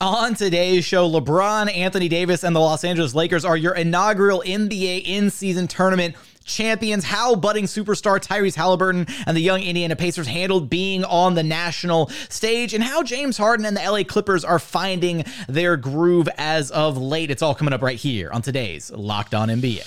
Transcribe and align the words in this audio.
On 0.00 0.34
today's 0.34 0.84
show, 0.84 1.08
LeBron, 1.08 1.72
Anthony 1.72 2.08
Davis, 2.08 2.42
and 2.42 2.54
the 2.54 2.58
Los 2.58 2.82
Angeles 2.82 3.14
Lakers 3.14 3.44
are 3.44 3.56
your 3.56 3.76
inaugural 3.76 4.42
NBA 4.44 5.04
in 5.06 5.30
season 5.30 5.68
tournament 5.68 6.16
champions. 6.44 7.04
How 7.04 7.36
budding 7.36 7.66
superstar 7.66 8.18
Tyrese 8.18 8.56
Haliburton 8.56 9.08
and 9.24 9.36
the 9.36 9.40
young 9.40 9.62
Indiana 9.62 9.94
Pacers 9.94 10.26
handled 10.26 10.68
being 10.68 11.04
on 11.04 11.36
the 11.36 11.44
national 11.44 12.08
stage, 12.28 12.74
and 12.74 12.82
how 12.82 13.04
James 13.04 13.38
Harden 13.38 13.64
and 13.64 13.76
the 13.76 13.88
LA 13.88 14.02
Clippers 14.02 14.44
are 14.44 14.58
finding 14.58 15.24
their 15.48 15.76
groove 15.76 16.28
as 16.38 16.72
of 16.72 16.98
late. 16.98 17.30
It's 17.30 17.40
all 17.40 17.54
coming 17.54 17.72
up 17.72 17.80
right 17.80 17.96
here 17.98 18.30
on 18.32 18.42
today's 18.42 18.90
Locked 18.90 19.32
On 19.32 19.48
NBA. 19.48 19.86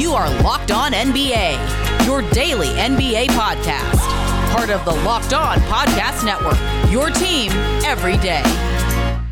You 0.00 0.12
are 0.12 0.30
Locked 0.42 0.70
On 0.70 0.92
NBA, 0.92 2.06
your 2.06 2.22
daily 2.30 2.68
NBA 2.68 3.26
podcast 3.26 4.27
part 4.48 4.70
of 4.70 4.82
the 4.84 4.92
Locked 5.04 5.34
On 5.34 5.58
Podcast 5.60 6.24
Network. 6.24 6.56
Your 6.90 7.10
team 7.10 7.52
every 7.84 8.16
day. 8.16 8.42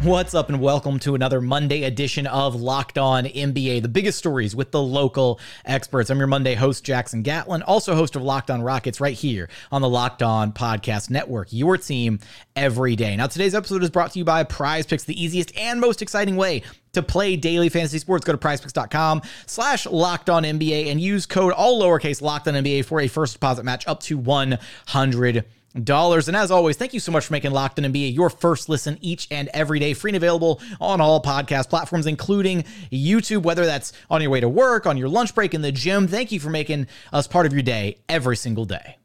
What's 0.02 0.34
up, 0.34 0.50
and 0.50 0.60
welcome 0.60 0.98
to 1.00 1.14
another 1.14 1.40
Monday 1.40 1.82
edition 1.84 2.26
of 2.26 2.54
Locked 2.54 2.98
On 2.98 3.24
NBA, 3.24 3.82
the 3.82 3.88
biggest 3.88 4.18
stories 4.18 4.54
with 4.54 4.70
the 4.70 4.80
local 4.80 5.40
experts. 5.64 6.10
I'm 6.10 6.18
your 6.18 6.26
Monday 6.26 6.54
host, 6.54 6.84
Jackson 6.84 7.22
Gatlin, 7.22 7.62
also 7.62 7.94
host 7.94 8.14
of 8.14 8.22
Locked 8.22 8.50
On 8.50 8.62
Rockets, 8.62 9.00
right 9.00 9.14
here 9.14 9.48
on 9.72 9.80
the 9.80 9.88
Locked 9.88 10.22
On 10.22 10.52
Podcast 10.52 11.10
Network, 11.10 11.48
your 11.50 11.76
team 11.76 12.20
every 12.54 12.94
day. 12.94 13.16
Now, 13.16 13.26
today's 13.26 13.54
episode 13.54 13.82
is 13.82 13.90
brought 13.90 14.12
to 14.12 14.18
you 14.18 14.24
by 14.24 14.44
Prize 14.44 14.86
Picks, 14.86 15.04
the 15.04 15.20
easiest 15.20 15.56
and 15.58 15.80
most 15.80 16.02
exciting 16.02 16.36
way 16.36 16.62
to 16.96 17.02
play 17.02 17.36
daily 17.36 17.68
fantasy 17.68 17.98
sports. 17.98 18.24
Go 18.24 18.32
to 18.32 18.38
prizepicks.com 18.38 19.22
slash 19.46 19.86
locked 19.86 20.28
on 20.28 20.42
NBA 20.42 20.90
and 20.90 21.00
use 21.00 21.24
code 21.24 21.52
all 21.52 21.80
lowercase 21.80 22.20
locked 22.20 22.48
on 22.48 22.54
NBA 22.54 22.84
for 22.84 23.00
a 23.00 23.08
first 23.08 23.34
deposit 23.34 23.64
match 23.64 23.86
up 23.86 24.00
to 24.00 24.18
100 24.18 25.44
dollars. 25.84 26.28
And 26.28 26.36
as 26.36 26.50
always, 26.50 26.76
thank 26.76 26.94
you 26.94 27.00
so 27.00 27.12
much 27.12 27.26
for 27.26 27.32
making 27.32 27.50
Locked 27.50 27.78
On 27.78 27.84
NBA 27.84 28.14
your 28.14 28.30
first 28.30 28.68
listen 28.68 28.98
each 29.00 29.28
and 29.30 29.48
every 29.52 29.78
day, 29.78 29.92
free 29.94 30.10
and 30.10 30.16
available 30.16 30.60
on 30.80 31.00
all 31.00 31.22
podcast 31.22 31.68
platforms, 31.68 32.06
including 32.06 32.64
YouTube, 32.90 33.42
whether 33.42 33.66
that's 33.66 33.92
on 34.10 34.22
your 34.22 34.30
way 34.30 34.40
to 34.40 34.48
work, 34.48 34.86
on 34.86 34.96
your 34.96 35.08
lunch 35.08 35.34
break, 35.34 35.54
in 35.54 35.62
the 35.62 35.72
gym. 35.72 36.08
Thank 36.08 36.32
you 36.32 36.40
for 36.40 36.50
making 36.50 36.86
us 37.12 37.26
part 37.26 37.46
of 37.46 37.52
your 37.52 37.62
day 37.62 37.98
every 38.08 38.36
single 38.36 38.64
day. 38.64 38.96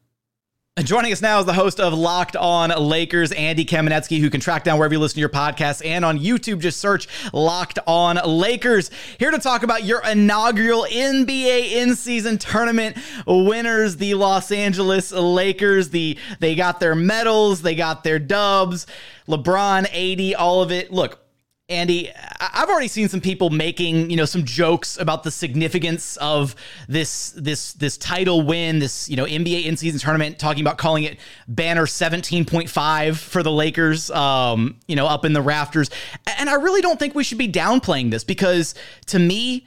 Joining 0.80 1.12
us 1.12 1.20
now 1.20 1.38
is 1.38 1.44
the 1.44 1.52
host 1.52 1.80
of 1.80 1.92
Locked 1.92 2.34
On 2.34 2.70
Lakers, 2.70 3.30
Andy 3.30 3.66
Kamenetzky, 3.66 4.18
who 4.20 4.30
can 4.30 4.40
track 4.40 4.64
down 4.64 4.78
wherever 4.78 4.94
you 4.94 5.00
listen 5.00 5.16
to 5.16 5.20
your 5.20 5.28
podcasts 5.28 5.84
and 5.84 6.02
on 6.02 6.18
YouTube. 6.18 6.60
Just 6.60 6.80
search 6.80 7.08
Locked 7.34 7.78
On 7.86 8.16
Lakers. 8.24 8.90
Here 9.18 9.30
to 9.30 9.38
talk 9.38 9.64
about 9.64 9.84
your 9.84 10.02
inaugural 10.02 10.86
NBA 10.90 11.72
in-season 11.72 12.38
tournament 12.38 12.96
winners, 13.26 13.98
the 13.98 14.14
Los 14.14 14.50
Angeles 14.50 15.12
Lakers. 15.12 15.90
The 15.90 16.18
they 16.40 16.54
got 16.54 16.80
their 16.80 16.94
medals, 16.94 17.60
they 17.60 17.74
got 17.74 18.02
their 18.02 18.18
dubs. 18.18 18.86
LeBron, 19.28 19.86
80, 19.92 20.34
all 20.34 20.62
of 20.62 20.72
it. 20.72 20.90
Look, 20.90 21.21
Andy, 21.68 22.10
I've 22.40 22.68
already 22.68 22.88
seen 22.88 23.08
some 23.08 23.20
people 23.20 23.48
making, 23.48 24.10
you 24.10 24.16
know, 24.16 24.24
some 24.24 24.44
jokes 24.44 24.98
about 24.98 25.22
the 25.22 25.30
significance 25.30 26.16
of 26.18 26.54
this 26.88 27.30
this 27.30 27.72
this 27.74 27.96
title 27.96 28.42
win, 28.42 28.80
this, 28.80 29.08
you 29.08 29.16
know, 29.16 29.24
NBA 29.24 29.64
in-season 29.64 30.00
tournament, 30.00 30.38
talking 30.38 30.60
about 30.60 30.76
calling 30.76 31.04
it 31.04 31.18
banner 31.46 31.86
17.5 31.86 33.16
for 33.16 33.42
the 33.42 33.50
Lakers, 33.50 34.10
um, 34.10 34.76
you 34.86 34.96
know, 34.96 35.06
up 35.06 35.24
in 35.24 35.32
the 35.32 35.42
rafters. 35.42 35.88
And 36.36 36.50
I 36.50 36.54
really 36.54 36.80
don't 36.80 36.98
think 36.98 37.14
we 37.14 37.24
should 37.24 37.38
be 37.38 37.50
downplaying 37.50 38.10
this 38.10 38.24
because 38.24 38.74
to 39.06 39.18
me, 39.18 39.66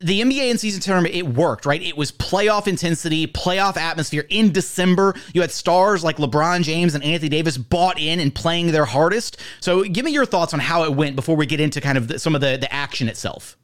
the 0.00 0.20
NBA 0.20 0.50
in 0.50 0.58
season 0.58 0.80
tournament, 0.80 1.14
it 1.14 1.26
worked, 1.26 1.64
right? 1.64 1.80
It 1.80 1.96
was 1.96 2.10
playoff 2.10 2.66
intensity, 2.66 3.26
playoff 3.26 3.76
atmosphere. 3.76 4.26
In 4.28 4.52
December, 4.52 5.14
you 5.32 5.40
had 5.40 5.50
stars 5.50 6.02
like 6.02 6.16
LeBron 6.16 6.62
James 6.62 6.94
and 6.94 7.04
Anthony 7.04 7.28
Davis 7.28 7.56
bought 7.56 7.98
in 7.98 8.20
and 8.20 8.34
playing 8.34 8.72
their 8.72 8.84
hardest. 8.84 9.38
So, 9.60 9.84
give 9.84 10.04
me 10.04 10.10
your 10.12 10.26
thoughts 10.26 10.52
on 10.52 10.60
how 10.60 10.84
it 10.84 10.94
went 10.94 11.16
before 11.16 11.36
we 11.36 11.46
get 11.46 11.60
into 11.60 11.80
kind 11.80 11.96
of 11.96 12.08
the, 12.08 12.18
some 12.18 12.34
of 12.34 12.40
the, 12.40 12.58
the 12.60 12.72
action 12.72 13.08
itself. 13.08 13.56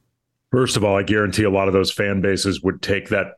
First 0.53 0.77
of 0.77 0.85
all, 0.85 0.97
I 0.97 1.03
guarantee 1.03 1.45
a 1.45 1.51
lot 1.51 1.69
of 1.69 1.75
those 1.75 1.93
fan 1.93 2.21
bases 2.21 2.63
would 2.63 2.83
take 2.83 3.09
that 3.11 3.35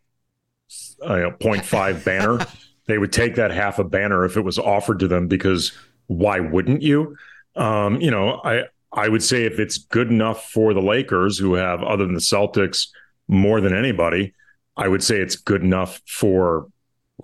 uh, 1.04 1.16
you 1.16 1.22
know, 1.22 1.30
0.5 1.32 2.04
banner. 2.04 2.47
they 2.86 2.98
would 2.98 3.12
take 3.12 3.36
that 3.36 3.50
half 3.50 3.78
a 3.78 3.84
banner 3.84 4.24
if 4.24 4.36
it 4.36 4.42
was 4.42 4.59
offered 4.59 4.98
to 5.00 5.09
them 5.09 5.28
because 5.28 5.72
why 6.06 6.41
wouldn't 6.41 6.82
you? 6.82 7.16
Um, 7.56 8.00
you 8.00 8.10
know, 8.10 8.41
I 8.44 8.64
I 8.92 9.08
would 9.08 9.22
say 9.22 9.44
if 9.44 9.58
it's 9.58 9.78
good 9.78 10.10
enough 10.10 10.50
for 10.50 10.75
the 10.75 10.82
Lakers, 10.82 11.38
who 11.38 11.54
have, 11.54 11.82
other 11.82 12.04
than 12.04 12.14
the 12.14 12.20
Celtics, 12.20 12.88
more 13.28 13.60
than 13.60 13.75
anybody, 13.75 14.34
I 14.76 14.88
would 14.88 15.03
say 15.03 15.19
it's 15.19 15.36
good 15.36 15.62
enough 15.62 16.00
for 16.06 16.69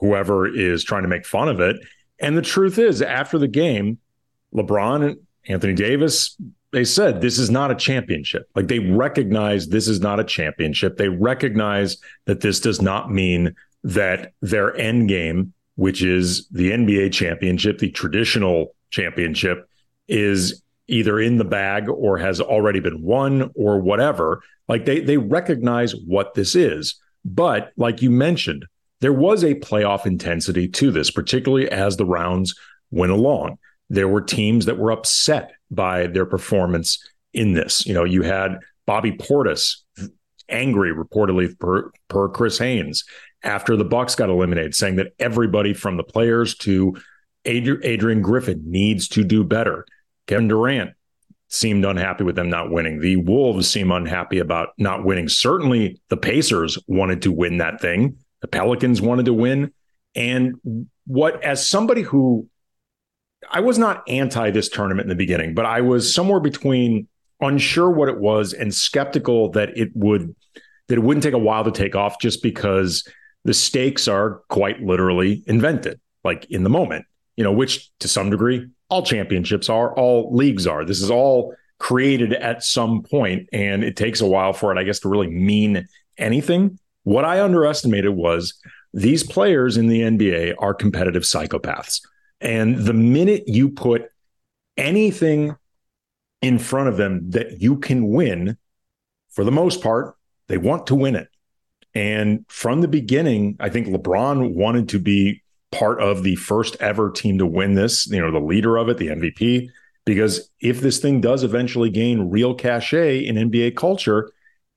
whoever 0.01 0.47
is 0.47 0.85
trying 0.85 1.03
to 1.03 1.09
make 1.09 1.27
fun 1.27 1.49
of 1.49 1.61
it. 1.61 1.77
And 2.21 2.37
the 2.37 2.43
truth 2.43 2.79
is, 2.79 3.03
after 3.03 3.39
the 3.39 3.49
game, 3.49 3.99
LeBron 4.55 5.07
and 5.07 5.17
Anthony 5.49 5.75
Davis, 5.75 6.37
they 6.73 6.85
said 6.85 7.21
this 7.21 7.39
is 7.39 7.51
not 7.51 7.71
a 7.71 7.75
championship. 7.75 8.49
Like 8.55 8.69
they 8.69 8.79
recognize 8.79 9.69
this 9.69 9.89
is 9.89 10.01
not 10.01 10.21
a 10.21 10.25
championship. 10.25 10.97
They 10.97 11.09
recognize 11.09 11.97
that 12.27 12.41
this 12.41 12.61
does 12.61 12.83
not 12.83 13.11
mean 13.11 13.55
that 13.85 14.33
their 14.43 14.77
end 14.77 15.09
game, 15.09 15.53
which 15.77 16.03
is 16.03 16.47
the 16.49 16.73
NBA 16.73 17.13
championship, 17.13 17.79
the 17.79 17.91
traditional 17.91 18.75
championship, 18.91 19.69
is 20.09 20.63
either 20.89 21.21
in 21.21 21.37
the 21.37 21.45
bag 21.45 21.89
or 21.89 22.19
has 22.19 22.41
already 22.41 22.81
been 22.81 23.03
won 23.03 23.51
or 23.55 23.81
whatever. 23.81 24.43
Like 24.69 24.85
they 24.85 25.01
they 25.01 25.17
recognize 25.17 25.95
what 25.95 26.35
this 26.35 26.55
is. 26.55 27.01
But 27.25 27.73
like 27.77 28.03
you 28.03 28.11
mentioned, 28.11 28.65
there 29.01 29.13
was 29.13 29.45
a 29.45 29.55
playoff 29.55 30.07
intensity 30.07 30.69
to 30.69 30.91
this, 30.91 31.11
particularly 31.11 31.71
as 31.71 31.97
the 31.97 32.07
rounds 32.07 32.55
went 32.91 33.13
along. 33.13 33.59
There 33.91 34.09
were 34.09 34.21
teams 34.21 34.67
that 34.67 34.79
were 34.79 34.91
upset 34.91 35.53
by 35.71 36.07
their 36.09 36.27
performance 36.27 36.99
in 37.33 37.53
this. 37.53 37.87
You 37.87 37.95
know, 37.95 38.05
you 38.05 38.23
had 38.23 38.59
Bobby 38.87 39.13
Portis 39.13 39.77
angry 40.49 40.95
reportedly 40.95 41.59
per, 41.59 41.91
per 42.09 42.29
Chris 42.29 42.59
Haynes 42.59 43.05
after 43.43 43.77
the 43.77 43.85
Bucks 43.85 44.15
got 44.15 44.31
eliminated, 44.31 44.75
saying 44.75 44.97
that 44.97 45.13
everybody 45.19 45.75
from 45.75 45.97
the 45.97 46.03
players 46.03 46.57
to 46.57 46.97
Adrian 47.45 48.23
Griffin 48.23 48.63
needs 48.67 49.09
to 49.09 49.25
do 49.25 49.45
better. 49.45 49.87
Kevin 50.29 50.47
Durant 50.47 50.93
seemed 51.49 51.85
unhappy 51.85 52.23
with 52.23 52.37
them 52.37 52.51
not 52.51 52.71
winning. 52.71 53.01
The 53.01 53.17
Wolves 53.17 53.69
seem 53.69 53.91
unhappy 53.91 54.39
about 54.39 54.69
not 54.79 55.05
winning. 55.05 55.29
Certainly 55.29 56.01
the 56.11 56.17
Pacers 56.17 56.79
wanted 56.87 57.23
to 57.23 57.33
win 57.33 57.59
that 57.59 57.81
thing. 57.81 58.19
The 58.43 58.49
Pelicans 58.49 59.01
wanted 59.01 59.25
to 59.25 59.33
win. 59.33 59.73
And 60.15 60.89
what, 61.07 61.43
as 61.43 61.67
somebody 61.67 62.03
who 62.03 62.49
I 63.51 63.61
was 63.61 63.79
not 63.79 64.03
anti 64.09 64.51
this 64.51 64.69
tournament 64.69 65.07
in 65.07 65.09
the 65.09 65.15
beginning, 65.15 65.55
but 65.55 65.65
I 65.65 65.81
was 65.81 66.15
somewhere 66.15 66.41
between 66.41 67.09
unsure 67.41 67.91
what 67.91 68.09
it 68.09 68.19
was 68.19 68.53
and 68.53 68.75
skeptical 68.75 69.51
that 69.53 69.77
it 69.77 69.91
would 69.95 70.35
that 70.89 70.99
it 70.99 71.03
wouldn't 71.03 71.23
take 71.23 71.35
a 71.35 71.39
while 71.39 71.65
to 71.65 71.71
take 71.71 71.95
off 71.95 72.21
just 72.21 72.43
because 72.43 73.07
the 73.45 73.55
stakes 73.55 74.09
are 74.09 74.43
quite 74.49 74.83
literally 74.83 75.45
invented 75.47 76.01
like 76.25 76.47
in 76.51 76.65
the 76.65 76.71
moment 76.71 77.05
you 77.37 77.45
know 77.45 77.53
which 77.53 77.91
to 78.01 78.09
some 78.09 78.31
degree 78.31 78.67
all 78.89 79.03
championships 79.03 79.69
are, 79.69 79.95
all 79.95 80.35
leagues 80.35 80.67
are. 80.67 80.85
This 80.85 81.03
is 81.03 81.11
all 81.11 81.55
created 81.79 82.33
at 82.33 82.65
some 82.65 83.03
point, 83.03 83.49
and 83.53 83.85
it 83.85 83.97
takes 83.97 84.21
a 84.21 84.27
while 84.27 84.53
for 84.53 84.73
it, 84.73 84.79
I 84.79 84.85
guess, 84.85 85.01
to 85.01 85.09
really 85.09 85.29
mean 85.29 85.87
anything. 86.17 86.79
What 87.05 87.25
I 87.25 87.43
underestimated 87.43 88.11
was 88.11 88.55
these 88.93 89.23
players 89.23 89.77
in 89.77 89.87
the 89.87 90.01
NBA 90.01 90.55
are 90.59 90.75
competitive 90.75 91.23
psychopaths. 91.23 92.01
And 92.41 92.79
the 92.79 92.95
minute 92.95 93.45
you 93.47 93.69
put 93.69 94.11
anything 94.77 95.57
in 96.41 96.59
front 96.59 96.89
of 96.89 96.97
them 96.97 97.31
that 97.31 97.61
you 97.61 97.79
can 97.79 98.09
win, 98.09 98.57
for 99.31 99.45
the 99.45 99.51
most 99.53 99.83
part, 99.83 100.17
they 100.49 100.59
want 100.59 100.87
to 100.89 100.95
win 100.95 101.17
it. 101.17 101.29
And 101.95 102.45
from 102.49 102.81
the 102.81 102.89
beginning, 102.89 103.57
I 103.61 103.69
think 103.71 103.89
LeBron 103.89 104.55
wanted 104.55 104.91
to 104.91 104.99
be 104.99 105.43
part 105.71 106.01
of 106.01 106.23
the 106.23 106.37
first 106.37 106.77
ever 106.81 107.11
team 107.11 107.39
to 107.39 107.47
win 107.47 107.75
this, 107.75 108.07
you 108.07 108.21
know, 108.21 108.31
the 108.31 108.39
leader 108.39 108.77
of 108.77 108.89
it, 108.89 108.99
the 108.99 109.09
MVP. 109.09 109.69
Because 110.05 110.51
if 110.61 110.81
this 110.81 110.99
thing 110.99 111.21
does 111.21 111.45
eventually 111.45 111.91
gain 111.91 112.31
real 112.31 112.55
cachet 112.55 113.21
in 113.21 113.37
NBA 113.37 113.77
culture, 113.77 114.31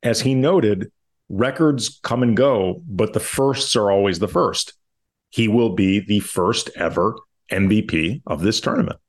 as 0.03 0.21
he 0.21 0.33
noted, 0.33 0.91
records 1.29 1.99
come 2.03 2.23
and 2.23 2.35
go, 2.35 2.81
but 2.88 3.13
the 3.13 3.19
firsts 3.19 3.75
are 3.75 3.91
always 3.91 4.19
the 4.19 4.27
first. 4.27 4.73
He 5.29 5.47
will 5.47 5.73
be 5.75 5.99
the 5.99 6.19
first 6.19 6.69
ever 6.75 7.15
MVP 7.51 8.21
of 8.27 8.41
this 8.41 8.59
tournament 8.59 9.00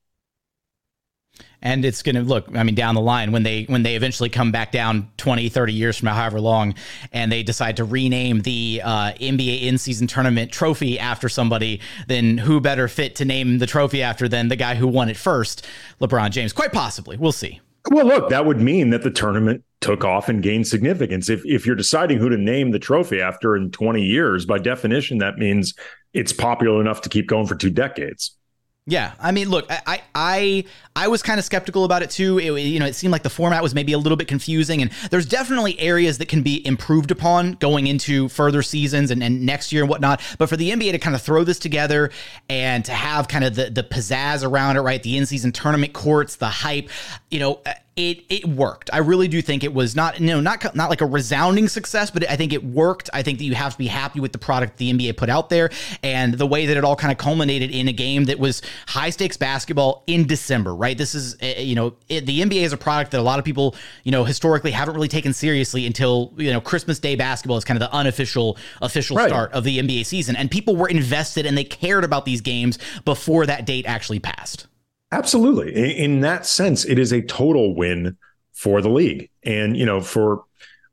and 1.63 1.85
it's 1.85 2.03
going 2.03 2.17
to 2.17 2.23
look 2.23 2.47
i 2.57 2.63
mean 2.63 2.75
down 2.75 2.95
the 2.95 3.01
line 3.01 3.33
when 3.33 3.43
they 3.43 3.65
when 3.65 3.83
they 3.83 3.97
eventually 3.97 4.29
come 4.29 4.53
back 4.53 4.73
down 4.73 5.11
20 5.17 5.49
30 5.49 5.73
years 5.73 5.99
from 5.99 6.07
now 6.07 6.15
however 6.15 6.41
long 6.41 6.75
and 7.13 7.31
they 7.31 7.43
decide 7.43 7.77
to 7.77 7.85
rename 7.85 8.41
the 8.43 8.81
uh, 8.85 9.13
nba 9.13 9.63
in-season 9.63 10.07
tournament 10.07 10.53
trophy 10.53 10.99
after 10.99 11.29
somebody 11.29 11.81
then 12.07 12.39
who 12.39 12.61
better 12.61 12.89
fit 12.89 13.15
to 13.17 13.25
name 13.25 13.59
the 13.59 13.67
trophy 13.67 14.03
after 14.03 14.29
than 14.29 14.49
the 14.49 14.57
guy 14.57 14.75
who 14.75 14.87
won 14.87 15.09
it 15.09 15.17
first? 15.17 15.67
Lebron 16.01 16.31
james. 16.31 16.53
Quite 16.53 16.73
possibly. 16.73 17.17
We'll 17.17 17.33
see. 17.33 17.61
Well 17.91 18.07
look 18.07 18.29
that 18.31 18.47
would 18.47 18.61
mean 18.61 18.91
that 18.91 19.03
the 19.03 19.11
tournament 19.11 19.65
took 19.81 20.05
off 20.05 20.29
and 20.29 20.43
gained 20.43 20.69
significance. 20.69 21.29
If, 21.29 21.45
if 21.45 21.67
you're 21.67 21.77
deciding 21.77 22.19
who 22.19 22.29
to 22.29 22.37
name 22.37 22.71
the 22.71 22.79
trophy 22.79 23.21
after 23.21 23.57
in 23.57 23.71
20 23.71 24.03
years 24.03 24.47
by 24.47 24.59
definition 24.59 25.19
that 25.19 25.39
means 25.39 25.75
it's 26.13 26.33
popular 26.33 26.81
enough 26.81 27.01
to 27.03 27.09
keep 27.09 27.27
going 27.27 27.47
for 27.47 27.55
two 27.55 27.71
decades. 27.71 28.37
Yeah, 28.85 29.13
I 29.21 29.31
mean, 29.31 29.49
look, 29.49 29.67
I 29.71 30.03
I 30.13 30.65
I 30.95 31.09
was 31.09 31.23
kind 31.23 31.39
of 31.39 31.45
skeptical 31.45 31.85
about 31.85 32.03
it 32.03 32.11
too. 32.11 32.39
It, 32.39 32.53
you 32.61 32.79
know, 32.79 32.87
it 32.87 32.95
seemed 32.95 33.13
like 33.13 33.23
the 33.23 33.31
format 33.31 33.63
was 33.63 33.75
maybe 33.75 33.93
a 33.93 33.99
little 33.99 34.17
bit 34.17 34.29
confusing, 34.29 34.83
and 34.83 34.91
there's 35.11 35.27
definitely 35.27 35.79
areas 35.81 36.19
that 36.19 36.29
can 36.29 36.43
be 36.43 36.65
improved 36.67 37.11
upon 37.11 37.53
going 37.53 37.87
into 37.87 38.29
further 38.29 38.63
seasons 38.63 39.11
and, 39.11 39.23
and 39.23 39.47
next 39.47 39.73
year 39.73 39.83
and 39.83 39.91
whatnot. 39.91 40.21
But 40.39 40.49
for 40.49 40.57
the 40.57 40.71
NBA 40.71 40.93
to 40.93 40.99
kind 40.99 41.17
of 41.17 41.23
throw 41.23 41.45
this 41.45 41.59
together 41.59 42.11
and 42.49 42.85
to 42.85 42.93
have 42.93 43.29
kind 43.29 43.45
of 43.45 43.55
the 43.55 43.71
the 43.71 43.83
pizzazz 43.83 44.47
around 44.47 44.77
it, 44.77 44.81
right? 44.81 45.03
The 45.03 45.17
in 45.17 45.25
season 45.25 45.53
tournament 45.53 45.95
courts, 45.95 46.37
the 46.37 46.49
hype, 46.49 46.91
you 47.31 47.41
know, 47.41 47.61
uh, 47.65 47.73
it 47.97 48.25
it 48.31 48.47
worked. 48.47 48.89
I 48.93 48.99
really 48.99 49.29
do 49.29 49.43
think 49.43 49.65
it 49.65 49.75
was 49.75 49.95
not 49.95 50.19
you 50.19 50.27
know 50.29 50.41
not 50.41 50.75
not 50.75 50.89
like 50.89 51.03
a 51.03 51.07
resounding 51.07 51.69
success, 51.69 52.11
but 52.11 52.29
I 52.29 52.37
think 52.37 52.53
it 52.55 52.65
worked. 52.65 53.11
I 53.13 53.23
think 53.23 53.39
that 53.39 53.45
you 53.45 53.55
have 53.55 53.73
to 53.73 53.79
be 53.79 53.87
happy 53.87 54.19
with 54.19 54.33
the 54.33 54.39
product 54.39 54.79
the 54.79 54.93
NBA 54.93 55.17
put 55.19 55.29
out 55.29 55.51
there 55.51 55.71
and 56.03 56.33
the 56.33 56.47
way 56.47 56.67
that 56.67 56.77
it 56.77 56.85
all 56.85 56.97
kind 56.97 57.13
of 57.13 57.19
culminated 57.19 57.71
in 57.71 57.89
a 57.89 57.93
game 57.93 58.25
that 58.25 58.39
was 58.39 58.63
high 58.89 59.11
stakes 59.11 59.37
basketball 59.37 60.05
in 60.07 60.27
December. 60.27 60.75
Right, 60.83 60.99
this 60.99 61.15
is 61.15 61.37
eh, 61.41 61.61
you 61.61 61.77
know 61.77 61.95
it, 62.09 62.27
the 62.27 62.41
NBA 62.41 62.63
is 62.63 62.73
a 62.73 62.77
product 62.77 63.13
that 63.13 63.21
a 63.21 63.23
lot 63.23 63.39
of 63.39 63.45
people 63.45 63.77
you 64.03 64.11
know 64.11 64.25
historically 64.25 64.73
haven't 64.73 64.97
really 64.97 65.07
taken 65.07 65.33
seriously 65.33 65.87
until 65.87 66.35
you 66.37 66.53
know 66.53 66.61
Christmas 66.61 66.99
Day 66.99 67.15
basketball 67.15 67.57
is 67.57 67.65
kind 67.65 67.81
of 67.81 67.89
the 67.89 67.97
unofficial 67.97 68.59
official 68.81 69.17
right. 69.17 69.29
start 69.29 69.53
of 69.53 69.63
the 69.63 69.79
NBA 69.79 70.05
season, 70.05 70.35
and 70.35 70.51
people 70.51 70.75
were 70.75 70.89
invested 70.89 71.47
and 71.47 71.57
they 71.57 71.63
cared 71.63 72.03
about 72.03 72.25
these 72.25 72.41
games 72.41 72.81
before 73.05 73.47
that 73.47 73.65
date 73.65 73.87
actually 73.87 74.19
passed. 74.19 74.67
Absolutely. 75.13 75.99
In, 75.99 76.21
that 76.21 76.47
sense, 76.47 76.85
it 76.87 76.99
is 76.99 77.13
a 77.13 77.21
total 77.21 77.77
win 77.77 78.17
for 78.53 78.81
the 78.81 78.89
league. 78.89 79.29
And, 79.45 79.77
you 79.77 79.85
know, 79.85 80.01
for 80.01 80.45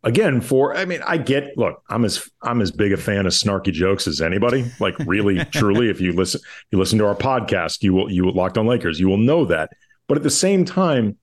again, 0.03 0.41
for 0.41 0.75
I 0.75 0.85
mean, 0.85 1.01
I 1.05 1.17
get 1.17 1.57
look, 1.57 1.81
I'm 1.89 2.05
as 2.05 2.29
I'm 2.41 2.61
as 2.61 2.71
big 2.71 2.93
a 2.93 2.97
fan 2.97 3.25
of 3.25 3.33
snarky 3.33 3.71
jokes 3.71 4.07
as 4.07 4.21
anybody. 4.21 4.65
Like 4.79 4.97
really, 4.99 5.43
truly, 5.51 5.89
if 5.89 6.01
you 6.01 6.13
listen 6.13 6.41
you 6.71 6.77
listen 6.77 6.99
to 6.99 7.05
our 7.05 7.15
podcast, 7.15 7.83
you 7.83 7.93
will 7.93 8.11
you 8.11 8.29
locked 8.31 8.57
on 8.57 8.67
Lakers, 8.67 8.99
you 8.99 9.07
will 9.07 9.17
know 9.17 9.45
that. 9.45 9.71
But 10.07 10.17
at 10.17 10.23
the 10.23 10.29
same 10.29 10.65
time, 10.65 11.17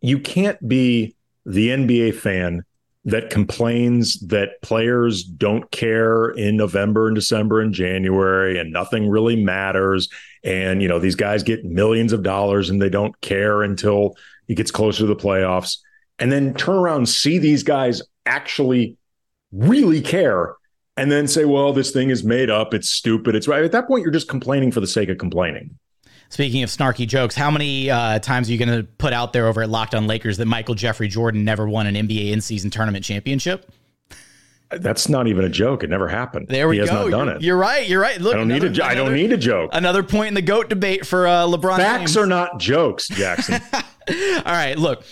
you 0.00 0.18
can't 0.18 0.66
be 0.66 1.14
the 1.44 1.68
NBA 1.68 2.14
fan 2.14 2.64
that 3.04 3.30
complains 3.30 4.20
that 4.20 4.60
players 4.60 5.24
don't 5.24 5.70
care 5.70 6.30
in 6.30 6.56
November 6.56 7.06
and 7.06 7.14
December 7.14 7.60
and 7.60 7.72
January 7.72 8.58
and 8.58 8.72
nothing 8.72 9.08
really 9.08 9.42
matters 9.42 10.08
and 10.44 10.82
you 10.82 10.88
know 10.88 10.98
these 10.98 11.14
guys 11.14 11.42
get 11.42 11.64
millions 11.64 12.12
of 12.12 12.22
dollars 12.22 12.68
and 12.68 12.80
they 12.80 12.90
don't 12.90 13.18
care 13.22 13.62
until 13.62 14.16
it 14.48 14.54
gets 14.54 14.70
closer 14.70 14.98
to 14.98 15.06
the 15.06 15.16
playoffs 15.16 15.78
and 16.18 16.30
then 16.30 16.52
turn 16.52 16.76
around 16.76 16.98
and 16.98 17.08
see 17.08 17.38
these 17.38 17.62
guys 17.62 18.02
actually 18.26 18.96
really 19.52 20.00
care 20.00 20.54
and 20.96 21.10
then 21.10 21.26
say 21.26 21.44
well 21.44 21.72
this 21.72 21.90
thing 21.90 22.10
is 22.10 22.22
made 22.22 22.50
up 22.50 22.72
it's 22.72 22.88
stupid 22.88 23.34
it's 23.34 23.48
right 23.48 23.64
at 23.64 23.72
that 23.72 23.86
point 23.88 24.02
you're 24.02 24.12
just 24.12 24.28
complaining 24.28 24.70
for 24.70 24.80
the 24.80 24.86
sake 24.86 25.08
of 25.08 25.18
complaining 25.18 25.76
Speaking 26.30 26.62
of 26.62 26.70
snarky 26.70 27.08
jokes, 27.08 27.34
how 27.34 27.50
many 27.50 27.90
uh, 27.90 28.20
times 28.20 28.48
are 28.48 28.52
you 28.52 28.58
going 28.58 28.68
to 28.68 28.84
put 28.98 29.12
out 29.12 29.32
there 29.32 29.48
over 29.48 29.62
at 29.62 29.68
Locked 29.68 29.96
On 29.96 30.06
Lakers 30.06 30.36
that 30.36 30.46
Michael 30.46 30.76
Jeffrey 30.76 31.08
Jordan 31.08 31.44
never 31.44 31.68
won 31.68 31.88
an 31.88 31.96
NBA 31.96 32.30
in 32.30 32.40
season 32.40 32.70
tournament 32.70 33.04
championship? 33.04 33.68
That's 34.70 35.08
not 35.08 35.26
even 35.26 35.44
a 35.44 35.48
joke. 35.48 35.82
It 35.82 35.90
never 35.90 36.06
happened. 36.06 36.46
There 36.46 36.68
we 36.68 36.78
he 36.78 36.86
go. 36.86 36.86
Has 36.86 36.94
not 36.94 37.10
done 37.10 37.26
you're, 37.26 37.36
it. 37.36 37.42
You're 37.42 37.56
right. 37.56 37.88
You're 37.88 38.00
right. 38.00 38.20
Look, 38.20 38.34
I 38.34 38.36
don't 38.36 38.50
another, 38.52 38.68
need 38.68 38.78
a. 38.78 38.82
Another, 38.84 38.90
I 38.90 38.94
don't 38.94 39.14
need 39.14 39.32
a 39.32 39.36
joke. 39.36 39.70
Another 39.72 40.02
point 40.04 40.28
in 40.28 40.34
the 40.34 40.42
goat 40.42 40.68
debate 40.68 41.04
for 41.04 41.26
uh, 41.26 41.46
LeBron. 41.46 41.78
Facts 41.78 42.12
James. 42.12 42.16
are 42.16 42.26
not 42.26 42.60
jokes, 42.60 43.08
Jackson. 43.08 43.60
All 43.72 44.42
right. 44.46 44.78
Look, 44.78 45.02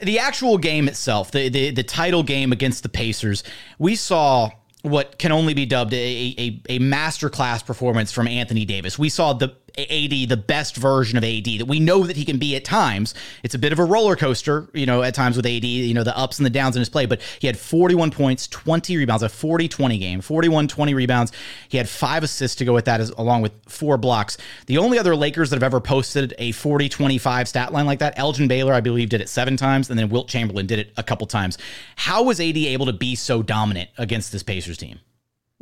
the 0.00 0.18
actual 0.18 0.58
game 0.58 0.88
itself, 0.88 1.30
the, 1.30 1.48
the 1.48 1.70
the 1.70 1.82
title 1.82 2.22
game 2.22 2.52
against 2.52 2.82
the 2.82 2.88
Pacers, 2.88 3.42
we 3.78 3.96
saw 3.96 4.50
what 4.82 5.18
can 5.18 5.32
only 5.32 5.52
be 5.52 5.66
dubbed 5.66 5.92
a, 5.94 5.96
a, 5.96 6.62
a 6.68 6.78
masterclass 6.78 7.64
performance 7.64 8.12
from 8.12 8.28
Anthony 8.28 8.64
Davis. 8.64 8.98
We 8.98 9.08
saw 9.08 9.32
the 9.32 9.56
AD 9.78 10.28
the 10.28 10.36
best 10.36 10.76
version 10.76 11.18
of 11.18 11.24
AD 11.24 11.44
that 11.44 11.66
we 11.66 11.80
know 11.80 12.04
that 12.04 12.16
he 12.16 12.24
can 12.24 12.38
be 12.38 12.56
at 12.56 12.64
times. 12.64 13.14
It's 13.42 13.54
a 13.54 13.58
bit 13.58 13.72
of 13.72 13.78
a 13.78 13.84
roller 13.84 14.16
coaster, 14.16 14.68
you 14.72 14.86
know, 14.86 15.02
at 15.02 15.14
times 15.14 15.36
with 15.36 15.46
AD, 15.46 15.64
you 15.64 15.94
know, 15.94 16.04
the 16.04 16.16
ups 16.16 16.38
and 16.38 16.46
the 16.46 16.50
downs 16.50 16.76
in 16.76 16.80
his 16.80 16.88
play, 16.88 17.06
but 17.06 17.20
he 17.38 17.46
had 17.46 17.58
41 17.58 18.10
points, 18.10 18.48
20 18.48 18.96
rebounds, 18.96 19.22
a 19.22 19.28
40 19.28 19.68
20 19.68 19.98
game, 19.98 20.20
41 20.20 20.68
20 20.68 20.94
rebounds. 20.94 21.32
He 21.68 21.78
had 21.78 21.88
five 21.88 22.22
assists 22.22 22.56
to 22.56 22.64
go 22.64 22.72
with 22.72 22.86
that, 22.86 23.00
as, 23.00 23.10
along 23.10 23.42
with 23.42 23.52
four 23.66 23.98
blocks. 23.98 24.36
The 24.66 24.78
only 24.78 24.98
other 24.98 25.14
Lakers 25.14 25.50
that 25.50 25.56
have 25.56 25.62
ever 25.62 25.80
posted 25.80 26.34
a 26.38 26.52
40 26.52 26.88
25 26.88 27.48
stat 27.48 27.72
line 27.72 27.86
like 27.86 27.98
that, 27.98 28.18
Elgin 28.18 28.48
Baylor, 28.48 28.72
I 28.72 28.80
believe, 28.80 29.08
did 29.08 29.20
it 29.20 29.28
seven 29.28 29.56
times, 29.56 29.90
and 29.90 29.98
then 29.98 30.08
Wilt 30.08 30.28
Chamberlain 30.28 30.66
did 30.66 30.78
it 30.78 30.92
a 30.96 31.02
couple 31.02 31.26
times. 31.26 31.58
How 31.96 32.22
was 32.22 32.40
AD 32.40 32.56
able 32.56 32.86
to 32.86 32.92
be 32.92 33.14
so 33.14 33.42
dominant 33.42 33.90
against 33.98 34.32
this 34.32 34.42
Pacers 34.42 34.78
team? 34.78 35.00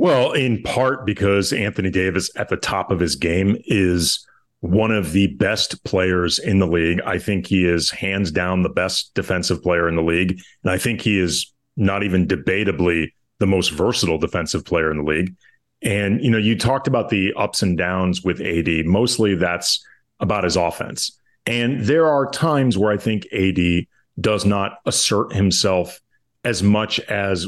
Well, 0.04 0.32
in 0.32 0.62
part 0.62 1.06
because 1.06 1.50
Anthony 1.50 1.88
Davis 1.88 2.30
at 2.36 2.50
the 2.50 2.58
top 2.58 2.90
of 2.90 3.00
his 3.00 3.16
game 3.16 3.56
is 3.64 4.22
one 4.60 4.90
of 4.90 5.12
the 5.12 5.28
best 5.28 5.82
players 5.82 6.38
in 6.38 6.58
the 6.58 6.66
league. 6.66 7.00
I 7.06 7.16
think 7.16 7.46
he 7.46 7.64
is 7.64 7.88
hands 7.88 8.30
down 8.30 8.62
the 8.62 8.68
best 8.68 9.14
defensive 9.14 9.62
player 9.62 9.88
in 9.88 9.96
the 9.96 10.02
league. 10.02 10.38
And 10.62 10.70
I 10.70 10.76
think 10.76 11.00
he 11.00 11.18
is 11.18 11.50
not 11.78 12.02
even 12.02 12.26
debatably 12.26 13.12
the 13.38 13.46
most 13.46 13.70
versatile 13.70 14.18
defensive 14.18 14.66
player 14.66 14.90
in 14.90 14.98
the 14.98 15.10
league. 15.10 15.36
And, 15.80 16.22
you 16.22 16.30
know, 16.30 16.36
you 16.36 16.58
talked 16.58 16.86
about 16.86 17.08
the 17.08 17.32
ups 17.32 17.62
and 17.62 17.78
downs 17.78 18.22
with 18.22 18.42
AD. 18.42 18.84
Mostly 18.84 19.34
that's 19.36 19.82
about 20.20 20.44
his 20.44 20.56
offense. 20.56 21.18
And 21.46 21.80
there 21.80 22.08
are 22.08 22.30
times 22.30 22.76
where 22.76 22.92
I 22.92 22.98
think 22.98 23.26
AD 23.32 23.86
does 24.20 24.44
not 24.44 24.80
assert 24.84 25.32
himself 25.32 25.98
as 26.44 26.62
much 26.62 27.00
as 27.00 27.46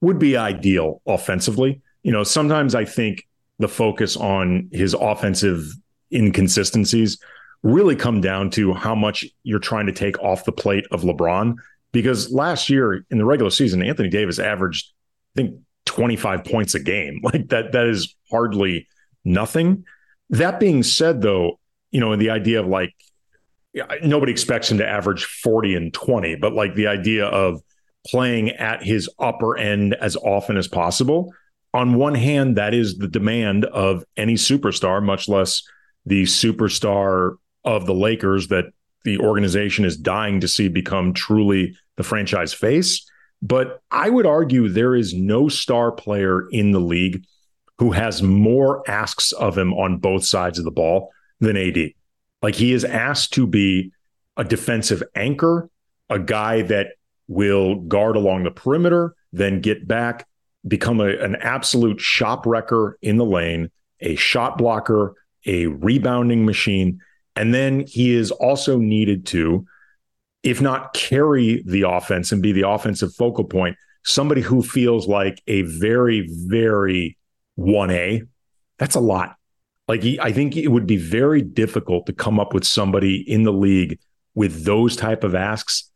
would 0.00 0.18
be 0.18 0.36
ideal 0.36 1.00
offensively. 1.06 1.80
You 2.02 2.12
know, 2.12 2.24
sometimes 2.24 2.74
I 2.74 2.84
think 2.84 3.26
the 3.58 3.68
focus 3.68 4.16
on 4.16 4.68
his 4.72 4.94
offensive 4.94 5.66
inconsistencies 6.12 7.18
really 7.62 7.96
come 7.96 8.20
down 8.20 8.50
to 8.50 8.74
how 8.74 8.94
much 8.94 9.24
you're 9.42 9.58
trying 9.58 9.86
to 9.86 9.92
take 9.92 10.18
off 10.20 10.44
the 10.44 10.52
plate 10.52 10.86
of 10.90 11.02
LeBron. 11.02 11.56
Because 11.92 12.30
last 12.30 12.68
year 12.68 13.04
in 13.10 13.18
the 13.18 13.24
regular 13.24 13.50
season, 13.50 13.82
Anthony 13.82 14.08
Davis 14.08 14.38
averaged, 14.38 14.92
I 15.36 15.42
think, 15.42 15.60
25 15.86 16.44
points 16.44 16.74
a 16.74 16.80
game. 16.80 17.20
Like 17.24 17.48
that, 17.48 17.72
that 17.72 17.86
is 17.86 18.14
hardly 18.30 18.86
nothing. 19.24 19.84
That 20.30 20.60
being 20.60 20.82
said, 20.82 21.22
though, 21.22 21.58
you 21.90 22.00
know, 22.00 22.14
the 22.16 22.30
idea 22.30 22.60
of 22.60 22.66
like 22.66 22.94
nobody 24.02 24.32
expects 24.32 24.70
him 24.70 24.78
to 24.78 24.86
average 24.86 25.24
40 25.24 25.74
and 25.74 25.94
20, 25.94 26.36
but 26.36 26.52
like 26.52 26.74
the 26.74 26.86
idea 26.86 27.26
of 27.26 27.62
playing 28.06 28.50
at 28.50 28.82
his 28.82 29.08
upper 29.18 29.56
end 29.56 29.94
as 29.94 30.16
often 30.16 30.56
as 30.56 30.68
possible. 30.68 31.32
On 31.74 31.94
one 31.94 32.14
hand, 32.14 32.56
that 32.56 32.74
is 32.74 32.98
the 32.98 33.08
demand 33.08 33.64
of 33.66 34.04
any 34.16 34.34
superstar, 34.34 35.02
much 35.02 35.28
less 35.28 35.62
the 36.06 36.22
superstar 36.22 37.36
of 37.64 37.86
the 37.86 37.94
Lakers 37.94 38.48
that 38.48 38.66
the 39.04 39.18
organization 39.18 39.84
is 39.84 39.96
dying 39.96 40.40
to 40.40 40.48
see 40.48 40.68
become 40.68 41.12
truly 41.12 41.76
the 41.96 42.02
franchise 42.02 42.54
face. 42.54 43.08
But 43.42 43.80
I 43.90 44.08
would 44.08 44.26
argue 44.26 44.68
there 44.68 44.94
is 44.94 45.14
no 45.14 45.48
star 45.48 45.92
player 45.92 46.48
in 46.50 46.72
the 46.72 46.80
league 46.80 47.24
who 47.78 47.92
has 47.92 48.22
more 48.22 48.88
asks 48.90 49.32
of 49.32 49.56
him 49.58 49.74
on 49.74 49.98
both 49.98 50.24
sides 50.24 50.58
of 50.58 50.64
the 50.64 50.70
ball 50.70 51.10
than 51.40 51.56
AD. 51.56 51.92
Like 52.42 52.54
he 52.54 52.72
is 52.72 52.84
asked 52.84 53.34
to 53.34 53.46
be 53.46 53.92
a 54.36 54.44
defensive 54.44 55.02
anchor, 55.14 55.68
a 56.08 56.18
guy 56.18 56.62
that 56.62 56.94
will 57.28 57.76
guard 57.76 58.16
along 58.16 58.44
the 58.44 58.50
perimeter, 58.50 59.14
then 59.32 59.60
get 59.60 59.86
back, 59.86 60.26
become 60.66 61.00
a, 61.00 61.08
an 61.08 61.36
absolute 61.36 62.00
shop 62.00 62.46
wrecker 62.46 62.98
in 63.02 63.16
the 63.16 63.24
lane, 63.24 63.70
a 64.00 64.16
shot 64.16 64.58
blocker, 64.58 65.14
a 65.44 65.66
rebounding 65.66 66.44
machine. 66.44 67.00
And 67.34 67.52
then 67.52 67.80
he 67.86 68.14
is 68.14 68.30
also 68.30 68.78
needed 68.78 69.26
to, 69.26 69.66
if 70.42 70.60
not 70.60 70.94
carry 70.94 71.62
the 71.66 71.82
offense 71.82 72.32
and 72.32 72.42
be 72.42 72.52
the 72.52 72.68
offensive 72.68 73.14
focal 73.14 73.44
point, 73.44 73.76
somebody 74.04 74.40
who 74.40 74.62
feels 74.62 75.08
like 75.08 75.42
a 75.46 75.62
very, 75.62 76.28
very 76.30 77.18
1A. 77.58 78.26
That's 78.78 78.94
a 78.94 79.00
lot. 79.00 79.36
Like, 79.88 80.02
he, 80.02 80.18
I 80.20 80.32
think 80.32 80.56
it 80.56 80.68
would 80.68 80.86
be 80.86 80.96
very 80.96 81.42
difficult 81.42 82.06
to 82.06 82.12
come 82.12 82.40
up 82.40 82.54
with 82.54 82.64
somebody 82.64 83.16
in 83.30 83.44
the 83.44 83.52
league 83.52 83.98
with 84.34 84.64
those 84.64 84.96
type 84.96 85.24
of 85.24 85.34
asks 85.34 85.90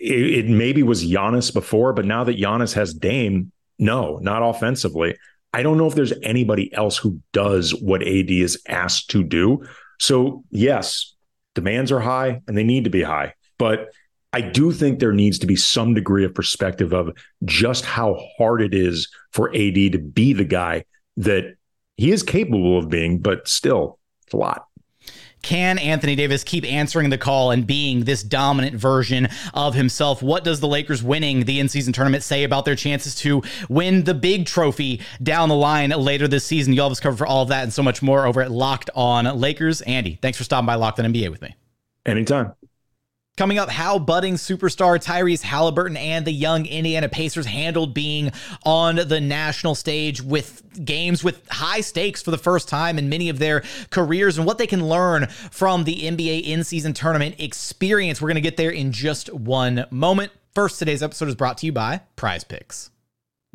it, 0.00 0.46
it 0.46 0.48
maybe 0.48 0.82
was 0.82 1.04
Giannis 1.04 1.52
before, 1.52 1.92
but 1.92 2.06
now 2.06 2.24
that 2.24 2.38
Giannis 2.38 2.74
has 2.74 2.94
Dame, 2.94 3.52
no, 3.78 4.18
not 4.18 4.42
offensively. 4.42 5.16
I 5.52 5.62
don't 5.62 5.78
know 5.78 5.86
if 5.86 5.94
there's 5.94 6.12
anybody 6.22 6.72
else 6.72 6.96
who 6.96 7.20
does 7.32 7.74
what 7.74 8.02
AD 8.02 8.30
is 8.30 8.60
asked 8.66 9.10
to 9.10 9.22
do. 9.22 9.64
So, 9.98 10.44
yes, 10.50 11.14
demands 11.54 11.92
are 11.92 12.00
high 12.00 12.40
and 12.46 12.56
they 12.56 12.64
need 12.64 12.84
to 12.84 12.90
be 12.90 13.02
high. 13.02 13.34
But 13.58 13.88
I 14.32 14.40
do 14.40 14.72
think 14.72 14.98
there 14.98 15.12
needs 15.12 15.40
to 15.40 15.46
be 15.46 15.56
some 15.56 15.94
degree 15.94 16.24
of 16.24 16.34
perspective 16.34 16.92
of 16.92 17.10
just 17.44 17.84
how 17.84 18.18
hard 18.38 18.62
it 18.62 18.74
is 18.74 19.10
for 19.32 19.50
AD 19.50 19.74
to 19.74 19.98
be 19.98 20.32
the 20.32 20.44
guy 20.44 20.84
that 21.16 21.56
he 21.96 22.12
is 22.12 22.22
capable 22.22 22.78
of 22.78 22.88
being, 22.88 23.18
but 23.18 23.48
still, 23.48 23.98
it's 24.24 24.32
a 24.32 24.36
lot. 24.36 24.66
Can 25.42 25.78
Anthony 25.78 26.14
Davis 26.14 26.44
keep 26.44 26.64
answering 26.64 27.10
the 27.10 27.18
call 27.18 27.50
and 27.50 27.66
being 27.66 28.04
this 28.04 28.22
dominant 28.22 28.76
version 28.76 29.28
of 29.54 29.74
himself? 29.74 30.22
What 30.22 30.44
does 30.44 30.60
the 30.60 30.68
Lakers 30.68 31.02
winning 31.02 31.44
the 31.44 31.60
in 31.60 31.68
season 31.68 31.92
tournament 31.92 32.22
say 32.22 32.44
about 32.44 32.64
their 32.64 32.76
chances 32.76 33.14
to 33.16 33.42
win 33.68 34.04
the 34.04 34.14
big 34.14 34.46
trophy 34.46 35.00
down 35.22 35.48
the 35.48 35.54
line 35.54 35.90
later 35.90 36.28
this 36.28 36.46
season? 36.46 36.72
You'll 36.72 36.86
have 36.86 36.92
us 36.92 37.00
covered 37.00 37.18
for 37.18 37.26
all 37.26 37.42
of 37.42 37.48
that 37.48 37.62
and 37.62 37.72
so 37.72 37.82
much 37.82 38.02
more 38.02 38.26
over 38.26 38.42
at 38.42 38.50
Locked 38.50 38.90
On 38.94 39.24
Lakers. 39.38 39.80
Andy, 39.82 40.18
thanks 40.20 40.38
for 40.38 40.44
stopping 40.44 40.66
by 40.66 40.74
Locked 40.74 41.00
On 41.00 41.12
NBA 41.12 41.30
with 41.30 41.42
me. 41.42 41.54
Anytime. 42.06 42.52
Coming 43.36 43.58
up, 43.58 43.70
how 43.70 43.98
budding 43.98 44.34
superstar 44.34 45.02
Tyrese 45.02 45.42
Haliburton 45.42 45.96
and 45.96 46.26
the 46.26 46.32
young 46.32 46.66
Indiana 46.66 47.08
Pacers 47.08 47.46
handled 47.46 47.94
being 47.94 48.32
on 48.66 48.96
the 48.96 49.18
national 49.18 49.74
stage 49.74 50.20
with 50.20 50.62
games 50.84 51.24
with 51.24 51.48
high 51.48 51.80
stakes 51.80 52.20
for 52.20 52.32
the 52.32 52.38
first 52.38 52.68
time 52.68 52.98
in 52.98 53.08
many 53.08 53.30
of 53.30 53.38
their 53.38 53.62
careers 53.88 54.36
and 54.36 54.46
what 54.46 54.58
they 54.58 54.66
can 54.66 54.86
learn 54.86 55.26
from 55.50 55.84
the 55.84 56.02
NBA 56.02 56.42
in 56.42 56.64
season 56.64 56.92
tournament 56.92 57.36
experience. 57.38 58.20
We're 58.20 58.28
going 58.28 58.34
to 58.34 58.42
get 58.42 58.58
there 58.58 58.70
in 58.70 58.92
just 58.92 59.32
one 59.32 59.86
moment. 59.90 60.32
First, 60.54 60.78
today's 60.78 61.02
episode 61.02 61.28
is 61.28 61.34
brought 61.34 61.56
to 61.58 61.66
you 61.66 61.72
by 61.72 62.02
Prize 62.16 62.44
Picks. 62.44 62.90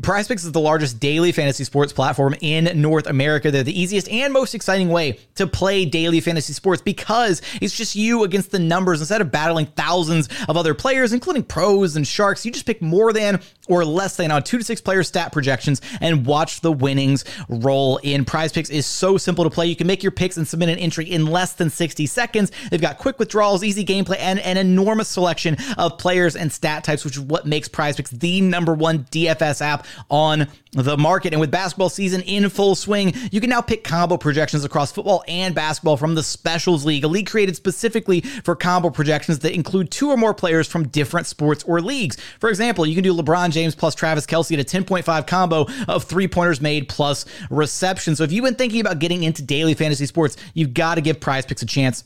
Prize 0.02 0.28
Picks 0.28 0.44
is 0.44 0.52
the 0.52 0.60
largest 0.60 1.00
daily 1.00 1.32
fantasy 1.32 1.64
sports 1.64 1.94
platform 1.94 2.36
in 2.42 2.70
North 2.82 3.08
America. 3.08 3.50
They're 3.50 3.64
the 3.64 3.80
easiest 3.80 4.10
and 4.10 4.34
most 4.34 4.54
exciting 4.54 4.90
way 4.90 5.20
to 5.36 5.48
play 5.48 5.86
daily 5.86 6.20
fantasy 6.20 6.52
sports 6.52 6.82
because 6.82 7.42
it's 7.62 7.76
just 7.76 7.96
you 7.96 8.26
against 8.26 8.52
the 8.52 8.60
numbers. 8.60 9.00
Instead 9.00 9.22
of 9.22 9.32
battling 9.32 9.68
thousands 9.68 10.28
of 10.50 10.58
other 10.58 10.74
players, 10.74 11.14
including 11.14 11.44
pros 11.44 11.96
and 11.96 12.06
sharks, 12.06 12.46
you 12.46 12.52
just 12.52 12.66
pick 12.66 12.82
more 12.82 13.14
than 13.14 13.40
or 13.70 13.86
less 13.86 14.18
than 14.18 14.32
on 14.32 14.44
two 14.44 14.58
to 14.58 14.66
six 14.66 14.82
player 14.82 15.02
stat 15.02 15.32
projections 15.32 15.82
and 16.02 16.26
watch 16.26 16.60
the 16.60 16.74
winnings 16.74 17.24
roll 17.48 17.98
in. 18.04 18.26
Prize 18.26 18.52
Picks 18.52 18.70
is 18.70 18.86
so 18.86 19.18
simple 19.18 19.46
to 19.46 19.50
play. 19.50 19.66
You 19.66 19.78
can 19.78 19.88
make 19.88 20.04
your 20.04 20.12
picks 20.12 20.36
and 20.36 20.46
submit 20.46 20.68
an 20.68 20.78
entry 20.78 21.10
in 21.10 21.26
less 21.26 21.54
than 21.54 21.70
60 21.70 22.06
seconds. 22.06 22.52
They've 22.70 22.82
got 22.82 22.98
quick 22.98 23.18
withdrawals, 23.18 23.64
easy 23.64 23.86
gameplay, 23.86 24.18
and 24.20 24.40
an 24.40 24.58
enormous 24.58 25.08
selection 25.08 25.56
of 25.78 25.98
players 25.98 26.36
and 26.36 26.52
stat 26.52 26.84
types, 26.84 27.06
which 27.06 27.16
is 27.16 27.22
what 27.22 27.46
makes 27.46 27.70
Prize 27.70 27.96
Picks 27.96 28.12
the 28.12 28.42
number 28.42 28.74
one 28.74 29.06
DFS 29.06 29.62
app 29.62 29.85
on 30.10 30.48
the 30.72 30.98
market. 30.98 31.34
And 31.34 31.40
with 31.40 31.52
basketball 31.52 31.90
season 31.90 32.22
in 32.22 32.50
full 32.50 32.76
swing, 32.76 33.14
you 33.32 33.40
can 33.40 33.50
now 33.50 33.62
pick 33.62 33.84
combo 33.84 34.18
projections 34.18 34.64
across 34.64 34.92
football 34.92 35.24
and 35.28 35.56
basketball 35.56 35.98
from 35.98 36.16
the 36.16 36.24
Specials 36.24 36.86
League, 36.86 37.04
a 37.04 37.08
league 37.08 37.28
created 37.28 37.56
specifically 37.56 38.22
for 38.22 38.56
combo 38.56 38.90
projections 38.90 39.40
that 39.40 39.54
include 39.54 39.92
two 39.92 40.10
or 40.10 40.18
more 40.18 40.34
players 40.34 40.68
from 40.68 40.88
different 40.90 41.28
sports 41.28 41.64
or 41.64 41.82
leagues. 41.82 42.18
For 42.40 42.50
example, 42.50 42.86
you 42.86 42.96
can 42.96 43.04
do 43.04 43.14
LeBron 43.14 43.52
James 43.52 43.76
plus 43.76 43.96
Travis 43.96 44.26
Kelce 44.26 44.58
at 44.58 44.60
a 44.60 44.82
10.5 44.84 45.28
combo 45.28 45.68
of 45.88 46.04
three 46.04 46.28
pointers 46.28 46.62
made 46.62 46.90
plus 46.90 47.26
reception. 47.50 48.16
So 48.16 48.24
if 48.24 48.32
you've 48.32 48.46
been 48.46 48.56
thinking 48.56 48.82
about 48.82 49.00
getting 49.00 49.24
into 49.24 49.42
daily 49.42 49.74
fantasy 49.74 50.06
sports, 50.06 50.38
you've 50.54 50.74
got 50.74 50.96
to 50.96 51.02
give 51.02 51.20
prize 51.20 51.46
picks 51.46 51.62
a 51.62 51.66
chance. 51.66 52.04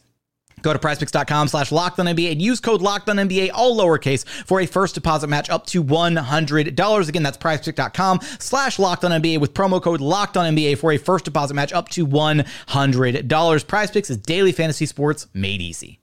Go 0.62 0.74
to 0.74 0.80
prizepicks.com 0.80 1.48
slash 1.48 1.72
locked 1.72 2.00
on 2.00 2.06
NBA 2.06 2.32
and 2.32 2.42
use 2.42 2.60
code 2.60 2.82
locked 2.82 3.10
on 3.10 3.18
NBA, 3.18 3.52
all 3.54 3.78
lowercase, 3.78 4.28
for 4.46 4.60
a 4.60 4.66
first 4.66 4.96
deposit 4.96 5.28
match 5.28 5.50
up 5.50 5.66
to 5.68 5.84
$100. 5.84 7.10
Again, 7.10 7.24
that's 7.24 7.38
prizepicks.com 7.38 8.20
slash 8.40 8.80
locked 8.80 9.04
on 9.04 9.12
NBA 9.12 9.40
with 9.40 9.54
promo 9.54 9.82
code 9.82 10.02
locked 10.02 10.38
on 10.38 10.56
NBA 10.56 10.78
for 10.78 10.92
a 10.92 10.98
first 10.98 11.26
deposit 11.26 11.54
match 11.54 11.74
up 11.74 11.90
to 11.90 12.06
$100. 12.06 13.68
Prize 13.68 13.92
Picks 13.92 14.10
is 14.10 14.18
daily 14.18 14.52
fantasy 14.52 14.86
sports 14.86 15.28
made 15.34 15.62
easy. 15.62 16.00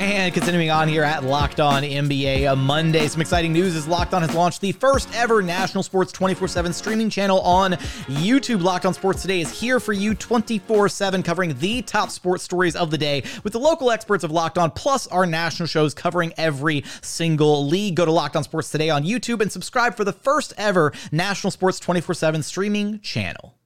And 0.00 0.32
continuing 0.32 0.70
on 0.70 0.88
here 0.88 1.02
at 1.02 1.24
Locked 1.24 1.60
On 1.60 1.82
NBA, 1.82 2.56
Monday, 2.56 3.06
some 3.06 3.20
exciting 3.20 3.52
news 3.52 3.76
is 3.76 3.86
Locked 3.86 4.14
On 4.14 4.22
has 4.22 4.34
launched 4.34 4.62
the 4.62 4.72
first 4.72 5.14
ever 5.14 5.42
national 5.42 5.82
sports 5.82 6.10
24 6.10 6.48
7 6.48 6.72
streaming 6.72 7.10
channel 7.10 7.38
on 7.42 7.72
YouTube. 8.08 8.62
Locked 8.62 8.86
On 8.86 8.94
Sports 8.94 9.20
Today 9.20 9.42
is 9.42 9.52
here 9.52 9.78
for 9.78 9.92
you 9.92 10.14
24 10.14 10.88
7, 10.88 11.22
covering 11.22 11.54
the 11.58 11.82
top 11.82 12.08
sports 12.08 12.42
stories 12.42 12.76
of 12.76 12.90
the 12.90 12.96
day 12.96 13.22
with 13.44 13.52
the 13.52 13.60
local 13.60 13.90
experts 13.90 14.24
of 14.24 14.30
Locked 14.30 14.56
On, 14.56 14.70
plus 14.70 15.06
our 15.08 15.26
national 15.26 15.66
shows 15.66 15.92
covering 15.92 16.32
every 16.38 16.82
single 17.02 17.66
league. 17.66 17.96
Go 17.96 18.06
to 18.06 18.10
Locked 18.10 18.36
On 18.36 18.42
Sports 18.42 18.70
Today 18.70 18.88
on 18.88 19.04
YouTube 19.04 19.42
and 19.42 19.52
subscribe 19.52 19.96
for 19.96 20.04
the 20.04 20.14
first 20.14 20.54
ever 20.56 20.94
national 21.12 21.50
sports 21.50 21.78
24 21.78 22.14
7 22.14 22.42
streaming 22.42 23.00
channel. 23.00 23.59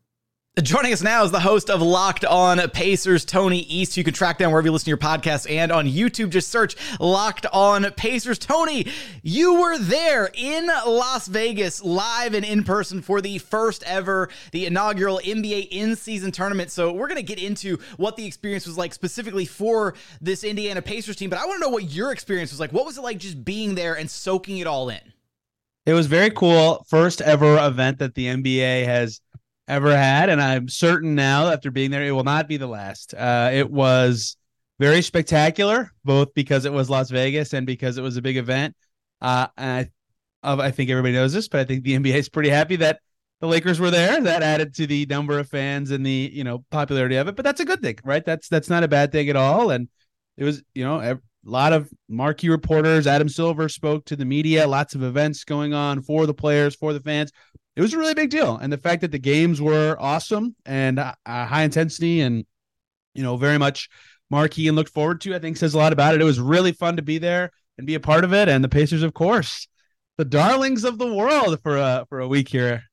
Joining 0.63 0.93
us 0.93 1.03
now 1.03 1.25
is 1.25 1.33
the 1.33 1.41
host 1.41 1.69
of 1.69 1.83
Locked 1.83 2.25
On 2.25 2.61
Pacers, 2.71 3.25
Tony 3.25 3.63
East. 3.63 3.97
You 3.97 4.05
can 4.05 4.15
track 4.15 4.39
down 4.39 4.53
wherever 4.53 4.69
you 4.69 4.71
listen 4.71 4.85
to 4.85 4.91
your 4.91 4.99
podcast 4.99 5.51
and 5.51 5.73
on 5.73 5.85
YouTube. 5.85 6.31
Just 6.31 6.49
search 6.49 6.77
Locked 7.01 7.45
On 7.53 7.91
Pacers. 7.95 8.39
Tony, 8.39 8.87
you 9.25 9.61
were 9.61 9.77
there 9.77 10.31
in 10.33 10.69
Las 10.69 11.27
Vegas, 11.27 11.83
live 11.83 12.35
and 12.35 12.45
in 12.45 12.63
person 12.63 13.03
for 13.03 13.21
the 13.21 13.39
first 13.39 13.83
ever, 13.83 14.29
the 14.53 14.65
inaugural 14.65 15.21
NBA 15.25 15.71
in 15.73 15.97
season 15.97 16.31
tournament. 16.31 16.71
So 16.71 16.93
we're 16.93 17.09
going 17.09 17.17
to 17.17 17.25
get 17.25 17.43
into 17.43 17.79
what 17.97 18.17
the 18.17 18.25
experience 18.25 18.65
was 18.65 18.79
like 18.79 18.95
specifically 18.95 19.47
for 19.47 19.95
this 20.21 20.45
Indiana 20.45 20.83
Pacers 20.83 21.17
team. 21.17 21.31
But 21.31 21.41
I 21.41 21.47
want 21.47 21.57
to 21.61 21.67
know 21.67 21.73
what 21.73 21.91
your 21.91 22.13
experience 22.13 22.53
was 22.53 22.61
like. 22.61 22.73
What 22.73 22.87
was 22.87 22.97
it 22.97 23.03
like 23.03 23.19
just 23.19 23.45
being 23.45 23.75
there 23.75 23.95
and 23.95 24.09
soaking 24.09 24.59
it 24.59 24.69
all 24.69 24.89
in? 24.89 25.01
It 25.85 25.95
was 25.95 26.07
very 26.07 26.31
cool. 26.31 26.87
First 26.89 27.21
ever 27.23 27.59
event 27.59 27.99
that 27.99 28.15
the 28.15 28.27
NBA 28.27 28.85
has 28.85 29.21
ever 29.68 29.97
had, 29.97 30.28
and 30.28 30.40
I'm 30.40 30.68
certain 30.68 31.14
now 31.14 31.49
after 31.49 31.71
being 31.71 31.90
there, 31.90 32.04
it 32.04 32.12
will 32.12 32.25
not 32.25 32.49
be 32.49 32.56
the 32.56 32.66
last. 32.66 33.14
Uh, 33.14 33.50
it 33.52 33.71
was 33.71 34.37
very 34.78 35.02
spectacular, 35.02 35.92
both 36.04 36.35
because 36.35 36.64
it 36.64 36.73
was 36.73 36.90
Las 36.90 37.11
Vegas 37.11 37.52
and 37.52 37.66
because 37.66 37.97
it 37.97 38.02
was 38.02 38.16
a 38.16 38.23
big 38.23 38.37
event. 38.37 38.75
Uh, 39.21 39.47
and 39.56 39.88
I, 40.42 40.52
I 40.66 40.71
think 40.71 40.90
everybody 40.90 41.14
knows 41.14 41.33
this, 41.33 41.49
but 41.49 41.61
I 41.61 41.64
think 41.64 41.85
the 41.85 41.94
NBA 41.99 42.14
is 42.14 42.28
pretty 42.28 42.50
happy 42.50 42.76
that 42.76 43.00
the 43.40 43.47
Lakers 43.47 43.80
were 43.80 43.90
there. 43.90 44.21
That 44.21 44.42
added 44.42 44.75
to 44.76 44.87
the 44.87 45.06
number 45.06 45.38
of 45.38 45.49
fans 45.49 45.90
and 45.90 46.04
the 46.04 46.30
you 46.33 46.44
know 46.44 46.64
popularity 46.71 47.16
of 47.16 47.28
it. 47.28 47.37
But 47.37 47.44
that's 47.44 47.61
a 47.61 47.64
good 47.64 47.83
thing, 47.83 47.99
right? 48.04 48.25
That's 48.25 48.49
that's 48.49 48.68
not 48.68 48.85
a 48.85 48.88
bad 48.88 49.12
thing 49.12 49.28
at 49.28 49.37
all. 49.37 49.71
And 49.71 49.88
it 50.37 50.44
was 50.44 50.62
you 50.75 50.85
know 50.85 51.00
a 51.00 51.18
lot 51.44 51.73
of 51.73 51.90
marquee 52.09 52.49
reporters. 52.49 53.06
Adam 53.06 53.28
Silver 53.28 53.68
spoke 53.68 54.04
to 54.06 54.16
the 54.16 54.25
media. 54.25 54.66
Lots 54.66 54.94
of 54.94 55.02
events 55.02 55.44
going 55.44 55.75
on 55.75 56.02
for 56.02 56.26
the 56.26 56.35
players, 56.35 56.75
for 56.75 56.92
the 56.92 57.00
fans 57.00 57.33
it 57.76 57.81
was 57.81 57.93
a 57.93 57.99
really 57.99 58.14
big 58.14 58.31
deal. 58.31 58.57
And 58.57 58.73
the 58.73 58.78
fact 58.78 59.00
that 59.00 59.11
the 59.11 59.19
games 59.19 59.61
were 59.61 59.97
awesome 59.99 60.54
and 60.64 60.99
uh, 60.99 61.14
high 61.26 61.62
intensity 61.62 62.21
and, 62.21 62.45
you 63.14 63.23
know, 63.23 63.37
very 63.37 63.59
much 63.59 63.88
marquee 64.31 64.69
and 64.69 64.76
looked 64.76 64.93
forward 64.93 65.21
to, 65.23 65.35
I 65.35 65.38
think 65.38 65.57
says 65.57 65.75
a 65.75 65.78
lot 65.78 65.93
about 65.93 66.14
it. 66.14 66.21
It 66.21 66.25
was 66.25 66.40
really 66.40 66.73
fun 66.73 66.97
to 66.97 67.02
be 67.02 67.19
there 67.19 67.50
and 67.76 67.87
be 67.87 67.95
a 67.95 68.00
part 68.00 68.25
of 68.25 68.33
it. 68.33 68.49
And 68.49 68.62
the 68.62 68.69
Pacers, 68.69 69.02
of 69.02 69.14
course, 69.14 69.66
the 70.19 70.25
darlings 70.25 70.85
of 70.85 70.99
the 70.99 71.12
world 71.12 71.61
for 71.62 71.76
a, 71.76 72.07
for 72.09 72.21
a 72.21 72.28
week 72.28 72.49
here. 72.49 72.85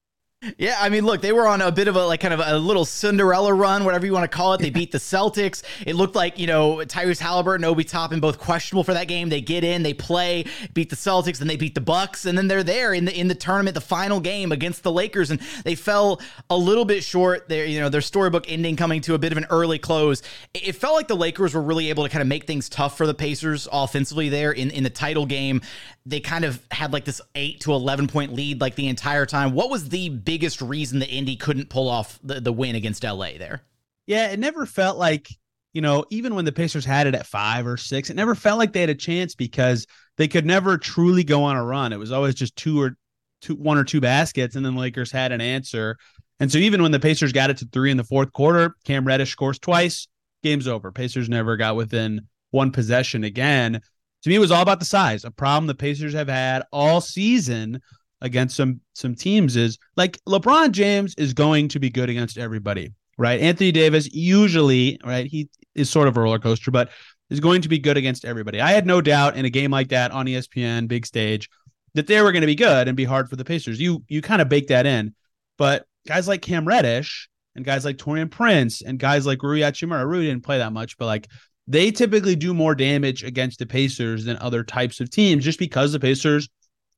Yeah, 0.58 0.78
I 0.80 0.90
mean, 0.90 1.06
look, 1.06 1.22
they 1.22 1.34
were 1.34 1.48
on 1.48 1.62
a 1.62 1.72
bit 1.72 1.88
of 1.88 1.96
a 1.96 2.04
like 2.04 2.20
kind 2.20 2.34
of 2.34 2.42
a 2.44 2.58
little 2.58 2.84
Cinderella 2.84 3.54
run, 3.54 3.86
whatever 3.86 4.08
you 4.08 4.12
want 4.12 4.24
to 4.24 4.36
call 4.36 4.56
it. 4.56 4.60
They 4.60 4.72
beat 4.72 4.92
the 4.92 4.98
Celtics. 4.98 5.62
It 5.86 5.96
looked 5.96 6.16
like 6.16 6.40
you 6.40 6.48
know 6.48 6.78
Tyrese 6.78 7.22
Haliburton, 7.22 7.64
Obi 7.64 7.84
Toppin, 7.84 8.20
both 8.20 8.40
questionable 8.40 8.84
for 8.84 8.96
that 8.96 9.08
game. 9.08 9.30
They 9.30 9.40
get 9.40 9.64
in, 9.64 9.84
they 9.84 9.94
play, 9.94 10.46
beat 10.74 10.90
the 10.90 10.96
Celtics, 10.96 11.38
then 11.38 11.48
they 11.48 11.58
beat 11.58 11.76
the 11.76 11.82
Bucks, 11.82 12.26
and 12.26 12.36
then 12.36 12.48
they're 12.48 12.64
there 12.64 12.92
in 12.92 13.06
the 13.06 13.16
in 13.16 13.28
the 13.28 13.36
tournament, 13.36 13.76
the 13.76 13.82
final 13.82 14.20
game 14.20 14.52
against 14.52 14.82
the 14.82 14.92
Lakers, 14.92 15.30
and 15.30 15.40
they 15.64 15.76
fell 15.76 16.20
a 16.50 16.58
little 16.58 16.86
bit 16.86 17.04
short. 17.04 17.48
There, 17.48 17.66
you 17.66 17.80
know, 17.80 17.90
their 17.90 18.02
storybook 18.02 18.52
ending 18.52 18.76
coming 18.76 19.02
to 19.02 19.14
a 19.14 19.20
bit 19.20 19.32
of 19.32 19.38
an 19.38 19.46
early 19.52 19.78
close. 19.78 20.24
It 20.56 20.74
felt 20.74 20.96
like 20.96 21.08
the 21.08 21.16
Lakers 21.16 21.54
were 21.54 21.62
really 21.62 21.90
able 21.90 22.04
to 22.04 22.10
kind 22.10 22.24
of 22.24 22.28
make 22.28 22.48
things 22.48 22.68
tough 22.68 22.98
for 22.98 23.06
the 23.06 23.14
Pacers 23.14 23.68
offensively 23.72 24.30
there 24.30 24.52
in 24.52 24.72
in 24.72 24.84
the 24.84 24.90
title 24.90 25.28
game. 25.28 25.62
They 26.04 26.20
kind 26.20 26.46
of 26.46 26.60
had 26.72 26.94
like 26.94 27.06
this 27.06 27.22
eight 27.36 27.60
to 27.60 27.74
eleven 27.74 28.08
point 28.08 28.34
lead 28.34 28.60
like 28.60 28.74
the 28.74 28.88
entire 28.88 29.28
time. 29.28 29.54
What 29.54 29.70
was 29.70 29.90
the 29.90 30.10
biggest 30.32 30.62
reason 30.62 31.00
that 31.00 31.10
Indy 31.10 31.36
couldn't 31.36 31.70
pull 31.70 31.90
off 31.90 32.18
the, 32.24 32.40
the 32.40 32.54
win 32.54 32.76
against 32.76 33.04
LA 33.04 33.32
there. 33.38 33.64
Yeah, 34.08 34.32
it 34.32 34.40
never 34.40 34.66
felt 34.66 34.98
like, 34.98 35.28
you 35.74 35.82
know, 35.82 36.06
even 36.10 36.36
when 36.36 36.46
the 36.46 36.54
Pacers 36.54 36.86
had 36.86 37.06
it 37.06 37.16
at 37.16 37.28
five 37.28 37.68
or 37.68 37.76
six, 37.76 38.10
it 38.10 38.16
never 38.16 38.34
felt 38.34 38.58
like 38.58 38.72
they 38.72 38.80
had 38.80 38.90
a 38.90 38.96
chance 38.96 39.36
because 39.36 39.86
they 40.16 40.30
could 40.30 40.46
never 40.46 40.78
truly 40.78 41.26
go 41.26 41.44
on 41.44 41.58
a 41.58 41.66
run. 41.66 41.92
It 41.92 42.00
was 42.00 42.14
always 42.14 42.34
just 42.34 42.56
two 42.56 42.82
or 42.82 42.96
two, 43.42 43.56
one 43.56 43.78
or 43.78 43.84
two 43.84 44.00
baskets, 44.00 44.56
and 44.56 44.66
then 44.66 44.78
Lakers 44.78 45.12
had 45.12 45.34
an 45.34 45.42
answer. 45.42 45.98
And 46.40 46.50
so 46.50 46.60
even 46.60 46.82
when 46.82 46.94
the 46.94 47.00
Pacers 47.02 47.34
got 47.34 47.50
it 47.50 47.58
to 47.58 47.66
three 47.66 47.92
in 47.92 47.98
the 47.98 48.06
fourth 48.06 48.32
quarter, 48.32 48.74
Cam 48.86 49.04
Reddish 49.04 49.34
scores 49.34 49.60
twice, 49.60 50.08
game's 50.44 50.66
over. 50.66 50.94
Pacers 50.94 51.28
never 51.28 51.58
got 51.58 51.76
within 51.76 52.22
one 52.52 52.72
possession 52.72 53.26
again. 53.26 53.82
To 54.24 54.30
me, 54.30 54.36
it 54.36 54.40
was 54.40 54.52
all 54.52 54.62
about 54.62 54.80
the 54.80 54.86
size, 54.86 55.26
a 55.26 55.32
problem 55.32 55.68
the 55.68 55.76
Pacers 55.76 56.14
have 56.14 56.30
had 56.30 56.64
all 56.72 57.02
season 57.02 57.82
against 58.22 58.56
some 58.56 58.80
some 58.94 59.16
teams 59.16 59.56
is 59.56 59.78
like 59.98 60.20
LeBron 60.28 60.72
James 60.72 61.16
is 61.16 61.34
going 61.34 61.68
to 61.70 61.80
be 61.80 61.90
good 61.90 62.10
against 62.10 62.38
everybody, 62.38 62.94
right? 63.18 63.40
Anthony 63.40 63.72
Davis 63.72 64.12
usually, 64.14 65.00
right? 65.04 65.26
He 65.26 65.50
is 65.76 65.90
sort 65.90 66.08
of 66.08 66.18
a 66.18 66.22
roller 66.22 66.40
coaster, 66.40 66.72
but 66.72 66.90
is 67.30 67.40
going 67.40 67.62
to 67.62 67.70
be 67.70 67.80
good 67.80 67.98
against 67.98 68.26
everybody. 68.26 68.60
I 68.60 68.72
had 68.72 68.86
no 68.86 69.02
doubt 69.02 69.38
in 69.38 69.46
a 69.46 69.50
game 69.50 69.72
like 69.72 69.90
that 69.90 70.12
on 70.12 70.26
ESPN, 70.26 70.88
big 70.88 71.06
stage, 71.06 71.50
that 71.94 72.08
they 72.08 72.22
were 72.22 72.32
going 72.32 72.42
to 72.42 72.48
be 72.48 72.56
good 72.56 72.88
and 72.88 72.98
be 72.98 73.06
hard 73.06 73.30
for 73.30 73.36
the 73.36 73.46
Pacers. 73.46 73.80
You 73.80 74.04
you 74.08 74.22
kind 74.22 74.42
of 74.42 74.50
bake 74.50 74.68
that 74.68 74.86
in, 74.86 75.16
but 75.58 75.86
guys 76.08 76.28
like 76.28 76.42
Cam 76.42 76.68
Reddish 76.68 77.30
and 77.56 77.66
guys 77.66 77.86
like 77.86 77.98
Taurean 77.98 78.30
Prince 78.30 78.82
and 78.82 79.00
guys 79.00 79.26
like 79.26 79.44
Rui 79.44 79.60
Hachimura, 79.60 80.06
Rui 80.06 80.26
didn't 80.26 80.44
play 80.44 80.60
that 80.60 80.74
much, 80.74 80.98
but 80.98 81.06
like 81.06 81.28
they 81.68 81.92
typically 81.92 82.36
do 82.36 82.54
more 82.54 82.76
damage 82.76 83.24
against 83.24 83.60
the 83.60 83.66
Pacers 83.66 84.26
than 84.26 84.38
other 84.38 84.64
types 84.64 85.00
of 85.00 85.10
teams 85.10 85.44
just 85.44 85.60
because 85.60 85.92
the 85.92 86.00
Pacers 86.00 86.50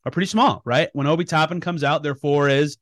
are 0.06 0.12
pretty 0.12 0.28
small, 0.28 0.62
right? 0.66 0.90
When 0.94 1.08
Obi 1.08 1.26
Toppin 1.26 1.62
comes 1.62 1.84
out, 1.84 2.04
their 2.04 2.16
four 2.16 2.50
is 2.50 2.78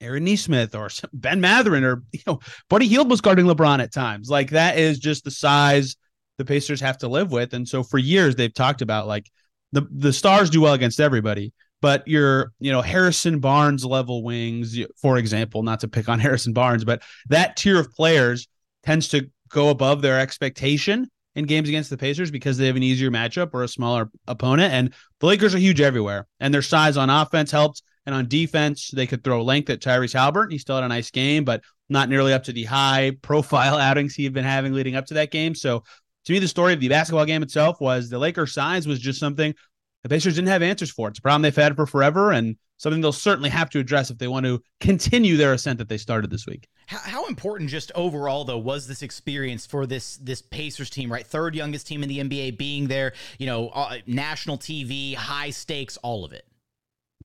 Aaron 0.00 0.24
Nesmith 0.24 0.74
or 0.74 0.88
Ben 1.12 1.40
Mathurin 1.40 1.84
or 1.84 2.02
you 2.12 2.20
know 2.26 2.40
Buddy 2.68 2.88
Hield 2.88 3.10
was 3.10 3.20
guarding 3.20 3.46
LeBron 3.46 3.80
at 3.80 3.92
times. 3.92 4.30
Like 4.30 4.50
that 4.50 4.78
is 4.78 4.98
just 4.98 5.24
the 5.24 5.30
size 5.30 5.96
the 6.38 6.44
Pacers 6.44 6.80
have 6.80 6.98
to 6.98 7.08
live 7.08 7.32
with. 7.32 7.52
And 7.52 7.68
so 7.68 7.82
for 7.82 7.98
years 7.98 8.34
they've 8.34 8.52
talked 8.52 8.82
about 8.82 9.06
like 9.06 9.30
the 9.72 9.86
the 9.90 10.12
stars 10.12 10.50
do 10.50 10.62
well 10.62 10.74
against 10.74 11.00
everybody, 11.00 11.52
but 11.80 12.06
your 12.08 12.52
you 12.58 12.72
know 12.72 12.82
Harrison 12.82 13.40
Barnes 13.40 13.84
level 13.84 14.22
wings, 14.24 14.78
for 15.00 15.18
example, 15.18 15.62
not 15.62 15.80
to 15.80 15.88
pick 15.88 16.08
on 16.08 16.18
Harrison 16.20 16.52
Barnes, 16.52 16.84
but 16.84 17.02
that 17.28 17.56
tier 17.56 17.78
of 17.78 17.92
players 17.92 18.48
tends 18.82 19.08
to 19.08 19.30
go 19.50 19.68
above 19.68 20.00
their 20.00 20.18
expectation 20.18 21.10
in 21.34 21.46
games 21.46 21.68
against 21.68 21.90
the 21.90 21.96
Pacers 21.96 22.30
because 22.30 22.58
they 22.58 22.66
have 22.66 22.76
an 22.76 22.82
easier 22.82 23.10
matchup 23.10 23.50
or 23.52 23.62
a 23.62 23.68
smaller 23.68 24.10
opponent. 24.26 24.72
And 24.72 24.94
the 25.20 25.26
Lakers 25.26 25.54
are 25.54 25.58
huge 25.58 25.80
everywhere, 25.80 26.26
and 26.40 26.52
their 26.52 26.62
size 26.62 26.96
on 26.96 27.10
offense 27.10 27.50
helps. 27.50 27.82
And 28.06 28.14
on 28.14 28.28
defense, 28.28 28.90
they 28.90 29.06
could 29.06 29.22
throw 29.22 29.42
length 29.42 29.70
at 29.70 29.80
Tyrese 29.80 30.14
Haliburton. 30.14 30.52
He 30.52 30.58
still 30.58 30.76
had 30.76 30.84
a 30.84 30.88
nice 30.88 31.10
game, 31.10 31.44
but 31.44 31.62
not 31.88 32.08
nearly 32.08 32.32
up 32.32 32.44
to 32.44 32.52
the 32.52 32.64
high 32.64 33.12
profile 33.22 33.76
outings 33.76 34.14
he 34.14 34.24
had 34.24 34.32
been 34.32 34.44
having 34.44 34.72
leading 34.72 34.96
up 34.96 35.06
to 35.06 35.14
that 35.14 35.30
game. 35.30 35.54
So 35.54 35.84
to 36.24 36.32
me, 36.32 36.38
the 36.38 36.48
story 36.48 36.72
of 36.72 36.80
the 36.80 36.88
basketball 36.88 37.26
game 37.26 37.42
itself 37.42 37.80
was 37.80 38.08
the 38.08 38.18
Lakers' 38.18 38.52
size 38.52 38.86
was 38.86 38.98
just 38.98 39.20
something 39.20 39.54
the 40.02 40.08
Pacers 40.08 40.34
didn't 40.34 40.48
have 40.48 40.62
answers 40.62 40.90
for. 40.90 41.08
It. 41.08 41.10
It's 41.10 41.18
a 41.18 41.22
problem 41.22 41.42
they've 41.42 41.54
had 41.54 41.76
for 41.76 41.86
forever 41.86 42.32
and 42.32 42.56
something 42.78 43.02
they'll 43.02 43.12
certainly 43.12 43.50
have 43.50 43.68
to 43.70 43.78
address 43.78 44.10
if 44.10 44.18
they 44.18 44.28
want 44.28 44.46
to 44.46 44.62
continue 44.80 45.36
their 45.36 45.52
ascent 45.52 45.78
that 45.78 45.88
they 45.88 45.98
started 45.98 46.30
this 46.30 46.46
week. 46.46 46.66
How, 46.86 46.98
how 46.98 47.26
important, 47.26 47.68
just 47.68 47.92
overall, 47.94 48.44
though, 48.44 48.58
was 48.58 48.88
this 48.88 49.02
experience 49.02 49.66
for 49.66 49.86
this 49.86 50.16
this 50.16 50.40
Pacers 50.42 50.90
team? 50.90 51.12
Right, 51.12 51.26
third 51.26 51.54
youngest 51.54 51.86
team 51.86 52.02
in 52.02 52.08
the 52.08 52.18
NBA, 52.18 52.56
being 52.56 52.88
there, 52.88 53.12
you 53.38 53.46
know, 53.46 53.68
uh, 53.68 53.98
national 54.06 54.58
TV, 54.58 55.14
high 55.14 55.50
stakes, 55.50 55.98
all 55.98 56.24
of 56.24 56.32
it. 56.32 56.46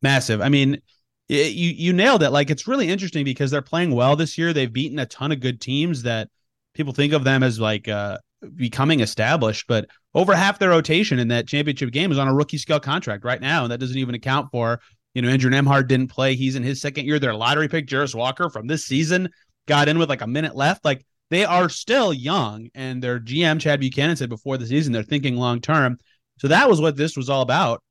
Massive. 0.01 0.41
I 0.41 0.49
mean, 0.49 0.81
it, 1.29 1.53
you 1.53 1.71
you 1.71 1.93
nailed 1.93 2.21
it. 2.21 2.31
Like 2.31 2.49
it's 2.49 2.67
really 2.67 2.89
interesting 2.89 3.23
because 3.23 3.49
they're 3.49 3.61
playing 3.61 3.91
well 3.91 4.15
this 4.15 4.37
year. 4.37 4.53
They've 4.53 4.71
beaten 4.71 4.99
a 4.99 5.05
ton 5.05 5.31
of 5.31 5.39
good 5.39 5.61
teams 5.61 6.03
that 6.03 6.29
people 6.73 6.93
think 6.93 7.13
of 7.13 7.23
them 7.23 7.41
as 7.41 7.59
like 7.59 7.87
uh, 7.87 8.17
becoming 8.55 8.99
established, 8.99 9.65
but 9.67 9.87
over 10.15 10.33
half 10.33 10.57
their 10.57 10.69
rotation 10.69 11.19
in 11.19 11.27
that 11.27 11.47
championship 11.47 11.91
game 11.91 12.11
is 12.11 12.17
on 12.17 12.27
a 12.27 12.33
rookie 12.33 12.57
scale 12.57 12.79
contract 12.79 13.25
right 13.25 13.41
now, 13.41 13.63
and 13.63 13.71
that 13.71 13.79
doesn't 13.79 13.97
even 13.97 14.15
account 14.15 14.49
for 14.49 14.79
you 15.13 15.21
know 15.21 15.29
Andrew 15.29 15.51
Nembhard 15.51 15.87
didn't 15.87 16.07
play. 16.07 16.35
He's 16.35 16.55
in 16.55 16.63
his 16.63 16.81
second 16.81 17.05
year. 17.05 17.19
Their 17.19 17.35
lottery 17.35 17.67
pick, 17.67 17.85
Jarace 17.85 18.15
Walker, 18.15 18.49
from 18.49 18.65
this 18.65 18.85
season 18.85 19.29
got 19.67 19.87
in 19.87 19.99
with 19.99 20.09
like 20.09 20.21
a 20.21 20.27
minute 20.27 20.55
left. 20.55 20.85
Like 20.85 21.05
they 21.29 21.43
are 21.45 21.69
still 21.69 22.13
young, 22.13 22.69
and 22.73 23.03
their 23.03 23.19
GM 23.19 23.59
Chad 23.59 23.81
Buchanan 23.81 24.15
said 24.15 24.29
before 24.29 24.57
the 24.57 24.65
season 24.65 24.93
they're 24.93 25.03
thinking 25.03 25.35
long 25.35 25.59
term. 25.59 25.99
So 26.39 26.47
that 26.47 26.69
was 26.69 26.81
what 26.81 26.95
this 26.95 27.15
was 27.15 27.29
all 27.29 27.41
about 27.41 27.83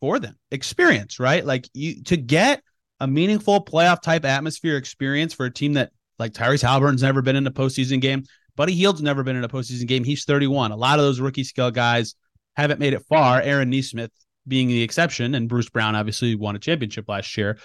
for 0.00 0.18
them. 0.18 0.36
Experience, 0.50 1.18
right? 1.18 1.44
Like 1.44 1.68
you 1.72 2.02
to 2.04 2.16
get 2.16 2.62
a 3.00 3.06
meaningful 3.06 3.64
playoff 3.64 4.02
type 4.02 4.26
atmosphere 4.26 4.76
experience 4.76 5.32
for 5.32 5.46
a 5.46 5.52
team 5.52 5.74
that 5.74 5.92
like 6.18 6.32
Tyrese 6.32 6.62
Haliburton's 6.62 7.02
never 7.02 7.22
been 7.22 7.36
in 7.36 7.46
a 7.46 7.50
postseason 7.50 8.00
game. 8.00 8.24
Buddy 8.60 8.74
Hield's 8.74 9.00
never 9.00 9.22
been 9.22 9.36
in 9.36 9.44
a 9.44 9.48
postseason 9.48 9.86
game. 9.86 10.04
He's 10.04 10.26
31. 10.26 10.70
A 10.70 10.76
lot 10.76 10.98
of 10.98 11.06
those 11.06 11.18
rookie 11.18 11.44
scale 11.44 11.70
guys 11.70 12.14
haven't 12.58 12.78
made 12.78 12.92
it 12.92 13.00
far. 13.08 13.40
Aaron 13.40 13.70
Nesmith 13.70 14.10
being 14.46 14.68
the 14.68 14.82
exception, 14.82 15.34
and 15.34 15.48
Bruce 15.48 15.70
Brown 15.70 15.94
obviously 15.94 16.34
won 16.34 16.56
a 16.56 16.58
championship 16.58 17.08
last 17.08 17.34
year. 17.38 17.56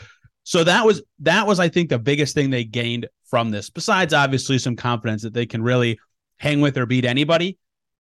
So 0.44 0.64
that 0.64 0.86
was 0.86 1.04
that 1.20 1.48
was 1.48 1.60
I 1.60 1.68
think 1.68 1.90
the 1.90 2.00
biggest 2.00 2.34
thing 2.34 2.50
they 2.50 2.64
gained 2.64 3.08
from 3.26 3.52
this. 3.52 3.70
Besides 3.70 4.14
obviously 4.14 4.58
some 4.58 4.78
confidence 4.78 5.24
that 5.24 5.34
they 5.34 5.46
can 5.46 5.62
really 5.62 6.00
hang 6.38 6.62
with 6.62 6.78
or 6.78 6.86
beat 6.86 7.04
anybody. 7.04 7.58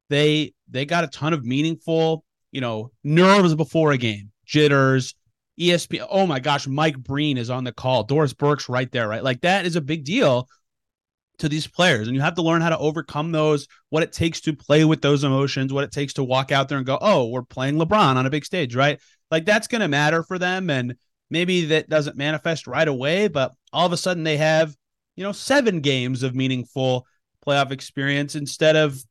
They 0.09 0.53
they 0.69 0.85
got 0.85 1.03
a 1.03 1.07
ton 1.07 1.33
of 1.33 1.43
meaningful, 1.43 2.23
you 2.53 2.61
know, 2.61 2.91
nerves 3.03 3.55
before 3.55 3.91
a 3.91 3.97
game, 3.97 4.31
jitters, 4.45 5.15
ESP. 5.59 6.01
Oh 6.09 6.25
my 6.25 6.39
gosh, 6.39 6.65
Mike 6.65 6.97
Breen 6.97 7.37
is 7.37 7.49
on 7.49 7.65
the 7.65 7.73
call. 7.73 8.03
Doris 8.03 8.31
Burke's 8.31 8.69
right 8.69 8.89
there, 8.93 9.09
right? 9.09 9.21
Like 9.21 9.41
that 9.41 9.65
is 9.65 9.75
a 9.75 9.81
big 9.81 10.05
deal 10.05 10.47
to 11.39 11.49
these 11.49 11.67
players. 11.67 12.07
And 12.07 12.15
you 12.15 12.21
have 12.21 12.35
to 12.35 12.41
learn 12.41 12.61
how 12.61 12.69
to 12.69 12.77
overcome 12.77 13.31
those 13.31 13.67
what 13.89 14.03
it 14.03 14.11
takes 14.13 14.41
to 14.41 14.53
play 14.53 14.85
with 14.85 15.01
those 15.01 15.23
emotions 15.23 15.73
what 15.73 15.83
it 15.83 15.91
takes 15.91 16.13
to 16.13 16.23
walk 16.23 16.51
out 16.51 16.69
there 16.69 16.77
and 16.77 16.87
go 16.87 16.97
oh 17.01 17.27
we're 17.27 17.43
playing 17.43 17.75
lebron 17.75 18.15
on 18.15 18.25
a 18.25 18.29
big 18.29 18.45
stage 18.45 18.75
right? 18.75 18.99
Like 19.31 19.45
that's 19.45 19.67
going 19.67 19.81
to 19.81 19.87
matter 19.87 20.23
for 20.23 20.37
them 20.37 20.69
and 20.69 20.95
maybe 21.29 21.65
that 21.65 21.89
doesn't 21.89 22.17
manifest 22.17 22.67
right 22.67 22.87
away 22.87 23.27
but 23.27 23.53
all 23.73 23.85
of 23.85 23.93
a 23.93 23.97
sudden 23.97 24.23
they 24.23 24.37
have 24.37 24.75
you 25.15 25.23
know 25.23 25.31
seven 25.31 25.81
games 25.81 26.23
of 26.23 26.35
meaningful 26.35 27.05
playoff 27.45 27.71
experience 27.71 28.35
instead 28.35 28.75
of 28.75 29.01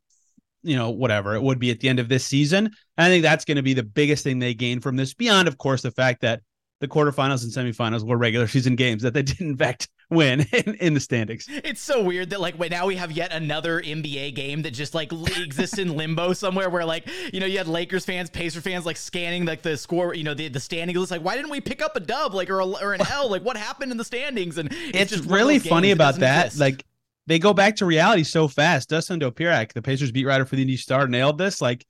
you 0.62 0.76
know 0.76 0.90
whatever 0.90 1.34
it 1.34 1.42
would 1.42 1.58
be 1.58 1.70
at 1.70 1.80
the 1.80 1.88
end 1.88 2.00
of 2.00 2.08
this 2.08 2.24
season. 2.24 2.66
And 2.66 3.06
i 3.06 3.08
think 3.08 3.22
that's 3.22 3.44
going 3.44 3.56
to 3.56 3.62
be 3.62 3.74
the 3.74 3.82
biggest 3.82 4.24
thing 4.24 4.38
they 4.38 4.54
gain 4.54 4.80
from 4.80 4.96
this 4.96 5.14
beyond 5.14 5.48
of 5.48 5.58
course 5.58 5.82
the 5.82 5.90
fact 5.90 6.22
that 6.22 6.40
the 6.84 6.94
quarterfinals 6.94 7.42
and 7.42 7.50
semifinals 7.50 8.06
were 8.06 8.18
regular 8.18 8.46
season 8.46 8.76
games 8.76 9.02
that 9.02 9.14
they 9.14 9.22
didn't 9.22 9.48
in 9.48 9.56
fact 9.56 9.88
win 10.10 10.40
in, 10.52 10.74
in 10.74 10.94
the 10.94 11.00
standings. 11.00 11.46
It's 11.48 11.80
so 11.80 12.02
weird 12.02 12.30
that 12.30 12.40
like 12.40 12.58
wait, 12.58 12.70
now 12.70 12.86
we 12.86 12.96
have 12.96 13.10
yet 13.10 13.32
another 13.32 13.80
NBA 13.80 14.34
game 14.34 14.62
that 14.62 14.72
just 14.72 14.94
like 14.94 15.12
exists 15.38 15.78
in 15.78 15.96
limbo 15.96 16.34
somewhere 16.34 16.68
where 16.68 16.84
like 16.84 17.08
you 17.32 17.40
know 17.40 17.46
you 17.46 17.58
had 17.58 17.68
Lakers 17.68 18.04
fans, 18.04 18.28
Pacer 18.28 18.60
fans 18.60 18.84
like 18.84 18.98
scanning 18.98 19.46
like 19.46 19.62
the 19.62 19.76
score, 19.76 20.14
you 20.14 20.24
know 20.24 20.34
the 20.34 20.48
the 20.48 20.60
standings. 20.60 21.00
It's 21.00 21.10
like 21.10 21.24
why 21.24 21.36
didn't 21.36 21.50
we 21.50 21.60
pick 21.60 21.80
up 21.80 21.96
a 21.96 22.00
dub 22.00 22.34
like 22.34 22.50
or 22.50 22.60
a, 22.60 22.66
or 22.66 22.92
an 22.92 23.00
L? 23.10 23.30
Like 23.30 23.42
what 23.42 23.56
happened 23.56 23.90
in 23.90 23.96
the 23.96 24.04
standings? 24.04 24.58
And 24.58 24.70
it's, 24.70 24.98
it's 24.98 25.10
just 25.12 25.24
really 25.24 25.58
funny 25.58 25.90
about 25.90 26.16
that. 26.16 26.46
Exist. 26.46 26.60
Like 26.60 26.84
they 27.26 27.38
go 27.38 27.54
back 27.54 27.76
to 27.76 27.86
reality 27.86 28.24
so 28.24 28.46
fast. 28.46 28.90
Dustin 28.90 29.20
Dopirak, 29.20 29.72
the 29.72 29.80
Pacers 29.80 30.12
beat 30.12 30.26
writer 30.26 30.44
for 30.44 30.56
the 30.56 30.62
Indy 30.62 30.76
Star, 30.76 31.08
nailed 31.08 31.38
this. 31.38 31.62
Like 31.62 31.86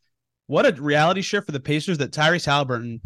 what 0.47 0.67
a 0.67 0.81
reality 0.81 1.23
shift 1.23 1.47
for 1.47 1.53
the 1.53 1.61
Pacers 1.61 1.99
that 1.99 2.13
Tyrese 2.13 2.47
Haliburton 2.47 3.01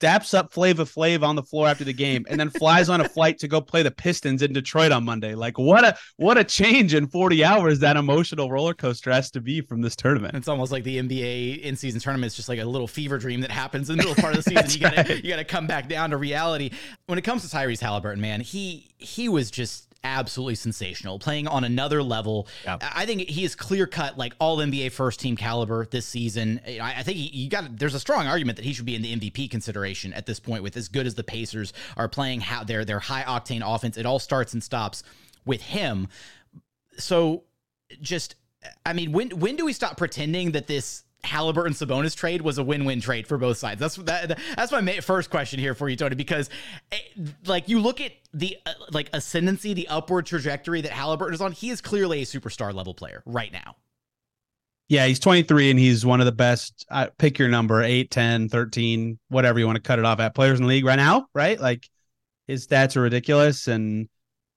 daps 0.00 0.36
up 0.36 0.52
Flava 0.52 0.84
Flav 0.84 1.22
on 1.22 1.36
the 1.36 1.42
floor 1.42 1.68
after 1.68 1.84
the 1.84 1.92
game, 1.92 2.24
and 2.28 2.38
then 2.38 2.50
flies 2.50 2.88
on 2.88 3.00
a 3.00 3.08
flight 3.08 3.38
to 3.38 3.48
go 3.48 3.60
play 3.60 3.82
the 3.82 3.90
Pistons 3.90 4.42
in 4.42 4.52
Detroit 4.52 4.92
on 4.92 5.04
Monday. 5.04 5.34
Like 5.34 5.58
what 5.58 5.84
a 5.84 5.96
what 6.16 6.38
a 6.38 6.44
change 6.44 6.94
in 6.94 7.06
40 7.06 7.44
hours 7.44 7.80
that 7.80 7.96
emotional 7.96 8.50
roller 8.50 8.74
coaster 8.74 9.10
has 9.10 9.30
to 9.32 9.40
be 9.40 9.60
from 9.60 9.82
this 9.82 9.96
tournament. 9.96 10.34
It's 10.34 10.48
almost 10.48 10.72
like 10.72 10.84
the 10.84 10.98
NBA 10.98 11.60
in 11.60 11.76
season 11.76 12.00
tournament 12.00 12.32
is 12.32 12.36
just 12.36 12.48
like 12.48 12.60
a 12.60 12.64
little 12.64 12.88
fever 12.88 13.18
dream 13.18 13.40
that 13.40 13.50
happens 13.50 13.90
in 13.90 13.96
the 13.96 14.04
middle 14.04 14.20
part 14.20 14.36
of 14.36 14.44
the 14.44 14.50
season. 14.62 14.70
you 14.70 14.80
gotta 14.80 15.12
right. 15.14 15.24
you 15.24 15.30
gotta 15.30 15.44
come 15.44 15.66
back 15.66 15.88
down 15.88 16.10
to 16.10 16.16
reality. 16.16 16.70
When 17.06 17.18
it 17.18 17.22
comes 17.22 17.48
to 17.48 17.56
Tyrese 17.56 17.80
Haliburton, 17.80 18.18
man, 18.18 18.40
he 18.40 18.90
he 18.98 19.28
was 19.28 19.50
just 19.50 19.87
absolutely 20.04 20.54
sensational, 20.54 21.18
playing 21.18 21.48
on 21.48 21.64
another 21.64 22.02
level. 22.02 22.48
Yep. 22.64 22.82
I 22.94 23.06
think 23.06 23.22
he 23.22 23.44
is 23.44 23.54
clear 23.54 23.86
cut, 23.86 24.16
like 24.16 24.34
all 24.38 24.58
NBA 24.58 24.92
first 24.92 25.20
team 25.20 25.36
caliber 25.36 25.86
this 25.86 26.06
season. 26.06 26.60
I 26.80 27.02
think 27.02 27.16
he, 27.16 27.28
you 27.28 27.50
got 27.50 27.78
there's 27.78 27.94
a 27.94 28.00
strong 28.00 28.26
argument 28.26 28.56
that 28.56 28.64
he 28.64 28.72
should 28.72 28.86
be 28.86 28.94
in 28.94 29.02
the 29.02 29.16
MVP 29.16 29.50
consideration 29.50 30.12
at 30.12 30.26
this 30.26 30.40
point 30.40 30.62
with 30.62 30.76
as 30.76 30.88
good 30.88 31.06
as 31.06 31.14
the 31.14 31.24
Pacers 31.24 31.72
are 31.96 32.08
playing 32.08 32.40
how 32.40 32.64
their 32.64 32.84
their 32.84 33.00
high 33.00 33.22
octane 33.22 33.62
offense. 33.64 33.96
It 33.96 34.06
all 34.06 34.18
starts 34.18 34.52
and 34.52 34.62
stops 34.62 35.02
with 35.44 35.62
him. 35.62 36.08
So 36.98 37.44
just 38.00 38.36
I 38.84 38.92
mean, 38.92 39.12
when 39.12 39.30
when 39.30 39.56
do 39.56 39.64
we 39.64 39.72
stop 39.72 39.96
pretending 39.96 40.52
that 40.52 40.66
this 40.66 41.04
Haliburton 41.24 41.70
Sabonis 41.70 42.16
trade 42.16 42.42
was 42.42 42.58
a 42.58 42.64
win-win 42.64 43.00
trade 43.00 43.26
for 43.26 43.38
both 43.38 43.58
sides. 43.58 43.80
That's 43.80 43.96
that, 43.96 44.38
that's 44.56 44.72
my 44.72 45.00
first 45.00 45.30
question 45.30 45.58
here 45.58 45.74
for 45.74 45.88
you, 45.88 45.96
Tony, 45.96 46.14
because 46.14 46.48
eh, 46.92 46.98
like 47.46 47.68
you 47.68 47.80
look 47.80 48.00
at 48.00 48.12
the 48.32 48.56
uh, 48.66 48.72
like 48.92 49.10
ascendancy, 49.12 49.74
the 49.74 49.88
upward 49.88 50.26
trajectory 50.26 50.80
that 50.80 50.92
Haliburton 50.92 51.32
is 51.32 51.40
on. 51.40 51.52
He 51.52 51.70
is 51.70 51.80
clearly 51.80 52.22
a 52.22 52.24
superstar 52.24 52.72
level 52.72 52.94
player 52.94 53.22
right 53.26 53.52
now. 53.52 53.76
Yeah, 54.88 55.06
he's 55.06 55.18
23 55.18 55.70
and 55.70 55.78
he's 55.78 56.06
one 56.06 56.20
of 56.20 56.26
the 56.26 56.32
best. 56.32 56.86
Uh, 56.90 57.08
pick 57.18 57.38
your 57.38 57.48
number 57.48 57.82
8, 57.82 58.10
10, 58.10 58.48
13, 58.48 59.18
whatever 59.28 59.58
you 59.58 59.66
want 59.66 59.76
to 59.76 59.82
cut 59.82 59.98
it 59.98 60.06
off 60.06 60.18
at 60.18 60.34
players 60.34 60.58
in 60.58 60.64
the 60.64 60.68
league 60.68 60.86
right 60.86 60.96
now, 60.96 61.26
right? 61.34 61.60
Like 61.60 61.86
his 62.46 62.66
stats 62.66 62.96
are 62.96 63.02
ridiculous 63.02 63.68
and 63.68 64.08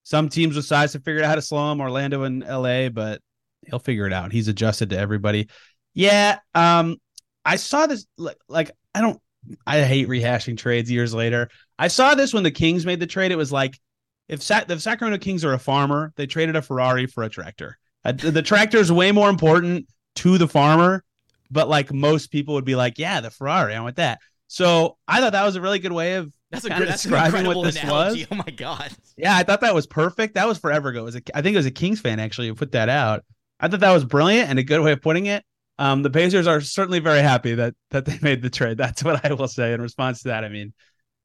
some 0.03 0.29
teams 0.29 0.55
with 0.55 0.65
size 0.65 0.93
have 0.93 1.03
figured 1.03 1.23
out 1.23 1.29
how 1.29 1.35
to 1.35 1.41
slow 1.41 1.71
him, 1.71 1.81
Orlando 1.81 2.23
and 2.23 2.43
LA, 2.43 2.87
but 2.89 3.21
he'll 3.67 3.79
figure 3.79 4.07
it 4.07 4.13
out. 4.13 4.31
He's 4.31 4.47
adjusted 4.47 4.89
to 4.91 4.97
everybody. 4.97 5.47
Yeah, 5.93 6.39
um, 6.55 6.97
I 7.45 7.55
saw 7.57 7.87
this 7.87 8.05
like, 8.17 8.37
like 8.47 8.71
I 8.95 9.01
don't 9.01 9.19
I 9.65 9.81
hate 9.81 10.07
rehashing 10.07 10.57
trades 10.57 10.89
years 10.89 11.13
later. 11.13 11.49
I 11.77 11.87
saw 11.87 12.15
this 12.15 12.33
when 12.33 12.43
the 12.43 12.51
Kings 12.51 12.85
made 12.85 12.99
the 12.99 13.07
trade. 13.07 13.31
It 13.31 13.37
was 13.37 13.51
like 13.51 13.79
if 14.27 14.41
Sa- 14.41 14.63
the 14.63 14.79
Sacramento 14.79 15.23
Kings 15.23 15.43
are 15.43 15.53
a 15.53 15.59
farmer, 15.59 16.13
they 16.15 16.27
traded 16.27 16.55
a 16.55 16.61
Ferrari 16.61 17.05
for 17.07 17.23
a 17.23 17.29
tractor. 17.29 17.77
Uh, 18.03 18.13
the 18.13 18.41
tractor 18.41 18.77
is 18.77 18.91
way 18.91 19.11
more 19.11 19.29
important 19.29 19.87
to 20.15 20.37
the 20.37 20.47
farmer, 20.47 21.03
but 21.49 21.69
like 21.69 21.93
most 21.93 22.31
people 22.31 22.55
would 22.55 22.65
be 22.65 22.75
like, 22.75 22.97
yeah, 22.97 23.21
the 23.21 23.29
Ferrari, 23.29 23.75
I 23.75 23.81
want 23.81 23.97
that. 23.97 24.19
So 24.47 24.97
I 25.07 25.19
thought 25.19 25.33
that 25.33 25.45
was 25.45 25.55
a 25.55 25.61
really 25.61 25.79
good 25.79 25.91
way 25.91 26.15
of 26.15 26.33
that's 26.49 26.65
a 26.65 26.69
good, 26.69 26.87
that's 26.87 27.03
describing 27.03 27.45
what 27.45 27.63
this 27.63 27.81
analogy. 27.81 28.21
was. 28.21 28.27
Oh 28.31 28.35
my 28.35 28.51
god! 28.51 28.91
Yeah, 29.17 29.35
I 29.35 29.43
thought 29.43 29.61
that 29.61 29.73
was 29.73 29.87
perfect. 29.87 30.35
That 30.35 30.47
was 30.47 30.57
forever 30.57 30.89
ago. 30.89 31.01
It 31.01 31.03
was 31.03 31.15
a, 31.15 31.21
I 31.33 31.41
think 31.41 31.53
it 31.53 31.57
was 31.57 31.65
a 31.65 31.71
Kings 31.71 32.01
fan 32.01 32.19
actually 32.19 32.47
who 32.47 32.55
put 32.55 32.73
that 32.73 32.89
out. 32.89 33.23
I 33.59 33.67
thought 33.67 33.79
that 33.79 33.91
was 33.91 34.03
brilliant 34.03 34.49
and 34.49 34.59
a 34.59 34.63
good 34.63 34.81
way 34.81 34.91
of 34.91 35.01
putting 35.01 35.27
it. 35.27 35.45
Um, 35.81 36.03
the 36.03 36.11
Pacers 36.11 36.45
are 36.45 36.61
certainly 36.61 36.99
very 36.99 37.23
happy 37.23 37.55
that 37.55 37.73
that 37.89 38.05
they 38.05 38.19
made 38.21 38.43
the 38.43 38.51
trade. 38.51 38.77
That's 38.77 39.03
what 39.03 39.25
I 39.25 39.33
will 39.33 39.47
say 39.47 39.73
in 39.73 39.81
response 39.81 40.21
to 40.21 40.27
that. 40.27 40.43
I 40.43 40.49
mean, 40.49 40.73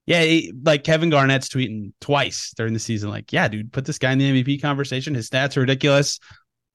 yeah, 0.06 0.22
he, 0.22 0.50
like 0.64 0.82
Kevin 0.82 1.10
Garnett's 1.10 1.50
tweeting 1.50 1.92
twice 2.00 2.54
during 2.56 2.72
the 2.72 2.78
season, 2.78 3.10
like, 3.10 3.34
yeah, 3.34 3.48
dude, 3.48 3.70
put 3.70 3.84
this 3.84 3.98
guy 3.98 4.12
in 4.12 4.18
the 4.18 4.42
MVP 4.42 4.62
conversation. 4.62 5.14
His 5.14 5.28
stats 5.28 5.58
are 5.58 5.60
ridiculous, 5.60 6.18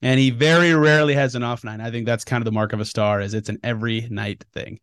and 0.04 0.20
he 0.20 0.30
very 0.30 0.76
rarely 0.76 1.16
has 1.16 1.34
an 1.34 1.42
off 1.42 1.64
night. 1.64 1.82
I 1.82 1.90
think 1.90 2.06
that's 2.06 2.24
kind 2.24 2.40
of 2.40 2.46
the 2.46 2.52
mark 2.52 2.72
of 2.72 2.82
a 2.82 2.86
star, 2.86 3.20
is 3.20 3.34
it's 3.34 3.50
an 3.50 3.58
every 3.64 4.08
night 4.12 4.46
thing. 4.54 4.80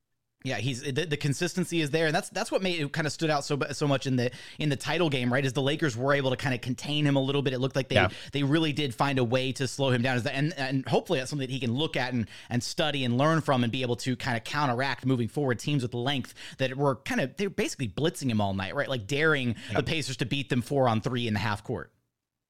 Yeah, 0.49 0.57
he's 0.57 0.83
the, 0.83 1.05
the, 1.05 1.17
consistency 1.17 1.81
is 1.81 1.91
there, 1.91 2.07
and 2.07 2.15
that's 2.15 2.29
that's 2.31 2.51
what 2.51 2.63
made 2.63 2.81
it 2.81 2.93
kind 2.93 3.07
of 3.07 3.13
stood 3.13 3.31
out 3.31 3.45
so 3.45 3.59
so 3.73 3.87
much 3.87 4.07
in 4.07 4.17
the 4.17 4.31
in 4.59 4.69
the 4.69 4.77
title 4.77 5.11
game, 5.11 5.33
right? 5.33 5.45
Is 5.45 5.53
the 5.53 5.63
Lakers 5.63 5.97
were 5.97 6.15
able 6.15 6.31
to 6.31 6.37
kind 6.37 6.55
of 6.55 6.61
contain 6.61 7.07
him 7.07 7.17
a 7.17 7.21
little 7.21 7.43
bit. 7.43 7.53
It 7.53 7.59
looked 7.59 7.77
like 7.77 7.89
they 7.89 7.97
yeah. 7.97 8.09
they 8.33 8.43
really 8.43 8.73
did 8.73 8.95
find 8.95 9.19
a 9.19 9.25
way 9.25 9.53
to 9.53 9.69
slow 9.69 9.91
him 9.91 10.03
down, 10.03 10.17
is 10.17 10.23
that, 10.23 10.35
and 10.35 10.55
and 10.57 10.89
hopefully 10.89 11.19
that's 11.19 11.31
something 11.31 11.47
that 11.47 11.53
he 11.53 11.61
can 11.61 11.73
look 11.73 11.97
at 11.97 12.13
and 12.13 12.29
and 12.49 12.63
study 12.63 13.05
and 13.05 13.19
learn 13.19 13.41
from, 13.41 13.63
and 13.63 13.73
be 13.73 13.83
able 13.83 13.97
to 13.97 14.17
kind 14.17 14.37
of 14.37 14.45
counteract 14.45 15.05
moving 15.05 15.29
forward. 15.29 15.59
Teams 15.59 15.83
with 15.83 15.95
length 15.95 16.35
that 16.59 16.77
were 16.77 16.97
kind 16.97 17.21
of 17.21 17.37
they're 17.37 17.51
basically 17.51 17.89
blitzing 17.89 18.31
him 18.31 18.41
all 18.41 18.55
night, 18.55 18.75
right? 18.75 18.89
Like 18.89 19.07
daring 19.07 19.57
yeah. 19.71 19.77
the 19.77 19.83
Pacers 19.83 20.17
to 20.19 20.27
beat 20.27 20.49
them 20.49 20.63
four 20.63 20.89
on 20.89 21.01
three 21.01 21.27
in 21.27 21.35
the 21.35 21.41
half 21.41 21.63
court. 21.63 21.93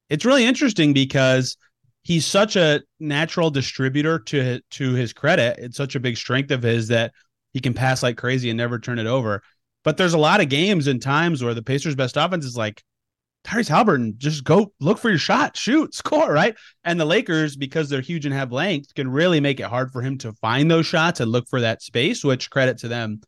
It's 0.09 0.25
really 0.25 0.45
interesting 0.45 0.93
because 0.93 1.57
he's 2.03 2.25
such 2.25 2.57
a 2.57 2.83
natural 3.01 3.51
distributor 3.51 4.19
to 4.19 4.61
to 4.71 4.95
his 4.95 5.13
credit. 5.13 5.59
It's 5.59 5.77
such 5.77 5.95
a 5.95 6.01
big 6.01 6.17
strength 6.17 6.51
of 6.51 6.63
his 6.63 6.89
that 6.89 7.13
he 7.59 7.61
can 7.61 7.75
pass 7.75 8.05
like 8.05 8.17
crazy 8.17 8.51
and 8.51 8.57
never 8.57 8.79
turn 8.79 9.01
it 9.01 9.09
over. 9.09 9.43
But 9.83 9.97
there's 9.97 10.15
a 10.15 10.19
lot 10.19 10.41
of 10.41 10.49
games 10.49 10.87
and 10.87 11.03
times 11.03 11.43
where 11.43 11.55
the 11.55 11.63
Pacers' 11.63 11.97
best 11.97 12.17
offense 12.17 12.45
is 12.45 12.57
like 12.57 12.85
Tyrese 13.45 13.69
Haliburton, 13.69 14.17
just 14.17 14.45
go 14.45 14.73
look 14.79 14.99
for 14.99 15.09
your 15.09 15.19
shot, 15.19 15.57
shoot, 15.57 15.93
score, 15.95 16.33
right? 16.33 16.55
And 16.85 17.01
the 17.01 17.05
Lakers, 17.05 17.57
because 17.57 17.89
they're 17.89 18.01
huge 18.01 18.27
and 18.27 18.35
have 18.35 18.53
length, 18.53 18.95
can 18.95 19.11
really 19.11 19.41
make 19.41 19.59
it 19.59 19.67
hard 19.67 19.91
for 19.91 20.03
him 20.03 20.19
to 20.19 20.33
find 20.35 20.71
those 20.71 20.87
shots 20.87 21.19
and 21.19 21.33
look 21.33 21.49
for 21.49 21.61
that 21.63 21.83
space, 21.83 22.23
which 22.23 22.49
credit 22.49 22.79
to 22.79 22.89
them 22.89 23.23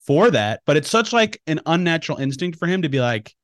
for 0.00 0.30
that. 0.30 0.62
But 0.64 0.78
it's 0.78 0.88
such 0.88 1.12
like 1.12 1.42
an 1.46 1.60
unnatural 1.66 2.16
instinct 2.16 2.58
for 2.58 2.66
him 2.66 2.80
to 2.82 2.88
be 2.88 3.00
like, 3.00 3.34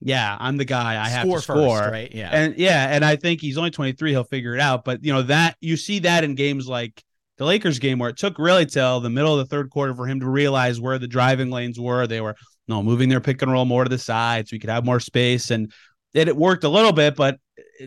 yeah, 0.00 0.36
I'm 0.40 0.56
the 0.56 0.64
guy. 0.64 1.00
I 1.00 1.08
have 1.08 1.26
score 1.26 1.36
to 1.36 1.42
score. 1.42 1.78
First, 1.78 1.92
right? 1.92 2.12
Yeah. 2.12 2.30
And 2.32 2.58
yeah, 2.58 2.88
and 2.90 3.04
I 3.04 3.14
think 3.14 3.40
he's 3.40 3.56
only 3.56 3.70
23. 3.70 4.10
He'll 4.10 4.24
figure 4.24 4.54
it 4.54 4.60
out. 4.60 4.84
But 4.84 5.04
you 5.04 5.12
know, 5.12 5.22
that 5.22 5.56
you 5.60 5.76
see 5.76 6.00
that 6.00 6.24
in 6.24 6.34
games 6.34 6.66
like 6.66 7.04
the 7.38 7.44
Lakers 7.44 7.78
game 7.78 7.98
where 7.98 8.10
it 8.10 8.16
took 8.16 8.38
really 8.38 8.66
till 8.66 9.00
the 9.00 9.10
middle 9.10 9.38
of 9.38 9.38
the 9.38 9.54
third 9.54 9.70
quarter 9.70 9.94
for 9.94 10.06
him 10.06 10.20
to 10.20 10.28
realize 10.28 10.80
where 10.80 10.98
the 10.98 11.08
driving 11.08 11.50
lanes 11.50 11.78
were. 11.78 12.06
They 12.06 12.20
were 12.20 12.34
you 12.66 12.74
know 12.74 12.82
moving 12.82 13.08
their 13.08 13.20
pick 13.20 13.42
and 13.42 13.52
roll 13.52 13.64
more 13.64 13.84
to 13.84 13.90
the 13.90 13.98
side 13.98 14.48
so 14.48 14.56
he 14.56 14.60
could 14.60 14.70
have 14.70 14.84
more 14.84 15.00
space. 15.00 15.50
And 15.50 15.72
it, 16.14 16.28
it 16.28 16.36
worked 16.36 16.64
a 16.64 16.68
little 16.68 16.92
bit, 16.92 17.16
but 17.16 17.38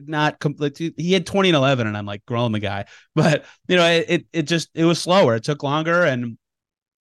not 0.05 0.39
complete. 0.39 0.77
He 0.77 1.13
had 1.13 1.25
20 1.25 1.49
and 1.49 1.55
11, 1.55 1.87
and 1.87 1.97
I'm 1.97 2.05
like 2.05 2.25
growing 2.25 2.51
the 2.51 2.59
guy. 2.59 2.85
But 3.15 3.45
you 3.67 3.75
know, 3.75 3.85
it, 3.85 4.05
it 4.07 4.25
it 4.33 4.41
just 4.43 4.69
it 4.73 4.85
was 4.85 5.01
slower. 5.01 5.35
It 5.35 5.43
took 5.43 5.63
longer, 5.63 6.03
and 6.03 6.37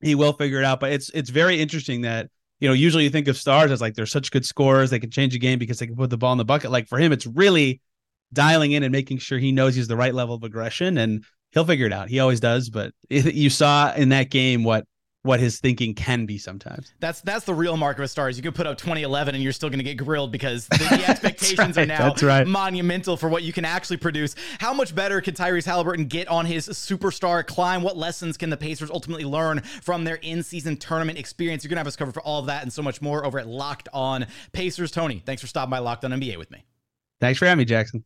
he 0.00 0.14
will 0.14 0.32
figure 0.32 0.58
it 0.58 0.64
out. 0.64 0.80
But 0.80 0.92
it's 0.92 1.10
it's 1.10 1.30
very 1.30 1.60
interesting 1.60 2.02
that 2.02 2.28
you 2.60 2.68
know, 2.68 2.74
usually 2.74 3.04
you 3.04 3.10
think 3.10 3.28
of 3.28 3.36
stars 3.36 3.70
as 3.70 3.80
like 3.80 3.94
they're 3.94 4.06
such 4.06 4.30
good 4.30 4.44
scorers, 4.44 4.90
they 4.90 4.98
can 4.98 5.10
change 5.10 5.34
a 5.34 5.38
game 5.38 5.58
because 5.58 5.78
they 5.78 5.86
can 5.86 5.96
put 5.96 6.10
the 6.10 6.18
ball 6.18 6.32
in 6.32 6.38
the 6.38 6.44
bucket. 6.44 6.70
Like 6.70 6.88
for 6.88 6.98
him, 6.98 7.12
it's 7.12 7.26
really 7.26 7.80
dialing 8.32 8.72
in 8.72 8.82
and 8.82 8.92
making 8.92 9.18
sure 9.18 9.38
he 9.38 9.52
knows 9.52 9.74
he's 9.74 9.88
the 9.88 9.96
right 9.96 10.14
level 10.14 10.34
of 10.34 10.42
aggression 10.42 10.98
and 10.98 11.24
he'll 11.52 11.64
figure 11.64 11.86
it 11.86 11.92
out. 11.92 12.08
He 12.08 12.20
always 12.20 12.40
does. 12.40 12.70
But 12.70 12.92
you 13.08 13.50
saw 13.50 13.92
in 13.94 14.10
that 14.10 14.30
game 14.30 14.64
what 14.64 14.84
what 15.22 15.40
his 15.40 15.58
thinking 15.58 15.94
can 15.94 16.26
be 16.26 16.38
sometimes. 16.38 16.94
That's 17.00 17.20
that's 17.22 17.44
the 17.44 17.52
real 17.52 17.76
mark 17.76 17.98
of 17.98 18.04
a 18.04 18.08
star. 18.08 18.28
Is 18.28 18.36
you 18.36 18.42
can 18.42 18.52
put 18.52 18.66
up 18.66 18.78
2011 18.78 19.34
and 19.34 19.42
you're 19.42 19.52
still 19.52 19.68
going 19.68 19.80
to 19.80 19.84
get 19.84 19.96
grilled 19.96 20.30
because 20.30 20.66
the, 20.68 20.78
the 20.78 21.08
expectations 21.08 21.76
right, 21.76 21.78
are 21.78 21.86
now 21.86 22.14
right. 22.22 22.46
monumental 22.46 23.16
for 23.16 23.28
what 23.28 23.42
you 23.42 23.52
can 23.52 23.64
actually 23.64 23.96
produce. 23.96 24.34
How 24.58 24.72
much 24.72 24.94
better 24.94 25.20
can 25.20 25.34
Tyrese 25.34 25.66
Haliburton 25.66 26.08
get 26.08 26.28
on 26.28 26.46
his 26.46 26.68
superstar 26.68 27.44
climb? 27.44 27.82
What 27.82 27.96
lessons 27.96 28.36
can 28.36 28.48
the 28.48 28.56
Pacers 28.56 28.90
ultimately 28.90 29.24
learn 29.24 29.60
from 29.60 30.04
their 30.04 30.16
in-season 30.16 30.76
tournament 30.76 31.18
experience? 31.18 31.64
You're 31.64 31.68
going 31.70 31.76
to 31.76 31.80
have 31.80 31.86
us 31.86 31.96
covered 31.96 32.14
for 32.14 32.22
all 32.22 32.40
of 32.40 32.46
that 32.46 32.62
and 32.62 32.72
so 32.72 32.82
much 32.82 33.02
more 33.02 33.26
over 33.26 33.38
at 33.38 33.48
Locked 33.48 33.88
On 33.92 34.26
Pacers. 34.52 34.92
Tony, 34.92 35.22
thanks 35.26 35.42
for 35.42 35.48
stopping 35.48 35.70
by 35.70 35.78
Locked 35.78 36.04
On 36.04 36.10
NBA 36.12 36.38
with 36.38 36.50
me. 36.50 36.64
Thanks 37.20 37.38
for 37.38 37.46
having 37.46 37.58
me, 37.58 37.64
Jackson. 37.64 38.04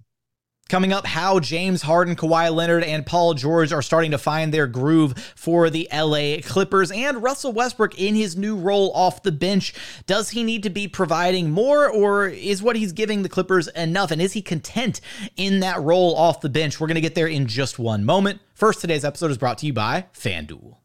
Coming 0.73 0.95
up, 0.95 1.07
how 1.07 1.39
James 1.39 1.83
Harden, 1.83 2.17
Kawhi 2.17 2.51
Leonard, 2.51 2.83
and 2.83 3.05
Paul 3.05 3.35
George 3.35 3.75
are 3.75 3.83
starting 3.83 4.13
to 4.13 4.17
find 4.17 4.55
their 4.55 4.67
groove 4.67 5.19
for 5.37 5.69
the 5.69 5.87
LA 5.93 6.37
Clippers, 6.43 6.91
and 6.91 7.23
Russell 7.23 7.53
Westbrook 7.53 8.01
in 8.01 8.15
his 8.15 8.39
new 8.39 8.57
role 8.57 8.91
off 8.95 9.23
the 9.23 9.33
bench. 9.33 9.75
Does 10.07 10.31
he 10.31 10.43
need 10.43 10.63
to 10.63 10.71
be 10.71 10.89
providing 10.89 11.51
more, 11.51 11.91
or 11.91 12.27
is 12.27 12.63
what 12.63 12.77
he's 12.77 12.93
giving 12.93 13.23
the 13.23 13.29
Clippers 13.29 13.69
enough? 13.69 14.11
And 14.11 14.23
is 14.23 14.33
he 14.33 14.41
content 14.41 15.03
in 15.37 15.61
that 15.61 15.79
role 15.83 16.17
off 16.17 16.41
the 16.41 16.49
bench? 16.49 16.81
We're 16.81 16.87
going 16.87 16.95
to 16.95 17.03
get 17.03 17.15
there 17.15 17.27
in 17.27 17.49
just 17.49 17.79
one 17.79 18.07
moment. 18.07 18.41
First, 18.55 18.81
today's 18.81 19.05
episode 19.05 19.31
is 19.31 19.37
brought 19.37 19.59
to 19.59 19.67
you 19.67 19.75
by 19.75 20.07
FanDuel. 20.15 20.77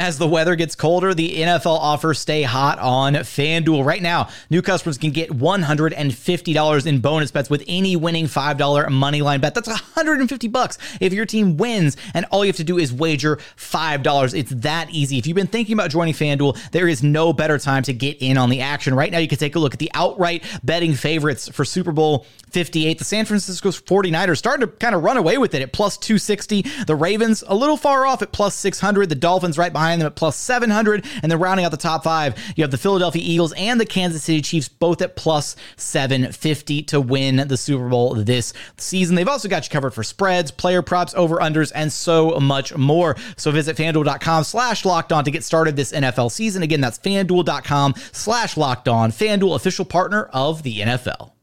As 0.00 0.18
the 0.18 0.26
weather 0.26 0.56
gets 0.56 0.74
colder, 0.74 1.14
the 1.14 1.36
NFL 1.36 1.78
offers 1.78 2.18
stay 2.18 2.42
hot 2.42 2.80
on 2.80 3.14
FanDuel. 3.14 3.84
Right 3.84 4.02
now, 4.02 4.28
new 4.50 4.60
customers 4.60 4.98
can 4.98 5.12
get 5.12 5.30
$150 5.30 6.86
in 6.86 6.98
bonus 6.98 7.30
bets 7.30 7.48
with 7.48 7.62
any 7.68 7.94
winning 7.94 8.24
$5 8.24 8.90
money 8.90 9.22
line 9.22 9.40
bet. 9.40 9.54
That's 9.54 9.68
150 9.68 10.48
bucks 10.48 10.78
if 11.00 11.12
your 11.12 11.26
team 11.26 11.56
wins, 11.58 11.96
and 12.12 12.26
all 12.32 12.44
you 12.44 12.48
have 12.48 12.56
to 12.56 12.64
do 12.64 12.76
is 12.76 12.92
wager 12.92 13.36
$5. 13.56 14.34
It's 14.36 14.50
that 14.50 14.90
easy. 14.90 15.18
If 15.18 15.28
you've 15.28 15.36
been 15.36 15.46
thinking 15.46 15.74
about 15.74 15.90
joining 15.90 16.14
FanDuel, 16.14 16.72
there 16.72 16.88
is 16.88 17.04
no 17.04 17.32
better 17.32 17.56
time 17.60 17.84
to 17.84 17.92
get 17.92 18.16
in 18.20 18.36
on 18.36 18.50
the 18.50 18.62
action. 18.62 18.96
Right 18.96 19.12
now, 19.12 19.18
you 19.18 19.28
can 19.28 19.38
take 19.38 19.54
a 19.54 19.60
look 19.60 19.74
at 19.74 19.78
the 19.78 19.92
outright 19.94 20.42
betting 20.64 20.94
favorites 20.94 21.48
for 21.48 21.64
Super 21.64 21.92
Bowl 21.92 22.26
58. 22.50 22.98
The 22.98 23.04
San 23.04 23.26
Francisco 23.26 23.70
49ers 23.70 24.38
starting 24.38 24.66
to 24.66 24.72
kind 24.72 24.96
of 24.96 25.04
run 25.04 25.18
away 25.18 25.38
with 25.38 25.54
it 25.54 25.62
at 25.62 25.72
plus 25.72 25.96
260. 25.98 26.62
The 26.88 26.96
Ravens 26.96 27.44
a 27.46 27.54
little 27.54 27.76
far 27.76 28.06
off 28.06 28.22
at 28.22 28.32
plus 28.32 28.56
600. 28.56 29.08
The 29.08 29.14
Dolphins 29.14 29.56
right 29.56 29.72
behind 29.72 29.83
behind 29.84 30.00
them 30.00 30.06
at 30.06 30.16
plus 30.16 30.36
700. 30.36 31.04
And 31.22 31.30
then 31.30 31.38
rounding 31.38 31.66
out 31.66 31.70
the 31.70 31.76
top 31.76 32.04
five, 32.04 32.36
you 32.56 32.64
have 32.64 32.70
the 32.70 32.78
Philadelphia 32.78 33.22
Eagles 33.22 33.52
and 33.52 33.78
the 33.78 33.84
Kansas 33.84 34.22
City 34.22 34.40
Chiefs, 34.40 34.68
both 34.68 35.02
at 35.02 35.14
plus 35.14 35.56
750 35.76 36.82
to 36.84 37.00
win 37.00 37.46
the 37.48 37.56
Super 37.56 37.88
Bowl 37.88 38.14
this 38.14 38.54
season. 38.78 39.14
They've 39.14 39.28
also 39.28 39.48
got 39.48 39.64
you 39.66 39.70
covered 39.70 39.92
for 39.92 40.02
spreads, 40.02 40.50
player 40.50 40.80
props, 40.80 41.14
over 41.14 41.36
unders, 41.36 41.70
and 41.74 41.92
so 41.92 42.40
much 42.40 42.74
more. 42.76 43.16
So 43.36 43.50
visit 43.50 43.76
fanduel.com 43.76 44.44
slash 44.44 44.84
locked 44.86 45.12
on 45.12 45.24
to 45.24 45.30
get 45.30 45.44
started 45.44 45.76
this 45.76 45.92
NFL 45.92 46.30
season. 46.30 46.62
Again, 46.62 46.80
that's 46.80 46.98
fanduel.com 46.98 47.94
slash 48.12 48.56
locked 48.56 48.88
on. 48.88 49.12
Fanduel, 49.12 49.54
official 49.54 49.84
partner 49.84 50.24
of 50.32 50.62
the 50.62 50.80
NFL. 50.80 51.33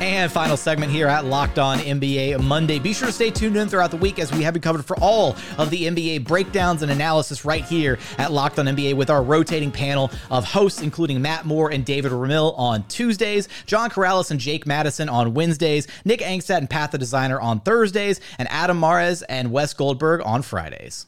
And 0.00 0.30
final 0.30 0.56
segment 0.56 0.92
here 0.92 1.06
at 1.06 1.24
Locked 1.24 1.58
On 1.58 1.78
NBA 1.78 2.42
Monday. 2.42 2.78
Be 2.78 2.92
sure 2.92 3.06
to 3.06 3.12
stay 3.12 3.30
tuned 3.30 3.56
in 3.56 3.68
throughout 3.68 3.90
the 3.90 3.96
week 3.96 4.18
as 4.18 4.30
we 4.32 4.42
have 4.42 4.54
you 4.54 4.60
covered 4.60 4.84
for 4.84 4.96
all 5.00 5.34
of 5.56 5.70
the 5.70 5.84
NBA 5.84 6.24
breakdowns 6.24 6.82
and 6.82 6.92
analysis 6.92 7.44
right 7.44 7.64
here 7.64 7.98
at 8.18 8.30
Locked 8.30 8.58
On 8.58 8.66
NBA 8.66 8.94
with 8.94 9.08
our 9.08 9.22
rotating 9.22 9.70
panel 9.70 10.10
of 10.30 10.44
hosts, 10.44 10.82
including 10.82 11.22
Matt 11.22 11.46
Moore 11.46 11.70
and 11.70 11.84
David 11.84 12.12
Ramil 12.12 12.58
on 12.58 12.82
Tuesdays, 12.88 13.48
John 13.64 13.90
Karalis 13.90 14.30
and 14.30 14.38
Jake 14.38 14.66
Madison 14.66 15.08
on 15.08 15.34
Wednesdays, 15.34 15.86
Nick 16.04 16.20
Angstadt 16.20 16.58
and 16.58 16.70
Pat 16.70 16.92
the 16.92 16.98
Designer 16.98 17.40
on 17.40 17.60
Thursdays, 17.60 18.20
and 18.38 18.48
Adam 18.50 18.78
Mares 18.78 19.22
and 19.22 19.50
Wes 19.50 19.72
Goldberg 19.72 20.20
on 20.24 20.42
Fridays. 20.42 21.06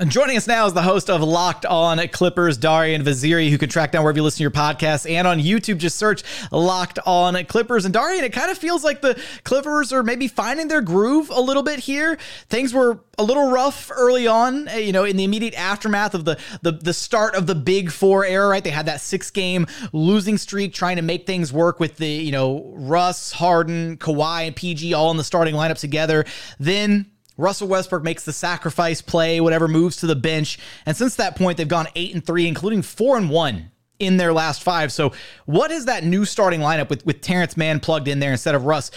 And 0.00 0.10
joining 0.10 0.38
us 0.38 0.46
now 0.46 0.64
is 0.64 0.72
the 0.72 0.80
host 0.80 1.10
of 1.10 1.20
Locked 1.20 1.66
On 1.66 1.98
Clippers, 2.08 2.56
Darian 2.56 3.04
Vaziri, 3.04 3.50
who 3.50 3.58
can 3.58 3.68
track 3.68 3.92
down 3.92 4.02
wherever 4.02 4.16
you 4.16 4.22
listen 4.22 4.38
to 4.38 4.44
your 4.44 4.50
podcast 4.50 5.08
and 5.08 5.26
on 5.26 5.38
YouTube. 5.38 5.76
Just 5.76 5.98
search 5.98 6.22
Locked 6.50 6.98
On 7.04 7.44
Clippers. 7.44 7.84
And 7.84 7.92
Darian, 7.92 8.24
it 8.24 8.32
kind 8.32 8.50
of 8.50 8.56
feels 8.56 8.82
like 8.82 9.02
the 9.02 9.22
Clippers 9.44 9.92
are 9.92 10.02
maybe 10.02 10.26
finding 10.26 10.68
their 10.68 10.80
groove 10.80 11.28
a 11.28 11.42
little 11.42 11.62
bit 11.62 11.80
here. 11.80 12.16
Things 12.48 12.72
were 12.72 13.00
a 13.18 13.22
little 13.22 13.50
rough 13.50 13.90
early 13.94 14.26
on, 14.26 14.68
eh, 14.68 14.78
you 14.78 14.92
know, 14.92 15.04
in 15.04 15.18
the 15.18 15.24
immediate 15.24 15.52
aftermath 15.52 16.14
of 16.14 16.24
the 16.24 16.38
the, 16.62 16.72
the 16.72 16.94
start 16.94 17.34
of 17.34 17.46
the 17.46 17.54
Big 17.54 17.90
Four 17.90 18.24
era, 18.24 18.48
right? 18.48 18.64
They 18.64 18.70
had 18.70 18.86
that 18.86 19.02
six 19.02 19.30
game 19.30 19.66
losing 19.92 20.38
streak, 20.38 20.72
trying 20.72 20.96
to 20.96 21.02
make 21.02 21.26
things 21.26 21.52
work 21.52 21.78
with 21.78 21.98
the, 21.98 22.08
you 22.08 22.32
know, 22.32 22.72
Russ, 22.74 23.32
Harden, 23.32 23.98
Kawhi, 23.98 24.46
and 24.46 24.56
PG 24.56 24.94
all 24.94 25.10
in 25.10 25.18
the 25.18 25.24
starting 25.24 25.54
lineup 25.54 25.78
together. 25.78 26.24
Then 26.58 27.09
Russell 27.40 27.68
Westbrook 27.68 28.02
makes 28.02 28.24
the 28.24 28.32
sacrifice 28.32 29.00
play, 29.02 29.40
whatever 29.40 29.66
moves 29.66 29.96
to 29.96 30.06
the 30.06 30.16
bench. 30.16 30.58
And 30.86 30.96
since 30.96 31.16
that 31.16 31.36
point, 31.36 31.56
they've 31.56 31.66
gone 31.66 31.88
eight 31.94 32.14
and 32.14 32.24
three, 32.24 32.46
including 32.46 32.82
four 32.82 33.16
and 33.16 33.30
one 33.30 33.70
in 33.98 34.16
their 34.16 34.32
last 34.32 34.62
five. 34.62 34.92
So, 34.92 35.12
what 35.46 35.70
is 35.70 35.86
that 35.86 36.04
new 36.04 36.24
starting 36.24 36.60
lineup 36.60 36.88
with, 36.88 37.04
with 37.06 37.20
Terrence 37.20 37.56
Mann 37.56 37.80
plugged 37.80 38.08
in 38.08 38.18
there 38.18 38.32
instead 38.32 38.54
of 38.54 38.64
Russ 38.64 38.90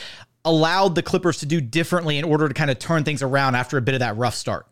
allowed 0.46 0.96
the 0.96 1.04
Clippers 1.04 1.38
to 1.40 1.46
do 1.46 1.62
differently 1.62 2.18
in 2.18 2.26
order 2.26 2.48
to 2.48 2.54
kind 2.54 2.70
of 2.70 2.80
turn 2.80 3.04
things 3.04 3.22
around 3.22 3.56
after 3.56 3.78
a 3.78 3.82
bit 3.82 3.94
of 3.94 4.00
that 4.02 4.18
rough 4.18 4.36
start? 4.36 4.68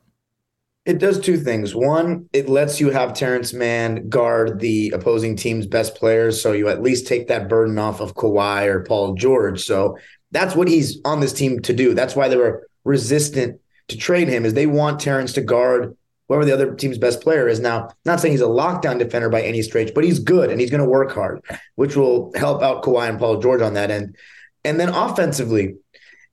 It 0.84 0.98
does 0.98 1.20
two 1.20 1.38
things. 1.38 1.76
One, 1.76 2.28
it 2.34 2.50
lets 2.50 2.80
you 2.80 2.90
have 2.90 3.14
Terrence 3.14 3.54
Mann 3.54 4.10
guard 4.10 4.60
the 4.60 4.90
opposing 4.90 5.36
team's 5.36 5.68
best 5.68 5.94
players. 5.94 6.42
So 6.42 6.54
you 6.54 6.70
at 6.70 6.82
least 6.82 7.06
take 7.06 7.28
that 7.28 7.48
burden 7.48 7.78
off 7.78 8.02
of 8.02 8.16
Kawhi 8.16 8.66
or 8.66 8.84
Paul 8.84 9.14
George. 9.14 9.64
So 9.64 9.98
that's 10.32 10.56
what 10.56 10.68
he's 10.68 11.00
on 11.06 11.20
this 11.20 11.34
team 11.34 11.60
to 11.62 11.74
do. 11.74 11.94
That's 11.94 12.16
why 12.16 12.30
they 12.30 12.38
were 12.38 12.68
resistant 12.84 13.60
to 13.90 13.98
trade 13.98 14.28
him 14.28 14.46
is 14.46 14.54
they 14.54 14.68
want 14.68 15.00
Terrence 15.00 15.34
to 15.34 15.42
guard 15.42 15.96
whoever 16.28 16.46
the 16.46 16.54
other 16.54 16.74
team's 16.76 16.98
best 16.98 17.22
player 17.22 17.48
is. 17.50 17.60
Now, 17.60 17.90
not 18.06 18.22
saying 18.22 18.32
he's 18.32 18.42
a 18.42 18.46
lockdown 18.46 18.98
defender 18.98 19.30
by 19.30 19.42
any 19.42 19.62
stretch, 19.62 19.94
but 19.94 20.06
he's 20.06 20.20
good 20.20 20.50
and 20.50 20.62
he's 20.62 20.72
going 20.72 20.84
to 20.84 20.90
work 20.90 21.12
hard, 21.12 21.42
which 21.76 21.98
will 21.98 22.32
help 22.36 22.62
out 22.62 22.84
Kawhi 22.84 23.10
and 23.10 23.20
Paul 23.20 23.42
George 23.42 23.62
on 23.62 23.74
that 23.74 23.92
end. 23.92 24.16
And 24.64 24.80
then 24.80 24.90
offensively, 24.90 25.76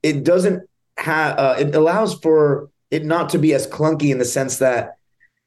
it 0.01 0.23
doesn't 0.23 0.69
have 0.97 1.37
uh, 1.37 1.55
it 1.59 1.75
allows 1.75 2.13
for 2.15 2.69
it 2.91 3.03
not 3.03 3.29
to 3.29 3.39
be 3.39 3.53
as 3.53 3.67
clunky 3.67 4.09
in 4.09 4.19
the 4.19 4.25
sense 4.25 4.57
that 4.59 4.95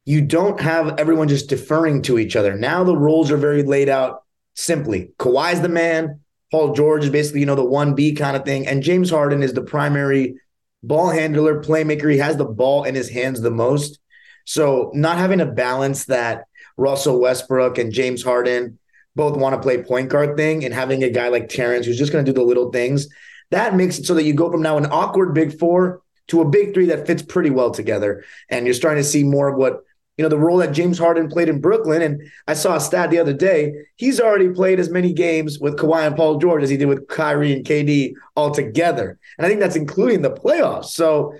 you 0.05 0.21
don't 0.21 0.61
have 0.61 0.99
everyone 0.99 1.29
just 1.29 1.49
deferring 1.49 2.03
to 2.03 2.19
each 2.19 2.37
other. 2.37 2.55
Now 2.55 2.85
the 2.85 2.97
roles 2.97 3.31
are 3.31 3.37
very 3.37 3.63
laid 3.63 3.89
out 3.89 4.25
simply. 4.55 5.13
Kawhi's 5.19 5.61
the 5.61 5.69
man. 5.69 6.21
Paul 6.51 6.75
George 6.75 7.05
is 7.05 7.11
basically, 7.11 7.41
you 7.41 7.47
know, 7.47 7.55
the 7.55 7.65
1B 7.65 8.19
kind 8.19 8.37
of 8.37 8.45
thing. 8.45 8.67
And 8.67 8.83
James 8.83 9.09
Harden 9.09 9.43
is 9.43 9.55
the 9.55 9.63
primary 9.63 10.37
ball 10.83 11.11
handler, 11.11 11.63
playmaker. 11.63 12.11
He 12.11 12.19
has 12.19 12.37
the 12.37 12.45
ball 12.45 12.85
in 12.85 12.95
his 12.95 13.09
hands 13.09 13.41
the 13.41 13.51
most. 13.51 13.99
So 14.45 14.91
not 14.95 15.19
having 15.19 15.41
a 15.41 15.47
balance 15.47 16.07
that 16.07 16.45
Russell 16.77 17.21
Westbrook 17.21 17.79
and 17.79 17.93
James 17.93 18.23
Harden 18.23 18.79
both 19.15 19.37
want 19.37 19.55
to 19.55 19.61
play 19.61 19.83
point 19.83 20.09
guard 20.09 20.37
thing 20.37 20.65
and 20.65 20.75
having 20.75 21.05
a 21.05 21.11
guy 21.11 21.29
like 21.29 21.49
Terrence 21.49 21.87
who's 21.87 21.99
just 21.99 22.13
going 22.13 22.25
to 22.25 22.33
do 22.33 22.39
the 22.39 22.45
little 22.45 22.71
things, 22.73 23.09
that 23.51 23.77
makes 23.77 23.99
it 23.99 24.07
so 24.07 24.15
that 24.15 24.25
you 24.25 24.33
go 24.33 24.51
from 24.51 24.63
now 24.63 24.79
an 24.79 24.87
awkward 24.87 25.35
big 25.35 25.59
four 25.59 26.03
to 26.29 26.41
a 26.41 26.49
big 26.49 26.73
three 26.73 26.87
that 26.87 27.07
fits 27.07 27.23
pretty 27.23 27.51
well 27.51 27.71
together. 27.71 28.25
And 28.49 28.65
you're 28.65 28.75
starting 28.75 29.03
to 29.03 29.09
see 29.09 29.23
more 29.23 29.49
of 29.49 29.57
what, 29.57 29.83
you 30.17 30.23
know, 30.23 30.29
the 30.29 30.39
role 30.39 30.59
that 30.59 30.73
James 30.73 30.99
Harden 30.99 31.29
played 31.29 31.49
in 31.49 31.61
Brooklyn. 31.61 32.03
And 32.03 32.23
I 32.47 32.55
saw 32.55 32.77
a 32.77 32.81
stat 32.81 33.11
the 33.11 33.19
other 33.19 33.33
day. 33.33 33.73
He's 33.97 34.21
already 34.21 34.51
played 34.51 34.79
as 34.79 34.91
many 34.91 35.13
games 35.13 35.59
with 35.59 35.77
Kawhi 35.77 36.07
and 36.07 36.17
Paul 36.17 36.39
George 36.39 36.63
as 36.63 36.71
he 36.71 36.77
did 36.77 36.87
with 36.87 37.09
Kyrie 37.09 37.53
and 37.53 37.65
KD 37.65 38.13
all 38.37 38.51
together. 38.51 39.19
And 39.39 39.47
I 39.47 39.49
think 39.49 39.61
that's 39.61 39.77
including 39.77 40.23
the 40.23 40.31
playoffs. 40.31 40.87
So 40.87 41.35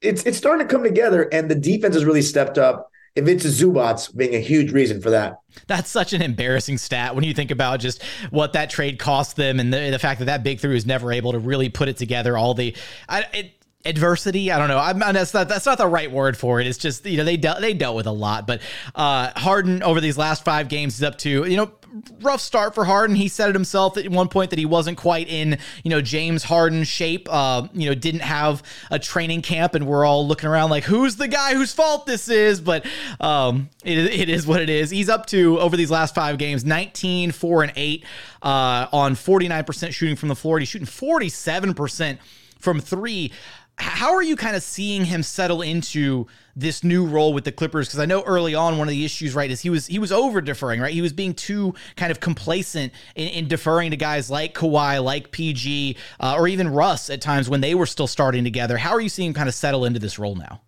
it's 0.00 0.24
it's 0.24 0.38
starting 0.38 0.66
to 0.66 0.72
come 0.72 0.82
together, 0.82 1.28
and 1.30 1.50
the 1.50 1.54
defense 1.54 1.94
has 1.94 2.04
really 2.04 2.22
stepped 2.22 2.58
up. 2.58 2.90
Ivica 3.16 3.48
Zubac 3.48 4.16
being 4.16 4.34
a 4.34 4.40
huge 4.40 4.70
reason 4.70 5.00
for 5.00 5.10
that. 5.10 5.38
That's 5.66 5.90
such 5.90 6.12
an 6.12 6.22
embarrassing 6.22 6.78
stat 6.78 7.14
when 7.16 7.24
you 7.24 7.34
think 7.34 7.50
about 7.50 7.80
just 7.80 8.02
what 8.30 8.52
that 8.52 8.70
trade 8.70 9.00
cost 9.00 9.34
them 9.34 9.58
and 9.58 9.74
the, 9.74 9.90
the 9.90 9.98
fact 9.98 10.20
that 10.20 10.26
that 10.26 10.44
big 10.44 10.60
three 10.60 10.74
was 10.74 10.86
never 10.86 11.12
able 11.12 11.32
to 11.32 11.40
really 11.40 11.68
put 11.68 11.88
it 11.88 11.96
together. 11.96 12.38
All 12.38 12.54
the, 12.54 12.74
I, 13.08 13.24
it, 13.34 13.59
adversity. 13.84 14.50
I 14.52 14.58
don't 14.58 14.68
know. 14.68 14.78
I'm, 14.78 14.98
that's 14.98 15.32
not 15.32 15.48
that's 15.48 15.66
not 15.66 15.78
the 15.78 15.86
right 15.86 16.10
word 16.10 16.36
for 16.36 16.60
it. 16.60 16.66
It's 16.66 16.78
just 16.78 17.06
you 17.06 17.16
know 17.16 17.24
they 17.24 17.36
dealt 17.36 17.60
they 17.60 17.74
dealt 17.74 17.96
with 17.96 18.06
a 18.06 18.12
lot. 18.12 18.46
But 18.46 18.60
uh, 18.94 19.30
Harden 19.36 19.82
over 19.82 20.00
these 20.00 20.18
last 20.18 20.44
five 20.44 20.68
games 20.68 20.96
is 20.96 21.02
up 21.02 21.18
to 21.18 21.44
you 21.44 21.56
know 21.56 21.72
rough 22.20 22.40
start 22.40 22.74
for 22.74 22.84
Harden. 22.84 23.16
He 23.16 23.28
said 23.28 23.50
it 23.50 23.54
himself 23.54 23.96
at 23.96 24.08
one 24.08 24.28
point 24.28 24.50
that 24.50 24.58
he 24.58 24.66
wasn't 24.66 24.98
quite 24.98 25.28
in, 25.28 25.58
you 25.82 25.90
know, 25.90 26.00
James 26.00 26.44
Harden 26.44 26.84
shape. 26.84 27.28
Uh, 27.30 27.68
you 27.72 27.88
know, 27.88 27.94
didn't 27.94 28.20
have 28.20 28.62
a 28.90 28.98
training 28.98 29.42
camp, 29.42 29.74
and 29.74 29.86
we're 29.86 30.04
all 30.04 30.26
looking 30.26 30.48
around 30.48 30.70
like, 30.70 30.84
who's 30.84 31.16
the 31.16 31.28
guy 31.28 31.54
whose 31.54 31.72
fault 31.72 32.06
this 32.06 32.28
is? 32.28 32.60
But 32.60 32.86
um, 33.20 33.70
it, 33.84 33.98
it 33.98 34.28
is 34.28 34.46
what 34.46 34.60
it 34.60 34.70
is. 34.70 34.90
He's 34.90 35.08
up 35.08 35.26
to 35.26 35.58
over 35.58 35.76
these 35.76 35.90
last 35.90 36.14
five 36.14 36.38
games, 36.38 36.64
19, 36.64 37.32
4, 37.32 37.62
and 37.62 37.72
8 37.74 38.04
uh, 38.42 38.86
on 38.92 39.14
49% 39.14 39.92
shooting 39.92 40.16
from 40.16 40.28
the 40.28 40.36
floor. 40.36 40.58
He's 40.58 40.68
shooting 40.68 40.86
47% 40.86 42.18
from 42.58 42.78
three 42.78 43.32
how 43.80 44.14
are 44.14 44.22
you 44.22 44.36
kind 44.36 44.54
of 44.54 44.62
seeing 44.62 45.04
him 45.04 45.22
settle 45.22 45.62
into 45.62 46.26
this 46.54 46.84
new 46.84 47.06
role 47.06 47.32
with 47.32 47.44
the 47.44 47.52
Clippers? 47.52 47.88
Because 47.88 47.98
I 47.98 48.04
know 48.04 48.22
early 48.22 48.54
on 48.54 48.78
one 48.78 48.86
of 48.86 48.92
the 48.92 49.04
issues, 49.04 49.34
right, 49.34 49.50
is 49.50 49.60
he 49.60 49.70
was 49.70 49.86
he 49.86 49.98
was 49.98 50.12
over 50.12 50.40
deferring, 50.40 50.80
right? 50.80 50.92
He 50.92 51.02
was 51.02 51.12
being 51.12 51.34
too 51.34 51.74
kind 51.96 52.10
of 52.10 52.20
complacent 52.20 52.92
in, 53.14 53.28
in 53.28 53.48
deferring 53.48 53.90
to 53.90 53.96
guys 53.96 54.30
like 54.30 54.54
Kawhi, 54.54 55.02
like 55.02 55.32
PG, 55.32 55.96
uh, 56.20 56.34
or 56.36 56.46
even 56.46 56.68
Russ 56.68 57.10
at 57.10 57.20
times 57.20 57.48
when 57.48 57.60
they 57.60 57.74
were 57.74 57.86
still 57.86 58.06
starting 58.06 58.44
together. 58.44 58.76
How 58.76 58.90
are 58.90 59.00
you 59.00 59.08
seeing 59.08 59.28
him 59.28 59.34
kind 59.34 59.48
of 59.48 59.54
settle 59.54 59.84
into 59.84 59.98
this 59.98 60.18
role 60.18 60.36
now? 60.36 60.60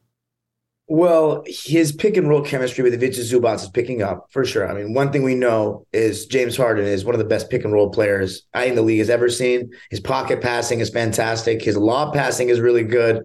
Well, 0.88 1.44
his 1.46 1.92
pick 1.92 2.16
and 2.16 2.28
roll 2.28 2.42
chemistry 2.42 2.84
with 2.84 2.92
Ivica 2.92 3.20
Zubac 3.20 3.62
is 3.62 3.68
picking 3.68 4.02
up 4.02 4.26
for 4.30 4.44
sure. 4.44 4.68
I 4.68 4.74
mean, 4.74 4.92
one 4.92 5.10
thing 5.10 5.22
we 5.22 5.34
know 5.34 5.86
is 5.92 6.26
James 6.26 6.56
Harden 6.56 6.84
is 6.84 7.04
one 7.04 7.14
of 7.14 7.18
the 7.18 7.24
best 7.24 7.48
pick 7.50 7.64
and 7.64 7.72
roll 7.72 7.90
players 7.90 8.42
I 8.52 8.64
think 8.64 8.74
the 8.74 8.82
league 8.82 8.98
has 8.98 9.08
ever 9.08 9.30
seen. 9.30 9.70
His 9.90 10.00
pocket 10.00 10.42
passing 10.42 10.80
is 10.80 10.90
fantastic. 10.90 11.62
His 11.62 11.76
lob 11.76 12.12
passing 12.12 12.50
is 12.50 12.60
really 12.60 12.84
good. 12.84 13.22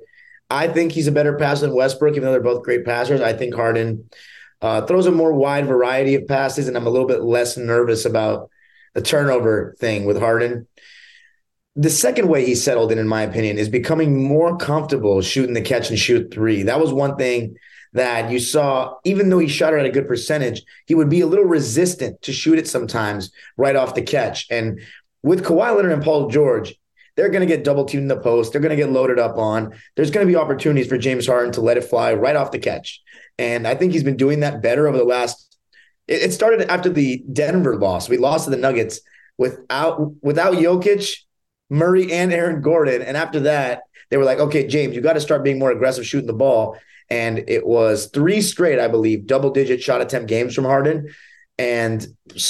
I 0.49 0.67
think 0.67 0.93
he's 0.93 1.07
a 1.07 1.11
better 1.11 1.35
passer 1.35 1.65
than 1.65 1.75
Westbrook, 1.75 2.15
even 2.15 2.23
though 2.23 2.31
they're 2.31 2.41
both 2.41 2.63
great 2.63 2.85
passers. 2.85 3.19
I 3.19 3.33
think 3.33 3.53
Harden 3.53 4.09
uh, 4.61 4.85
throws 4.85 5.07
a 5.07 5.11
more 5.11 5.33
wide 5.33 5.65
variety 5.65 6.15
of 6.15 6.27
passes, 6.27 6.67
and 6.67 6.77
I'm 6.77 6.87
a 6.87 6.91
little 6.91 7.07
bit 7.07 7.21
less 7.21 7.57
nervous 7.57 8.05
about 8.05 8.49
the 8.93 9.01
turnover 9.01 9.75
thing 9.79 10.05
with 10.05 10.19
Harden. 10.19 10.67
The 11.79 11.89
second 11.91 12.27
way 12.27 12.43
he 12.43 12.55
settled 12.55 12.91
in, 12.91 12.97
in 12.97 13.07
my 13.07 13.21
opinion, 13.21 13.59
is 13.59 13.69
becoming 13.69 14.27
more 14.27 14.57
comfortable 14.57 15.21
shooting 15.21 15.53
the 15.53 15.61
catch 15.61 15.89
and 15.89 15.99
shoot 15.99 16.33
three. 16.33 16.63
That 16.63 16.79
was 16.79 16.91
one 16.91 17.15
thing 17.17 17.55
that 17.93 18.31
you 18.31 18.39
saw, 18.39 18.95
even 19.03 19.29
though 19.29 19.39
he 19.39 19.47
shot 19.47 19.73
it 19.73 19.79
at 19.79 19.85
a 19.85 19.91
good 19.91 20.07
percentage, 20.07 20.63
he 20.87 20.95
would 20.95 21.09
be 21.09 21.21
a 21.21 21.27
little 21.27 21.45
resistant 21.45 22.21
to 22.23 22.33
shoot 22.33 22.57
it 22.57 22.67
sometimes 22.67 23.31
right 23.57 23.75
off 23.75 23.95
the 23.95 24.01
catch. 24.01 24.47
And 24.49 24.81
with 25.21 25.43
Kawhi 25.43 25.75
Leonard 25.75 25.91
and 25.91 26.03
Paul 26.03 26.29
George, 26.29 26.75
they're 27.15 27.29
going 27.29 27.47
to 27.47 27.47
get 27.47 27.63
double 27.63 27.85
teamed 27.85 28.03
in 28.03 28.07
the 28.07 28.19
post. 28.19 28.51
They're 28.51 28.61
going 28.61 28.75
to 28.75 28.83
get 28.83 28.91
loaded 28.91 29.19
up 29.19 29.37
on. 29.37 29.73
There's 29.95 30.11
going 30.11 30.25
to 30.25 30.31
be 30.31 30.35
opportunities 30.35 30.87
for 30.87 30.97
James 30.97 31.27
Harden 31.27 31.51
to 31.53 31.61
let 31.61 31.77
it 31.77 31.83
fly 31.83 32.13
right 32.13 32.35
off 32.35 32.51
the 32.51 32.59
catch. 32.59 33.01
And 33.37 33.67
I 33.67 33.75
think 33.75 33.91
he's 33.91 34.03
been 34.03 34.17
doing 34.17 34.39
that 34.39 34.61
better 34.61 34.87
over 34.87 34.97
the 34.97 35.03
last. 35.03 35.57
It 36.07 36.31
started 36.31 36.71
after 36.71 36.89
the 36.89 37.23
Denver 37.31 37.75
loss. 37.75 38.07
We 38.07 38.17
lost 38.17 38.45
to 38.45 38.51
the 38.51 38.57
Nuggets 38.57 39.01
without 39.37 40.11
without 40.23 40.53
Jokic 40.53 41.17
Murray 41.69 42.11
and 42.11 42.31
Aaron 42.31 42.61
Gordon. 42.61 43.01
And 43.01 43.17
after 43.17 43.41
that, 43.41 43.83
they 44.09 44.17
were 44.17 44.23
like, 44.23 44.39
okay, 44.39 44.67
James, 44.67 44.95
you 44.95 45.01
got 45.01 45.13
to 45.13 45.21
start 45.21 45.43
being 45.43 45.59
more 45.59 45.71
aggressive 45.71 46.05
shooting 46.05 46.27
the 46.27 46.33
ball. 46.33 46.77
And 47.09 47.45
it 47.47 47.65
was 47.65 48.07
three 48.07 48.41
straight, 48.41 48.79
I 48.79 48.87
believe, 48.87 49.27
double 49.27 49.49
digit 49.51 49.81
shot 49.81 50.01
attempt 50.01 50.27
games 50.27 50.53
from 50.53 50.65
Harden. 50.65 51.13
And 51.57 52.05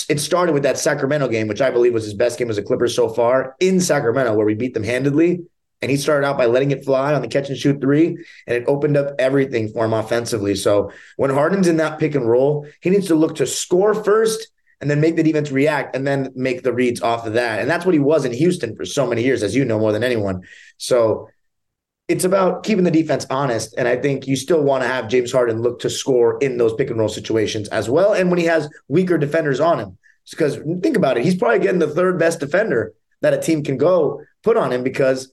it 0.10 0.20
started 0.20 0.54
with 0.54 0.64
that 0.64 0.78
Sacramento 0.78 1.30
game, 1.30 1.48
which 1.48 1.62
I 1.62 1.72
believe 1.72 1.94
was 1.94 2.04
his 2.04 2.14
best 2.14 2.38
game 2.38 2.50
as 2.50 2.58
a 2.58 2.64
Clipper 2.64 2.88
so 2.88 3.08
far 3.08 3.56
in 3.60 3.80
Sacramento, 3.80 4.36
where 4.36 4.46
we 4.46 4.56
beat 4.56 4.74
them 4.74 4.84
handedly. 4.84 5.42
And 5.82 5.92
he 5.92 5.98
started 5.98 6.26
out 6.26 6.38
by 6.38 6.48
letting 6.48 6.72
it 6.72 6.84
fly 6.84 7.14
on 7.14 7.22
the 7.22 7.28
catch 7.28 7.50
and 7.50 7.58
shoot 7.58 7.80
three, 7.80 8.08
and 8.48 8.58
it 8.58 8.66
opened 8.68 8.98
up 8.98 9.14
everything 9.20 9.70
for 9.70 9.86
him 9.86 9.94
offensively. 9.94 10.56
So 10.56 10.92
when 11.18 11.30
Harden's 11.30 11.68
in 11.68 11.78
that 11.78 12.00
pick 12.00 12.16
and 12.16 12.28
roll, 12.28 12.68
he 12.82 12.90
needs 12.90 13.08
to 13.08 13.16
look 13.16 13.36
to 13.36 13.46
score 13.46 13.94
first 13.94 14.48
and 14.80 14.90
then 14.90 15.02
make 15.02 15.16
the 15.16 15.24
defense 15.24 15.52
react 15.52 15.96
and 15.96 16.06
then 16.06 16.32
make 16.36 16.64
the 16.64 16.74
reads 16.74 17.02
off 17.02 17.26
of 17.26 17.34
that. 17.34 17.60
And 17.60 17.70
that's 17.70 17.86
what 17.86 17.94
he 17.94 18.00
was 18.00 18.26
in 18.26 18.34
Houston 18.34 18.76
for 18.76 18.86
so 18.86 19.08
many 19.08 19.24
years, 19.24 19.44
as 19.44 19.56
you 19.56 19.66
know 19.66 19.80
more 19.80 19.92
than 19.92 20.04
anyone. 20.04 20.44
So 20.78 21.30
it's 22.08 22.24
about 22.24 22.64
keeping 22.64 22.84
the 22.84 22.92
defense 22.92 23.26
honest. 23.30 23.74
And 23.78 23.88
I 23.88 23.98
think 23.98 24.28
you 24.28 24.36
still 24.36 24.62
want 24.62 24.84
to 24.84 24.88
have 24.88 25.10
James 25.10 25.32
Harden 25.32 25.62
look 25.62 25.80
to 25.80 25.90
score 25.90 26.38
in 26.40 26.58
those 26.58 26.74
pick 26.74 26.90
and 26.90 27.00
roll 27.00 27.10
situations 27.10 27.68
as 27.70 27.90
well. 27.90 28.14
And 28.14 28.30
when 28.30 28.40
he 28.40 28.46
has 28.46 28.70
weaker 28.88 29.18
defenders 29.18 29.60
on 29.60 29.80
him, 29.80 29.98
because 30.30 30.58
think 30.82 30.98
about 30.98 31.18
it, 31.18 31.26
he's 31.26 31.36
probably 31.36 31.60
getting 31.60 31.80
the 31.80 31.88
third 31.88 32.20
best 32.20 32.40
defender 32.40 32.94
that 33.22 33.34
a 33.34 33.42
team 33.42 33.64
can 33.64 33.78
go 33.78 34.24
put 34.44 34.58
on 34.58 34.72
him 34.72 34.84
because 34.84 35.32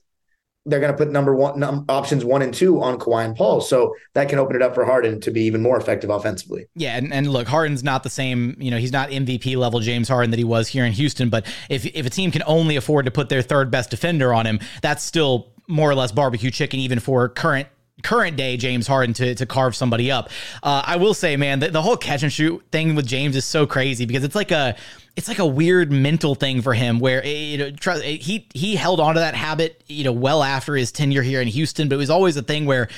they're 0.66 0.80
going 0.80 0.92
to 0.92 0.96
put 0.96 1.10
number 1.10 1.34
one 1.34 1.58
num, 1.60 1.84
options 1.88 2.24
one 2.24 2.42
and 2.42 2.54
two 2.54 2.80
on 2.82 2.98
Kawhi 2.98 3.24
and 3.24 3.36
Paul. 3.36 3.60
So 3.60 3.94
that 4.14 4.28
can 4.28 4.38
open 4.38 4.56
it 4.56 4.62
up 4.62 4.74
for 4.74 4.84
Harden 4.84 5.20
to 5.20 5.30
be 5.30 5.42
even 5.42 5.60
more 5.62 5.76
effective 5.76 6.10
offensively. 6.10 6.66
Yeah, 6.74 6.96
and, 6.96 7.12
and 7.12 7.30
look, 7.30 7.46
Harden's 7.46 7.84
not 7.84 8.02
the 8.02 8.10
same. 8.10 8.56
You 8.58 8.70
know, 8.70 8.78
he's 8.78 8.92
not 8.92 9.10
MVP 9.10 9.56
level 9.56 9.80
James 9.80 10.08
Harden 10.08 10.30
that 10.30 10.38
he 10.38 10.44
was 10.44 10.68
here 10.68 10.84
in 10.84 10.92
Houston. 10.92 11.28
But 11.28 11.46
if 11.68 11.84
if 11.86 12.06
a 12.06 12.10
team 12.10 12.30
can 12.30 12.42
only 12.46 12.76
afford 12.76 13.04
to 13.04 13.10
put 13.10 13.28
their 13.28 13.42
third 13.42 13.70
best 13.70 13.90
defender 13.90 14.32
on 14.32 14.46
him, 14.46 14.60
that's 14.82 15.02
still 15.02 15.52
more 15.66 15.90
or 15.90 15.94
less 15.94 16.12
barbecue 16.12 16.50
chicken, 16.50 16.80
even 16.80 16.98
for 16.98 17.28
current 17.28 17.68
current 18.02 18.36
day 18.36 18.56
James 18.56 18.86
Harden 18.86 19.14
to, 19.14 19.34
to 19.34 19.46
carve 19.46 19.76
somebody 19.76 20.10
up. 20.10 20.30
Uh, 20.62 20.82
I 20.84 20.96
will 20.96 21.14
say, 21.14 21.36
man, 21.36 21.60
the, 21.60 21.70
the 21.70 21.82
whole 21.82 21.96
catch 21.96 22.22
and 22.22 22.32
shoot 22.32 22.62
thing 22.70 22.94
with 22.94 23.06
James 23.06 23.36
is 23.36 23.44
so 23.44 23.66
crazy 23.66 24.04
because 24.06 24.24
it's 24.24 24.34
like 24.34 24.50
a 24.50 24.76
it's 25.16 25.28
like 25.28 25.38
a 25.38 25.46
weird 25.46 25.92
mental 25.92 26.34
thing 26.34 26.60
for 26.60 26.74
him 26.74 26.98
where 26.98 27.24
eh, 27.24 27.28
you 27.28 27.58
know 27.58 27.70
eh, 27.86 28.16
he 28.16 28.48
he 28.52 28.74
held 28.76 29.00
on 29.00 29.14
to 29.14 29.20
that 29.20 29.34
habit 29.34 29.82
you 29.86 30.02
know 30.04 30.12
well 30.12 30.42
after 30.42 30.74
his 30.74 30.90
tenure 30.92 31.22
here 31.22 31.40
in 31.40 31.48
Houston, 31.48 31.88
but 31.88 31.94
it 31.94 31.98
was 31.98 32.10
always 32.10 32.36
a 32.36 32.42
thing 32.42 32.66
where 32.66 32.88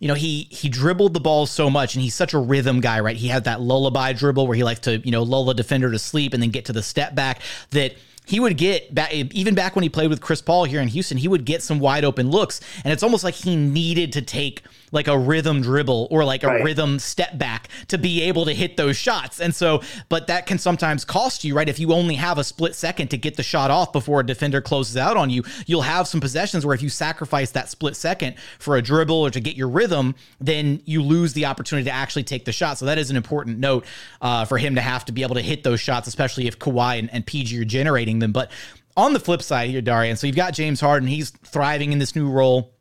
you 0.00 0.06
know, 0.06 0.14
he 0.14 0.46
he 0.50 0.68
dribbled 0.68 1.12
the 1.12 1.20
ball 1.20 1.46
so 1.46 1.68
much, 1.68 1.94
and 1.94 2.02
he's 2.02 2.14
such 2.14 2.32
a 2.32 2.38
rhythm 2.38 2.80
guy, 2.80 3.00
right? 3.00 3.16
He 3.16 3.26
had 3.26 3.44
that 3.44 3.60
lullaby 3.60 4.12
dribble 4.12 4.46
where 4.46 4.56
he 4.56 4.62
likes 4.62 4.80
to, 4.80 4.98
you 4.98 5.10
know, 5.10 5.24
lull 5.24 5.50
a 5.50 5.54
defender 5.54 5.90
to 5.90 5.98
sleep 5.98 6.34
and 6.34 6.42
then 6.42 6.50
get 6.50 6.66
to 6.66 6.72
the 6.72 6.82
step 6.84 7.16
back. 7.16 7.40
That 7.70 7.96
he 8.28 8.40
would 8.40 8.56
get 8.58 8.94
back 8.94 9.12
even 9.12 9.54
back 9.54 9.74
when 9.74 9.82
he 9.82 9.88
played 9.88 10.10
with 10.10 10.20
Chris 10.20 10.42
Paul 10.42 10.64
here 10.64 10.80
in 10.80 10.88
Houston, 10.88 11.16
he 11.16 11.28
would 11.28 11.44
get 11.46 11.62
some 11.62 11.78
wide 11.80 12.04
open 12.04 12.30
looks, 12.30 12.60
and 12.84 12.92
it's 12.92 13.02
almost 13.02 13.24
like 13.24 13.34
he 13.34 13.56
needed 13.56 14.12
to 14.12 14.22
take 14.22 14.62
like 14.92 15.08
a 15.08 15.18
rhythm 15.18 15.62
dribble 15.62 16.08
or 16.10 16.24
like 16.24 16.42
a 16.42 16.48
right. 16.48 16.64
rhythm 16.64 16.98
step 16.98 17.38
back 17.38 17.68
to 17.88 17.98
be 17.98 18.22
able 18.22 18.44
to 18.44 18.52
hit 18.52 18.76
those 18.76 18.96
shots. 18.96 19.40
And 19.40 19.54
so, 19.54 19.82
but 20.08 20.26
that 20.28 20.46
can 20.46 20.58
sometimes 20.58 21.04
cost 21.04 21.44
you, 21.44 21.54
right? 21.54 21.68
If 21.68 21.78
you 21.78 21.92
only 21.92 22.14
have 22.14 22.38
a 22.38 22.44
split 22.44 22.74
second 22.74 23.08
to 23.08 23.16
get 23.16 23.36
the 23.36 23.42
shot 23.42 23.70
off 23.70 23.92
before 23.92 24.20
a 24.20 24.26
defender 24.26 24.60
closes 24.60 24.96
out 24.96 25.16
on 25.16 25.30
you, 25.30 25.42
you'll 25.66 25.82
have 25.82 26.08
some 26.08 26.20
possessions 26.20 26.64
where 26.64 26.74
if 26.74 26.82
you 26.82 26.88
sacrifice 26.88 27.50
that 27.52 27.68
split 27.68 27.96
second 27.96 28.36
for 28.58 28.76
a 28.76 28.82
dribble 28.82 29.16
or 29.16 29.30
to 29.30 29.40
get 29.40 29.56
your 29.56 29.68
rhythm, 29.68 30.14
then 30.40 30.80
you 30.84 31.02
lose 31.02 31.32
the 31.32 31.46
opportunity 31.46 31.84
to 31.88 31.94
actually 31.94 32.24
take 32.24 32.44
the 32.44 32.52
shot. 32.52 32.78
So 32.78 32.86
that 32.86 32.98
is 32.98 33.10
an 33.10 33.16
important 33.16 33.58
note 33.58 33.84
uh, 34.20 34.44
for 34.44 34.58
him 34.58 34.74
to 34.74 34.80
have 34.80 35.04
to 35.06 35.12
be 35.12 35.22
able 35.22 35.34
to 35.34 35.42
hit 35.42 35.62
those 35.64 35.80
shots, 35.80 36.08
especially 36.08 36.46
if 36.46 36.58
Kawhi 36.58 36.98
and, 36.98 37.12
and 37.12 37.26
PG 37.26 37.60
are 37.60 37.64
generating 37.64 38.18
them. 38.18 38.32
But 38.32 38.50
on 38.96 39.12
the 39.12 39.20
flip 39.20 39.42
side 39.42 39.70
here, 39.70 39.80
Darian, 39.80 40.16
so 40.16 40.26
you've 40.26 40.36
got 40.36 40.54
James 40.54 40.80
Harden. 40.80 41.08
He's 41.08 41.30
thriving 41.30 41.92
in 41.92 41.98
this 41.98 42.16
new 42.16 42.28
role. 42.28 42.74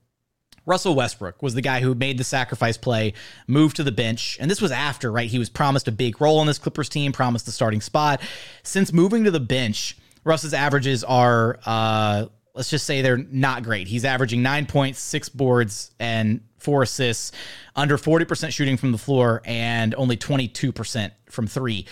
Russell 0.68 0.96
Westbrook 0.96 1.42
was 1.42 1.56
the 1.56 1.62
guy 1.62 1.80
who 1.80 1.96
made 1.96 2.18
the 2.18 2.26
sacrifice 2.26 2.78
play, 2.78 3.14
moved 3.48 3.78
to 3.78 3.84
the 3.84 3.92
bench. 3.92 4.38
And 4.40 4.52
this 4.52 4.62
was 4.62 4.70
after, 4.70 5.12
right? 5.12 5.30
He 5.30 5.40
was 5.40 5.50
promised 5.50 5.88
a 5.88 5.92
big 5.94 6.20
role 6.20 6.40
on 6.40 6.46
this 6.46 6.60
Clippers 6.60 6.90
team, 6.90 7.14
promised 7.14 7.46
the 7.46 7.54
starting 7.54 7.80
spot. 7.80 8.22
Since 8.64 8.92
moving 8.92 9.24
to 9.24 9.32
the 9.32 9.40
bench, 9.40 9.98
Russ's 10.26 10.54
averages 10.54 11.06
are, 11.06 11.58
uh, 11.66 12.26
let's 12.54 12.70
just 12.70 12.86
say 12.86 13.02
they're 13.02 13.18
not 13.18 13.64
great. 13.64 13.88
He's 13.88 14.04
averaging 14.04 14.44
nine 14.44 14.66
points, 14.66 15.00
six 15.00 15.30
boards, 15.30 15.92
and 16.02 16.42
four 16.58 16.84
assists, 16.84 17.32
under 17.74 17.98
40% 17.98 18.52
shooting 18.52 18.76
from 18.76 18.92
the 18.92 18.98
floor, 18.98 19.42
and 19.46 19.96
only 19.96 20.18
22% 20.18 21.12
from 21.30 21.48
three. 21.48 21.86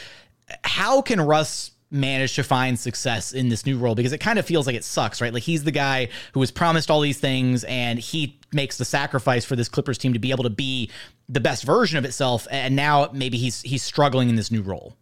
How 0.63 1.01
can 1.01 1.21
Russ 1.21 1.71
manage 1.95 2.35
to 2.35 2.43
find 2.43 2.77
success 2.77 3.31
in 3.31 3.49
this 3.49 3.65
new 3.65 3.77
role 3.77 3.95
because 3.95 4.13
it 4.13 4.19
kind 4.19 4.37
of 4.37 4.45
feels 4.45 4.67
like 4.67 4.75
it 4.75 4.83
sucks, 4.83 5.21
right? 5.21 5.33
Like 5.33 5.43
he's 5.43 5.63
the 5.63 5.71
guy 5.71 6.09
who 6.33 6.39
was 6.39 6.51
promised 6.51 6.91
all 6.91 7.01
these 7.01 7.19
things 7.19 7.63
and 7.63 7.97
he 7.97 8.39
makes 8.51 8.77
the 8.77 8.85
sacrifice 8.85 9.45
for 9.45 9.55
this 9.55 9.69
Clippers 9.69 9.97
team 9.97 10.13
to 10.13 10.19
be 10.19 10.31
able 10.31 10.43
to 10.43 10.49
be 10.49 10.91
the 11.27 11.39
best 11.39 11.63
version 11.63 11.97
of 11.97 12.05
itself 12.05 12.47
and 12.51 12.75
now 12.75 13.09
maybe 13.11 13.37
he's 13.37 13.61
he's 13.61 13.81
struggling 13.81 14.29
in 14.29 14.35
this 14.35 14.51
new 14.51 14.61
role. 14.61 14.95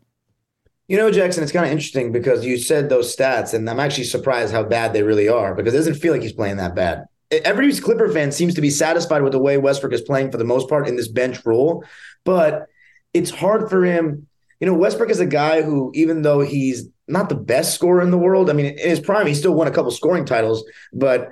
You 0.88 0.97
know, 0.97 1.10
Jackson, 1.10 1.43
it's 1.43 1.51
kind 1.51 1.65
of 1.65 1.71
interesting 1.71 2.12
because 2.12 2.45
you 2.45 2.58
said 2.58 2.89
those 2.89 3.15
stats, 3.15 3.53
and 3.53 3.69
I'm 3.69 3.79
actually 3.79 4.03
surprised 4.03 4.53
how 4.53 4.63
bad 4.63 4.93
they 4.93 5.01
really 5.01 5.29
are 5.29 5.56
because 5.56 5.73
it 5.73 5.77
doesn't 5.77 5.95
feel 5.95 6.12
like 6.12 6.21
he's 6.21 6.34
playing 6.34 6.58
that 6.58 6.75
bad. 6.75 7.06
Every 7.32 7.73
Clipper 7.73 8.10
fan 8.10 8.32
seems 8.32 8.53
to 8.56 8.62
be 8.62 8.69
satisfied 8.69 9.23
with 9.23 9.32
the 9.32 9.39
way 9.39 9.58
Westbrook 9.58 9.93
is 9.93 10.01
playing 10.01 10.29
for 10.29 10.38
the 10.38 10.43
most 10.43 10.69
part 10.69 10.88
in 10.88 10.95
this 10.95 11.08
bench 11.08 11.43
role, 11.45 11.84
but 12.25 12.67
it's 13.13 13.32
hard 13.32 13.69
for 13.69 13.84
him. 13.84 14.27
You 14.60 14.68
know, 14.68 14.74
Westbrook 14.74 15.10
is 15.10 15.20
a 15.20 15.26
guy 15.26 15.62
who, 15.62 15.92
even 15.94 16.22
though 16.22 16.42
he's 16.42 16.88
not 17.08 17.30
the 17.30 17.36
best 17.36 17.74
scorer 17.74 18.02
in 18.02 18.12
the 18.12 18.18
world, 18.18 18.50
I 18.50 18.54
mean, 18.54 18.68
in 18.68 18.89
his 18.89 19.00
prime, 19.00 19.28
he 19.28 19.36
still 19.36 19.54
won 19.54 19.68
a 19.68 19.72
couple 19.72 19.92
scoring 19.92 20.26
titles, 20.26 20.63
but 20.94 21.30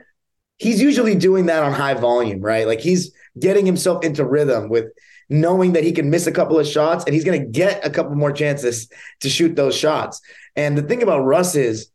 he's 0.58 0.82
usually 0.82 1.16
doing 1.16 1.48
that 1.48 1.64
on 1.64 1.72
high 1.72 1.94
volume, 1.94 2.42
right? 2.42 2.68
Like 2.68 2.82
he's 2.82 3.12
getting 3.40 3.66
himself 3.66 4.04
into 4.04 4.26
rhythm 4.26 4.70
with 4.70 4.86
knowing 5.30 5.74
that 5.74 5.84
he 5.84 5.94
can 5.94 6.10
miss 6.10 6.28
a 6.28 6.32
couple 6.32 6.60
of 6.60 6.68
shots 6.68 7.06
and 7.06 7.16
he's 7.16 7.24
going 7.24 7.40
to 7.40 7.48
get 7.48 7.86
a 7.86 7.90
couple 7.90 8.14
more 8.16 8.34
chances 8.34 8.90
to 9.22 9.30
shoot 9.30 9.56
those 9.56 9.76
shots. 9.76 10.22
And 10.56 10.78
the 10.78 10.84
thing 10.84 11.02
about 11.02 11.24
Russ 11.24 11.56
is 11.56 11.90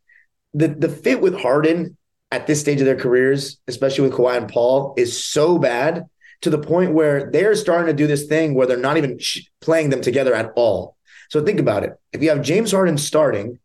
the 0.53 0.69
the 0.69 0.89
fit 0.89 1.21
with 1.21 1.39
Harden 1.39 1.97
at 2.31 2.47
this 2.47 2.59
stage 2.59 2.79
of 2.79 2.85
their 2.85 2.97
careers, 2.97 3.59
especially 3.67 4.09
with 4.09 4.17
Kawhi 4.17 4.37
and 4.37 4.49
Paul, 4.49 4.95
is 4.97 5.23
so 5.23 5.57
bad 5.59 6.05
to 6.41 6.49
the 6.49 6.57
point 6.57 6.93
where 6.93 7.31
they're 7.31 7.55
starting 7.55 7.87
to 7.87 7.93
do 7.93 8.07
this 8.07 8.25
thing 8.25 8.53
where 8.53 8.67
they're 8.67 8.77
not 8.77 8.97
even 8.97 9.17
sh- 9.17 9.47
playing 9.61 9.91
them 9.91 10.01
together 10.01 10.33
at 10.33 10.51
all. 10.55 10.96
So 11.29 11.43
think 11.43 11.59
about 11.59 11.83
it. 11.83 11.99
If 12.13 12.21
you 12.21 12.29
have 12.29 12.41
James 12.41 12.71
Harden 12.71 12.97
starting, 12.97 13.59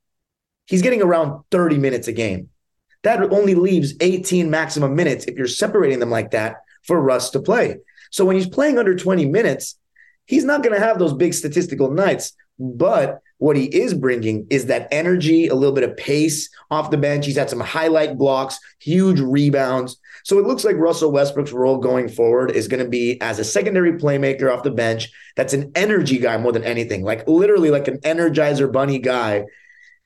he's 0.66 0.82
getting 0.82 1.02
around 1.02 1.42
30 1.50 1.78
minutes 1.78 2.08
a 2.08 2.12
game. 2.12 2.48
That 3.02 3.20
only 3.32 3.54
leaves 3.54 3.94
18 4.00 4.50
maximum 4.50 4.94
minutes 4.94 5.24
if 5.24 5.36
you're 5.36 5.46
separating 5.46 5.98
them 5.98 6.10
like 6.10 6.30
that 6.32 6.62
for 6.84 7.00
Russ 7.00 7.30
to 7.30 7.40
play. 7.40 7.76
So 8.10 8.24
when 8.24 8.36
he's 8.36 8.48
playing 8.48 8.78
under 8.78 8.94
20 8.94 9.26
minutes, 9.26 9.76
he's 10.26 10.44
not 10.44 10.62
going 10.62 10.74
to 10.74 10.84
have 10.84 10.98
those 10.98 11.12
big 11.12 11.34
statistical 11.34 11.90
nights. 11.90 12.32
But 12.58 13.20
what 13.38 13.56
he 13.56 13.64
is 13.64 13.94
bringing 13.94 14.46
is 14.50 14.66
that 14.66 14.88
energy, 14.92 15.48
a 15.48 15.54
little 15.54 15.74
bit 15.74 15.88
of 15.88 15.96
pace 15.96 16.48
off 16.70 16.90
the 16.90 16.98
bench. 16.98 17.26
He's 17.26 17.36
had 17.36 17.50
some 17.50 17.60
highlight 17.60 18.16
blocks, 18.16 18.58
huge 18.78 19.18
rebounds. 19.18 19.98
So 20.24 20.38
it 20.38 20.46
looks 20.46 20.64
like 20.64 20.76
Russell 20.76 21.12
Westbrook's 21.12 21.52
role 21.52 21.78
going 21.78 22.08
forward 22.08 22.50
is 22.52 22.68
going 22.68 22.82
to 22.82 22.88
be 22.88 23.20
as 23.20 23.38
a 23.38 23.44
secondary 23.44 23.92
playmaker 23.94 24.52
off 24.52 24.62
the 24.62 24.70
bench. 24.70 25.10
That's 25.36 25.52
an 25.52 25.72
energy 25.74 26.18
guy 26.18 26.36
more 26.38 26.52
than 26.52 26.64
anything, 26.64 27.02
like 27.02 27.26
literally 27.26 27.70
like 27.70 27.88
an 27.88 27.98
energizer 27.98 28.70
bunny 28.70 28.98
guy. 28.98 29.44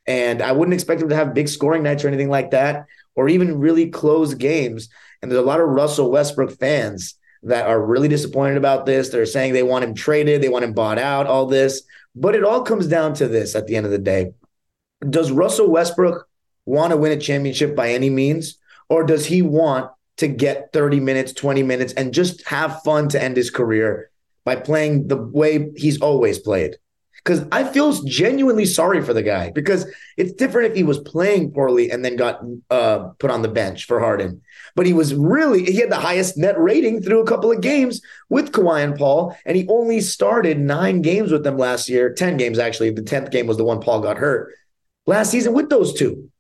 And 0.07 0.41
I 0.41 0.53
wouldn't 0.53 0.75
expect 0.75 1.03
him 1.03 1.09
to 1.09 1.17
have 1.17 1.35
big 1.35 1.49
scoring 1.49 1.83
nights 1.83 2.05
or 2.05 2.09
anything 2.09 2.31
like 2.31 2.53
that, 2.53 2.87
or 3.15 3.29
even 3.29 3.59
really 3.59 3.91
close 3.91 4.35
games. 4.35 4.89
And 5.21 5.31
there's 5.31 5.43
a 5.43 5.47
lot 5.47 5.61
of 5.61 5.69
Russell 5.69 6.11
Westbrook 6.11 6.59
fans 6.59 7.15
that 7.43 7.67
are 7.67 7.85
really 7.85 8.09
disappointed 8.09 8.57
about 8.57 8.87
this. 8.87 9.09
They're 9.09 9.27
saying 9.27 9.53
they 9.53 9.63
want 9.63 9.85
him 9.85 9.95
traded, 9.95 10.43
they 10.43 10.49
want 10.49 10.65
him 10.65 10.73
bought 10.73 10.99
out, 10.99 11.27
all 11.27 11.47
this. 11.47 11.83
But 12.15 12.35
it 12.35 12.45
all 12.45 12.63
comes 12.63 12.87
down 12.87 13.15
to 13.15 13.29
this 13.29 13.55
at 13.55 13.67
the 13.67 13.77
end 13.77 13.87
of 13.87 13.93
the 13.93 13.99
day. 13.99 14.33
Does 15.09 15.31
Russell 15.31 15.71
Westbrook 15.71 16.29
want 16.65 16.93
to 16.93 16.97
win 16.97 17.13
a 17.13 17.21
championship 17.21 17.77
by 17.77 17.91
any 17.91 18.11
means? 18.11 18.59
Or 18.89 19.05
does 19.05 19.27
he 19.27 19.43
want 19.43 19.91
to 20.17 20.29
get 20.29 20.73
30 20.73 21.01
minutes, 21.01 21.33
20 21.33 21.63
minutes, 21.63 21.93
and 21.93 22.15
just 22.15 22.47
have 22.47 22.83
fun 22.83 23.09
to 23.11 23.23
end 23.23 23.37
his 23.37 23.51
career 23.51 24.11
by 24.45 24.57
playing 24.57 25.09
the 25.09 25.17
way 25.17 25.71
he's 25.77 26.01
always 26.01 26.39
played? 26.39 26.77
because 27.27 27.45
I 27.51 27.65
feel 27.65 27.93
genuinely 28.05 28.65
sorry 28.65 29.03
for 29.03 29.13
the 29.13 29.23
guy 29.23 29.51
because 29.51 29.85
it's 30.17 30.33
different 30.33 30.71
if 30.71 30.77
he 30.77 30.85
was 30.85 31.01
playing 31.01 31.51
poorly 31.51 31.91
and 31.91 32.05
then 32.05 32.15
got 32.15 32.41
uh, 32.71 33.09
put 33.19 33.33
on 33.33 33.43
the 33.43 33.49
bench 33.49 33.87
for 33.87 33.99
Harden. 33.99 34.43
But 34.77 34.87
he 34.87 34.93
was 34.93 35.13
really, 35.13 35.65
he 35.65 35.79
had 35.79 35.91
the 35.91 35.97
highest 35.97 36.39
net 36.39 36.57
rating 36.57 37.03
through 37.03 37.21
a 37.21 37.27
couple 37.27 37.51
of 37.51 37.61
games 37.61 38.01
with 38.29 38.53
Kawhi 38.53 38.85
and 38.85 38.97
Paul, 38.97 39.37
and 39.45 39.57
he 39.57 39.67
only 39.69 40.01
started 40.01 40.61
nine 40.61 41.03
games 41.03 41.33
with 41.33 41.43
them 41.43 41.59
last 41.59 41.89
year, 41.89 42.15
10 42.15 42.37
games 42.37 42.61
actually. 42.61 42.91
The 42.91 43.03
10th 43.03 43.33
game 43.33 43.49
was 43.49 43.57
the 43.57 43.65
one 43.65 43.81
Paul 43.81 44.01
got 44.01 44.19
hurt 44.19 44.55
last 45.05 45.33
season 45.33 45.53
with 45.53 45.69
those 45.69 45.95
two. 45.95 46.31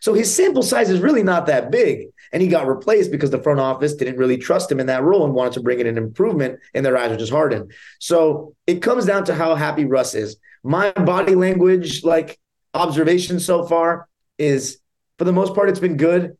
So 0.00 0.14
his 0.14 0.34
sample 0.34 0.62
size 0.62 0.90
is 0.90 1.00
really 1.00 1.22
not 1.22 1.46
that 1.46 1.70
big. 1.70 2.08
And 2.32 2.42
he 2.42 2.48
got 2.48 2.66
replaced 2.66 3.10
because 3.10 3.30
the 3.30 3.42
front 3.42 3.60
office 3.60 3.94
didn't 3.94 4.16
really 4.16 4.38
trust 4.38 4.72
him 4.72 4.80
in 4.80 4.86
that 4.86 5.02
role 5.02 5.24
and 5.24 5.34
wanted 5.34 5.52
to 5.54 5.60
bring 5.60 5.80
in 5.80 5.86
an 5.86 5.98
improvement 5.98 6.58
and 6.74 6.84
their 6.84 6.96
eyes, 6.96 7.10
were 7.10 7.16
just 7.16 7.32
hardened. 7.32 7.72
So 8.00 8.54
it 8.66 8.80
comes 8.80 9.04
down 9.04 9.24
to 9.24 9.34
how 9.34 9.54
happy 9.54 9.84
Russ 9.84 10.14
is. 10.14 10.36
My 10.64 10.92
body 10.92 11.34
language, 11.34 12.04
like 12.04 12.38
observation 12.72 13.38
so 13.38 13.64
far, 13.64 14.08
is 14.38 14.78
for 15.18 15.24
the 15.24 15.32
most 15.32 15.54
part, 15.54 15.68
it's 15.68 15.80
been 15.80 15.96
good. 15.96 16.36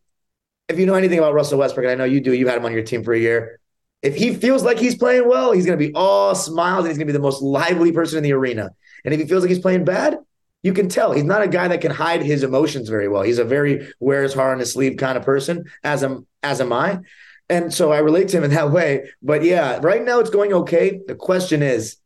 If 0.68 0.78
you 0.78 0.86
know 0.86 0.94
anything 0.94 1.18
about 1.18 1.34
Russell 1.34 1.58
Westbrook, 1.58 1.84
and 1.84 1.92
I 1.92 1.94
know 1.96 2.04
you 2.04 2.20
do, 2.20 2.32
you've 2.32 2.48
had 2.48 2.56
him 2.56 2.64
on 2.64 2.72
your 2.72 2.82
team 2.82 3.04
for 3.04 3.12
a 3.12 3.18
year. 3.18 3.60
If 4.00 4.16
he 4.16 4.34
feels 4.34 4.64
like 4.64 4.78
he's 4.78 4.96
playing 4.96 5.28
well, 5.28 5.52
he's 5.52 5.66
going 5.66 5.78
to 5.78 5.86
be 5.86 5.92
all 5.94 6.34
smiles 6.34 6.80
and 6.80 6.88
he's 6.88 6.98
going 6.98 7.06
to 7.06 7.12
be 7.12 7.16
the 7.16 7.22
most 7.22 7.42
lively 7.42 7.92
person 7.92 8.18
in 8.18 8.24
the 8.24 8.32
arena. 8.32 8.70
And 9.04 9.12
if 9.12 9.20
he 9.20 9.26
feels 9.26 9.42
like 9.42 9.50
he's 9.50 9.60
playing 9.60 9.84
bad, 9.84 10.18
you 10.62 10.72
can 10.72 10.88
tell 10.88 11.12
he's 11.12 11.24
not 11.24 11.42
a 11.42 11.48
guy 11.48 11.68
that 11.68 11.80
can 11.80 11.90
hide 11.90 12.22
his 12.22 12.42
emotions 12.42 12.88
very 12.88 13.08
well. 13.08 13.22
He's 13.22 13.38
a 13.38 13.44
very 13.44 13.92
wears 13.98 14.32
heart 14.32 14.52
on 14.52 14.58
his 14.60 14.72
sleeve 14.72 14.96
kind 14.96 15.18
of 15.18 15.24
person, 15.24 15.64
as 15.82 16.04
am 16.04 16.26
as 16.42 16.60
am 16.60 16.72
I. 16.72 17.00
And 17.48 17.74
so 17.74 17.92
I 17.92 17.98
relate 17.98 18.28
to 18.28 18.38
him 18.38 18.44
in 18.44 18.50
that 18.52 18.70
way. 18.70 19.10
But 19.22 19.44
yeah, 19.44 19.78
right 19.82 20.02
now 20.02 20.20
it's 20.20 20.30
going 20.30 20.52
okay. 20.52 21.00
The 21.06 21.14
question 21.14 21.62
is, 21.62 21.96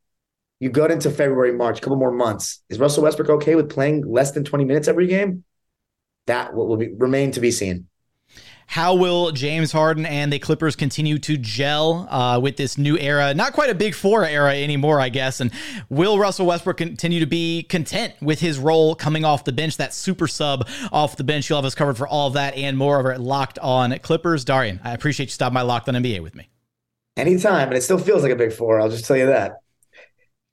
you 0.59 0.71
go 0.71 0.87
into 0.87 1.11
February, 1.11 1.53
March, 1.53 1.79
a 1.79 1.81
couple 1.83 1.99
more 1.99 2.11
months. 2.11 2.63
Is 2.71 2.79
Russell 2.79 3.03
Westbrook 3.03 3.29
okay 3.29 3.55
with 3.55 3.71
playing 3.71 4.11
less 4.11 4.33
than 4.33 4.45
20 4.45 4.65
minutes 4.65 4.89
every 4.89 5.07
game? 5.07 5.45
That 6.27 6.55
will 6.55 6.77
be, 6.77 6.93
remain 6.93 7.31
to 7.33 7.41
be 7.41 7.51
seen. 7.51 7.89
How 8.67 8.95
will 8.95 9.31
James 9.31 9.73
Harden 9.73 10.05
and 10.05 10.33
the 10.33 10.39
Clippers 10.39 10.77
continue 10.77 11.19
to 11.21 11.37
gel 11.37 12.09
uh, 12.11 12.39
with 12.41 12.57
this 12.57 12.77
new 12.77 12.99
era? 12.99 13.33
Not 13.33 13.53
quite 13.53 13.71
a 13.71 13.75
big 13.75 13.95
four 13.95 14.25
era 14.25 14.55
anymore, 14.55 15.01
I 15.01 15.09
guess. 15.09 15.41
And 15.41 15.53
will 15.89 16.19
Russell 16.19 16.47
Westbrook 16.47 16.77
continue 16.77 17.21
to 17.21 17.27
be 17.27 17.63
content 17.63 18.15
with 18.21 18.41
his 18.41 18.59
role 18.59 18.95
coming 18.95 19.25
off 19.25 19.45
the 19.45 19.53
bench, 19.53 19.77
that 19.77 19.95
super 19.95 20.27
sub 20.27 20.69
off 20.93 21.17
the 21.17 21.25
bench? 21.25 21.49
You'll 21.49 21.59
have 21.59 21.65
us 21.65 21.75
covered 21.75 21.97
for 21.97 22.09
all 22.09 22.29
of 22.29 22.35
that 22.35 22.55
and 22.57 22.77
more 22.77 22.99
over 22.99 23.13
at 23.13 23.21
Locked 23.21 23.59
On 23.61 23.97
Clippers. 24.01 24.45
Darian, 24.45 24.81
I 24.85 24.93
appreciate 24.93 25.27
you 25.27 25.33
stopping 25.33 25.55
by 25.55 25.63
Locked 25.63 25.89
On 25.89 25.95
NBA 25.95 26.23
with 26.23 26.35
me. 26.35 26.49
Anytime, 27.17 27.69
and 27.69 27.77
it 27.77 27.83
still 27.83 27.99
feels 27.99 28.23
like 28.23 28.33
a 28.33 28.37
big 28.37 28.53
four. 28.53 28.81
I'll 28.81 28.91
just 28.91 29.07
tell 29.07 29.17
you 29.17 29.27
that. 29.27 29.61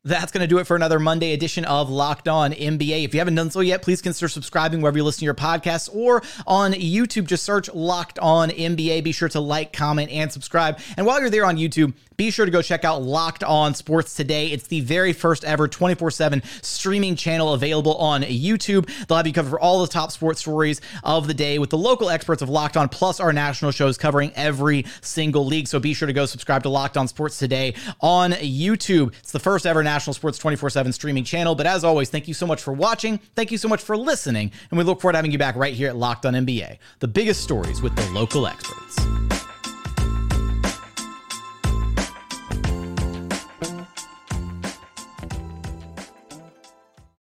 That's 0.06 0.34
going 0.34 0.42
to 0.42 0.48
do 0.48 0.58
it 0.58 0.68
for 0.68 0.76
another 0.76 1.00
Monday 1.00 1.32
edition 1.32 1.64
of 1.64 1.90
Locked 1.90 2.28
On 2.28 2.52
NBA. 2.52 3.06
If 3.06 3.14
you 3.14 3.22
haven't 3.22 3.36
done 3.36 3.50
so 3.50 3.62
yet, 3.62 3.82
please 3.82 4.02
consider 4.02 4.28
subscribing 4.28 4.82
wherever 4.82 4.98
you 4.98 5.04
listen 5.06 5.20
to 5.20 5.26
your 5.26 5.34
podcasts 5.34 5.90
or 5.96 6.22
on 6.46 6.74
YouTube. 6.74 7.26
Just 7.26 7.44
search 7.44 7.74
Locked 7.74 8.20
On 8.20 8.50
NBA. 8.50 9.02
Be 9.02 9.14
sure 9.14 9.30
to 9.30 9.40
like, 9.40 9.72
comment, 9.72 10.12
and 10.12 10.30
subscribe. 10.30 10.78
And 10.98 11.06
while 11.06 11.22
you're 11.22 11.30
there 11.30 11.46
on 11.46 11.56
YouTube, 11.56 11.94
be 12.18 12.32
sure 12.32 12.46
to 12.46 12.52
go 12.52 12.62
check 12.62 12.84
out 12.84 13.02
Locked 13.02 13.44
On 13.44 13.74
Sports 13.74 14.14
Today. 14.16 14.48
It's 14.48 14.68
the 14.68 14.82
very 14.82 15.14
first 15.14 15.44
ever 15.44 15.68
24 15.68 16.12
7 16.12 16.42
streaming 16.62 17.16
channel 17.16 17.54
available 17.54 17.96
on 17.96 18.22
YouTube. 18.24 18.90
They'll 19.08 19.18
have 19.18 19.28
you 19.28 19.34
covered 19.34 19.50
for 19.50 19.60
all 19.60 19.82
the 19.82 19.88
top 19.88 20.12
sports 20.12 20.42
stories 20.42 20.82
of 21.04 21.28
the 21.28 21.34
day 21.34 21.60
with 21.60 21.70
the 21.70 21.78
local 21.78 22.10
experts 22.10 22.42
of 22.42 22.50
Locked 22.50 22.78
On, 22.78 22.90
plus 22.90 23.20
our 23.20 23.34
national 23.34 23.72
shows 23.72 23.98
covering 23.98 24.32
every 24.36 24.86
single 25.02 25.46
league. 25.46 25.68
So 25.68 25.80
be 25.80 25.94
sure 25.94 26.08
to 26.08 26.14
go 26.14 26.26
subscribe 26.26 26.64
to 26.64 26.70
Locked 26.70 26.98
On 26.98 27.08
Sports 27.08 27.38
Today 27.38 27.76
on 28.02 28.32
YouTube. 28.32 29.14
It's 29.20 29.32
the 29.32 29.40
first 29.40 29.66
ever 29.66 29.84
National 29.84 30.14
Sports 30.14 30.38
24 30.38 30.70
7 30.70 30.92
streaming 30.92 31.24
channel. 31.24 31.56
But 31.56 31.68
as 31.68 31.84
always, 31.84 32.10
thank 32.10 32.28
you 32.28 32.34
so 32.34 32.46
much 32.46 32.62
for 32.62 32.74
watching. 32.74 33.18
Thank 33.36 33.52
you 33.52 33.58
so 33.58 33.68
much 33.68 33.82
for 33.82 33.98
listening. 33.98 34.52
And 34.70 34.78
we 34.78 34.84
look 34.84 35.02
forward 35.02 35.14
to 35.14 35.18
having 35.18 35.32
you 35.32 35.38
back 35.38 35.56
right 35.56 35.74
here 35.74 35.90
at 35.90 35.96
Locked 35.96 36.26
On 36.26 36.34
NBA. 36.34 36.78
The 37.00 37.08
biggest 37.08 37.42
stories 37.42 37.82
with 37.82 37.96
the 37.96 38.10
local 38.12 38.48
experts. 38.48 39.53